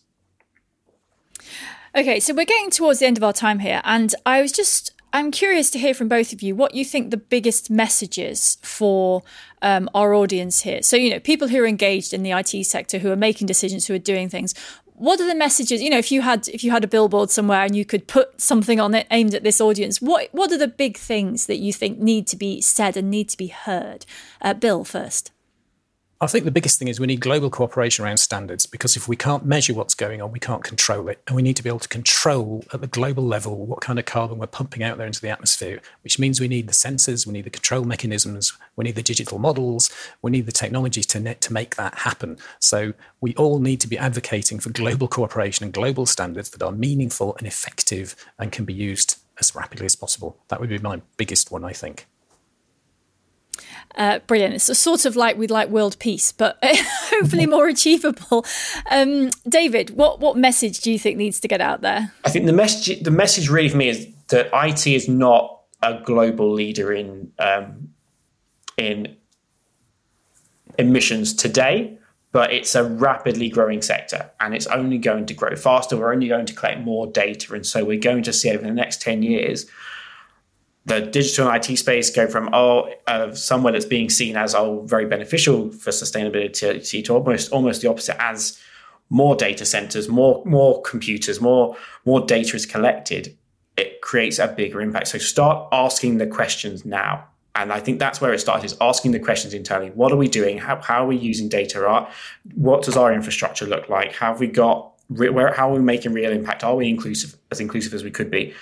Okay, 1.96 2.20
so 2.20 2.34
we're 2.34 2.44
getting 2.44 2.68
towards 2.68 2.98
the 2.98 3.06
end 3.06 3.16
of 3.16 3.24
our 3.24 3.32
time 3.32 3.60
here, 3.60 3.80
and 3.82 4.14
I 4.26 4.42
was 4.42 4.52
just 4.52 4.92
I'm 5.14 5.30
curious 5.30 5.70
to 5.70 5.78
hear 5.78 5.94
from 5.94 6.08
both 6.08 6.34
of 6.34 6.42
you 6.42 6.54
what 6.54 6.74
you 6.74 6.84
think 6.84 7.10
the 7.10 7.16
biggest 7.16 7.70
messages 7.70 8.58
for 8.60 9.22
um, 9.62 9.88
our 9.94 10.12
audience 10.12 10.60
here. 10.60 10.82
So, 10.82 10.96
you 10.96 11.08
know, 11.08 11.20
people 11.20 11.48
who 11.48 11.58
are 11.62 11.66
engaged 11.66 12.12
in 12.12 12.22
the 12.22 12.32
IT 12.32 12.66
sector, 12.66 12.98
who 12.98 13.10
are 13.10 13.16
making 13.16 13.46
decisions, 13.46 13.86
who 13.86 13.94
are 13.94 13.98
doing 13.98 14.28
things. 14.28 14.54
What 14.84 15.22
are 15.22 15.26
the 15.26 15.34
messages? 15.34 15.80
You 15.80 15.88
know, 15.88 15.96
if 15.96 16.12
you 16.12 16.20
had 16.20 16.48
if 16.48 16.62
you 16.62 16.70
had 16.70 16.84
a 16.84 16.88
billboard 16.88 17.30
somewhere 17.30 17.62
and 17.62 17.74
you 17.74 17.86
could 17.86 18.06
put 18.06 18.42
something 18.42 18.78
on 18.78 18.94
it 18.94 19.06
aimed 19.10 19.34
at 19.34 19.42
this 19.42 19.58
audience, 19.58 20.02
what 20.02 20.28
what 20.32 20.52
are 20.52 20.58
the 20.58 20.68
big 20.68 20.98
things 20.98 21.46
that 21.46 21.56
you 21.56 21.72
think 21.72 21.98
need 21.98 22.26
to 22.26 22.36
be 22.36 22.60
said 22.60 22.98
and 22.98 23.10
need 23.10 23.30
to 23.30 23.38
be 23.38 23.46
heard? 23.46 24.04
Uh, 24.42 24.52
Bill 24.52 24.84
first. 24.84 25.32
I 26.18 26.26
think 26.26 26.46
the 26.46 26.50
biggest 26.50 26.78
thing 26.78 26.88
is 26.88 26.98
we 26.98 27.06
need 27.06 27.20
global 27.20 27.50
cooperation 27.50 28.02
around 28.02 28.16
standards 28.16 28.64
because 28.64 28.96
if 28.96 29.06
we 29.06 29.16
can't 29.16 29.44
measure 29.44 29.74
what's 29.74 29.94
going 29.94 30.22
on, 30.22 30.32
we 30.32 30.38
can't 30.38 30.64
control 30.64 31.08
it. 31.10 31.20
And 31.26 31.36
we 31.36 31.42
need 31.42 31.56
to 31.56 31.62
be 31.62 31.68
able 31.68 31.80
to 31.80 31.88
control 31.88 32.64
at 32.72 32.80
the 32.80 32.86
global 32.86 33.22
level 33.22 33.66
what 33.66 33.82
kind 33.82 33.98
of 33.98 34.06
carbon 34.06 34.38
we're 34.38 34.46
pumping 34.46 34.82
out 34.82 34.96
there 34.96 35.06
into 35.06 35.20
the 35.20 35.28
atmosphere, 35.28 35.78
which 36.02 36.18
means 36.18 36.40
we 36.40 36.48
need 36.48 36.68
the 36.68 36.72
sensors, 36.72 37.26
we 37.26 37.34
need 37.34 37.44
the 37.44 37.50
control 37.50 37.84
mechanisms, 37.84 38.54
we 38.76 38.84
need 38.84 38.94
the 38.94 39.02
digital 39.02 39.38
models, 39.38 39.90
we 40.22 40.30
need 40.30 40.46
the 40.46 40.52
technologies 40.52 41.04
to, 41.04 41.20
net, 41.20 41.42
to 41.42 41.52
make 41.52 41.76
that 41.76 41.94
happen. 41.96 42.38
So 42.60 42.94
we 43.20 43.34
all 43.34 43.58
need 43.58 43.82
to 43.82 43.88
be 43.88 43.98
advocating 43.98 44.58
for 44.58 44.70
global 44.70 45.08
cooperation 45.08 45.64
and 45.64 45.72
global 45.74 46.06
standards 46.06 46.48
that 46.48 46.62
are 46.62 46.72
meaningful 46.72 47.36
and 47.36 47.46
effective 47.46 48.16
and 48.38 48.50
can 48.50 48.64
be 48.64 48.72
used 48.72 49.18
as 49.38 49.54
rapidly 49.54 49.84
as 49.84 49.94
possible. 49.94 50.38
That 50.48 50.60
would 50.60 50.70
be 50.70 50.78
my 50.78 51.02
biggest 51.18 51.50
one, 51.50 51.62
I 51.62 51.74
think. 51.74 52.06
Uh, 53.96 54.18
brilliant. 54.26 54.54
It's 54.54 54.68
a 54.68 54.74
sort 54.74 55.06
of 55.06 55.16
like 55.16 55.38
we'd 55.38 55.50
like 55.50 55.70
world 55.70 55.98
peace, 55.98 56.30
but 56.30 56.58
hopefully 56.62 57.46
more 57.56 57.66
achievable. 57.66 58.44
Um, 58.90 59.30
David, 59.48 59.90
what 59.90 60.20
what 60.20 60.36
message 60.36 60.80
do 60.80 60.92
you 60.92 60.98
think 60.98 61.16
needs 61.16 61.40
to 61.40 61.48
get 61.48 61.60
out 61.60 61.80
there? 61.80 62.12
I 62.24 62.30
think 62.30 62.46
the 62.46 62.52
message 62.52 63.02
the 63.02 63.10
message 63.10 63.48
really 63.48 63.70
for 63.70 63.78
me 63.78 63.88
is 63.88 64.06
that 64.28 64.50
IT 64.52 64.86
is 64.86 65.08
not 65.08 65.60
a 65.82 66.00
global 66.04 66.52
leader 66.52 66.92
in 66.92 67.32
um, 67.38 67.94
in 68.76 69.16
emissions 70.78 71.32
today, 71.32 71.98
but 72.32 72.52
it's 72.52 72.74
a 72.74 72.84
rapidly 72.84 73.48
growing 73.48 73.80
sector 73.80 74.30
and 74.40 74.54
it's 74.54 74.66
only 74.66 74.98
going 74.98 75.24
to 75.24 75.32
grow 75.32 75.56
faster. 75.56 75.96
We're 75.96 76.12
only 76.12 76.28
going 76.28 76.44
to 76.46 76.54
collect 76.54 76.82
more 76.82 77.06
data, 77.06 77.54
and 77.54 77.64
so 77.64 77.82
we're 77.82 77.98
going 77.98 78.24
to 78.24 78.32
see 78.32 78.50
over 78.50 78.62
the 78.62 78.72
next 78.72 79.00
ten 79.00 79.22
years 79.22 79.64
the 80.86 81.00
digital 81.00 81.48
and 81.48 81.68
IT 81.68 81.76
space 81.76 82.10
go 82.10 82.26
from 82.26 82.48
oh 82.52 82.88
uh, 83.06 83.32
somewhere 83.34 83.72
that's 83.72 83.84
being 83.84 84.08
seen 84.08 84.36
as 84.36 84.54
oh 84.54 84.82
very 84.86 85.04
beneficial 85.04 85.70
for 85.72 85.90
sustainability 85.90 86.80
to, 86.80 87.02
to 87.02 87.12
almost 87.12 87.52
almost 87.52 87.82
the 87.82 87.88
opposite 87.88 88.20
as 88.22 88.58
more 89.10 89.36
data 89.36 89.64
centers, 89.64 90.08
more 90.08 90.42
more 90.44 90.80
computers, 90.82 91.40
more 91.40 91.76
more 92.04 92.24
data 92.24 92.56
is 92.56 92.66
collected, 92.66 93.36
it 93.76 94.00
creates 94.00 94.38
a 94.38 94.48
bigger 94.48 94.80
impact. 94.80 95.08
So 95.08 95.18
start 95.18 95.68
asking 95.72 96.18
the 96.18 96.26
questions 96.26 96.84
now. 96.84 97.26
And 97.54 97.72
I 97.72 97.80
think 97.80 97.98
that's 97.98 98.20
where 98.20 98.34
it 98.34 98.38
starts 98.38 98.64
is 98.64 98.76
asking 98.82 99.12
the 99.12 99.18
questions 99.18 99.54
internally. 99.54 99.90
What 99.90 100.12
are 100.12 100.16
we 100.16 100.28
doing? 100.28 100.58
How, 100.58 100.76
how 100.82 101.04
are 101.04 101.06
we 101.06 101.16
using 101.16 101.48
data? 101.48 102.06
What 102.54 102.82
does 102.82 102.98
our 102.98 103.14
infrastructure 103.14 103.64
look 103.64 103.88
like? 103.88 104.12
Have 104.16 104.40
we 104.40 104.46
got 104.46 104.92
where 105.08 105.54
how 105.54 105.70
are 105.70 105.74
we 105.74 105.80
making 105.80 106.12
real 106.12 106.32
impact? 106.32 106.64
Are 106.64 106.76
we 106.76 106.88
inclusive 106.88 107.36
as 107.50 107.60
inclusive 107.60 107.94
as 107.94 108.04
we 108.04 108.10
could 108.10 108.30
be? 108.30 108.52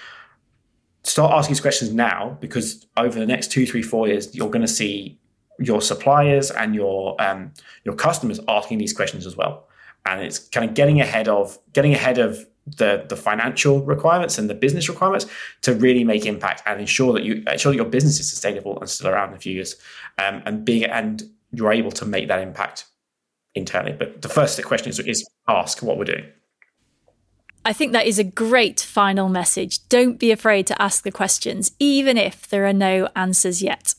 Start 1.05 1.33
asking 1.33 1.53
these 1.53 1.61
questions 1.61 1.93
now 1.93 2.37
because 2.41 2.87
over 2.97 3.19
the 3.19 3.27
next 3.27 3.53
two, 3.53 3.67
three, 3.67 3.83
four 3.83 4.09
years, 4.09 4.35
you're 4.35 4.51
going 4.51 4.63
to 4.63 4.69
see 4.69 5.19
your 5.59 5.81
suppliers 5.81 6.51
and 6.51 6.75
your 6.75 7.21
um, 7.23 7.53
your 7.85 7.95
customers 7.95 8.41
asking 8.49 8.79
these 8.79 8.93
questions 8.93 9.27
as 9.27 9.37
well. 9.37 9.69
And 10.07 10.21
it's 10.21 10.39
kind 10.39 10.69
of 10.69 10.75
getting 10.75 11.01
ahead 11.01 11.29
of 11.29 11.59
getting 11.73 11.93
ahead 11.93 12.19
of 12.19 12.47
the 12.67 13.05
the 13.09 13.17
financial 13.17 13.83
requirements 13.83 14.39
and 14.39 14.49
the 14.49 14.55
business 14.55 14.89
requirements 14.89 15.27
to 15.63 15.75
really 15.75 16.03
make 16.03 16.27
impact 16.27 16.63
and 16.67 16.81
ensure 16.81 17.13
that 17.13 17.23
you 17.23 17.43
ensure 17.51 17.73
that 17.73 17.77
your 17.77 17.85
business 17.85 18.19
is 18.19 18.29
sustainable 18.29 18.79
and 18.81 18.89
still 18.89 19.09
around 19.09 19.31
in 19.31 19.37
a 19.37 19.41
few 19.41 19.53
years. 19.53 19.77
Um, 20.19 20.43
and 20.47 20.65
being 20.65 20.85
and 20.85 21.23
you're 21.53 21.73
able 21.73 21.93
to 21.93 22.05
make 22.05 22.29
that 22.29 22.41
impact 22.41 22.87
internally. 23.55 23.95
But 23.97 24.23
the 24.23 24.29
first 24.29 24.63
question 24.65 24.91
is, 24.91 24.99
is 24.99 25.25
ask 25.47 25.83
what 25.83 25.99
we're 25.99 26.05
doing. 26.05 26.25
I 27.65 27.73
think 27.73 27.93
that 27.93 28.07
is 28.07 28.19
a 28.19 28.25
great 28.25 28.81
final 28.81 29.29
message. 29.29 29.89
Don't 29.89 30.19
be 30.19 30.31
afraid 30.31 30.67
to 30.67 30.83
ask 30.83 31.03
the 31.03 31.11
questions, 31.11 31.73
even 31.79 32.19
if 32.19 32.47
there 32.47 32.67
are 32.67 32.75
no 32.75 33.09
answers 33.17 33.63
yet. 33.63 33.95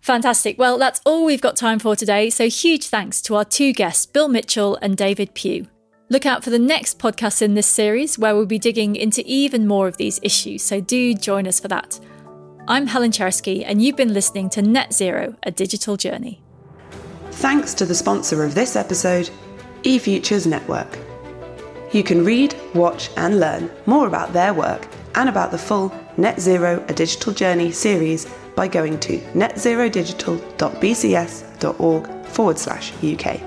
Fantastic. 0.00 0.58
Well, 0.58 0.76
that's 0.78 1.00
all 1.04 1.24
we've 1.24 1.40
got 1.40 1.56
time 1.56 1.78
for 1.78 1.94
today. 1.94 2.30
So, 2.30 2.48
huge 2.48 2.88
thanks 2.88 3.20
to 3.22 3.36
our 3.36 3.44
two 3.44 3.72
guests, 3.72 4.06
Bill 4.06 4.28
Mitchell 4.28 4.78
and 4.82 4.96
David 4.96 5.34
Pugh. 5.34 5.68
Look 6.08 6.26
out 6.26 6.44
for 6.44 6.50
the 6.50 6.58
next 6.58 6.98
podcast 6.98 7.42
in 7.42 7.54
this 7.54 7.66
series 7.66 8.18
where 8.18 8.34
we'll 8.34 8.46
be 8.46 8.58
digging 8.58 8.94
into 8.94 9.22
even 9.26 9.66
more 9.66 9.88
of 9.88 9.96
these 9.96 10.20
issues. 10.22 10.62
So, 10.62 10.80
do 10.80 11.14
join 11.14 11.46
us 11.46 11.60
for 11.60 11.68
that. 11.68 12.00
I'm 12.68 12.88
Helen 12.88 13.12
Czerski, 13.12 13.62
and 13.64 13.80
you've 13.80 13.96
been 13.96 14.12
listening 14.12 14.50
to 14.50 14.62
Net 14.62 14.92
Zero, 14.92 15.36
a 15.44 15.52
digital 15.52 15.96
journey. 15.96 16.42
Thanks 17.30 17.74
to 17.74 17.84
the 17.84 17.94
sponsor 17.94 18.42
of 18.44 18.56
this 18.56 18.74
episode, 18.74 19.30
eFutures 19.82 20.46
Network. 20.48 21.05
You 21.96 22.04
can 22.04 22.24
read, 22.26 22.54
watch, 22.74 23.08
and 23.16 23.40
learn 23.40 23.70
more 23.86 24.06
about 24.06 24.34
their 24.34 24.52
work 24.52 24.86
and 25.14 25.30
about 25.30 25.50
the 25.50 25.56
full 25.56 25.90
Net 26.18 26.38
Zero 26.38 26.84
A 26.88 26.92
Digital 26.92 27.32
Journey 27.32 27.72
series 27.72 28.26
by 28.54 28.68
going 28.68 29.00
to 29.00 29.18
netzerodigital.bcs.org 29.32 32.26
forward 32.26 32.58
slash 32.58 32.92
UK 33.02 33.40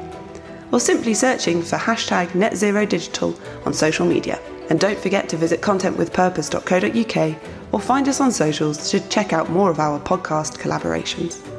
or 0.72 0.80
simply 0.80 1.14
searching 1.14 1.62
for 1.62 1.78
hashtag 1.78 2.34
Net 2.34 2.58
Zero 2.58 2.88
Digital 2.88 3.40
on 3.68 3.74
social 3.74 4.08
media. 4.08 4.40
And 4.72 4.80
don't 4.80 4.98
forget 4.98 5.30
to 5.30 5.38
visit 5.38 5.62
contentwithpurpose.co.uk 5.62 7.36
or 7.72 7.80
find 7.80 8.10
us 8.10 8.20
on 8.20 8.32
socials 8.32 8.90
to 8.90 9.00
check 9.10 9.32
out 9.32 9.52
more 9.52 9.70
of 9.70 9.80
our 9.80 10.00
podcast 10.00 10.58
collaborations. 10.58 11.59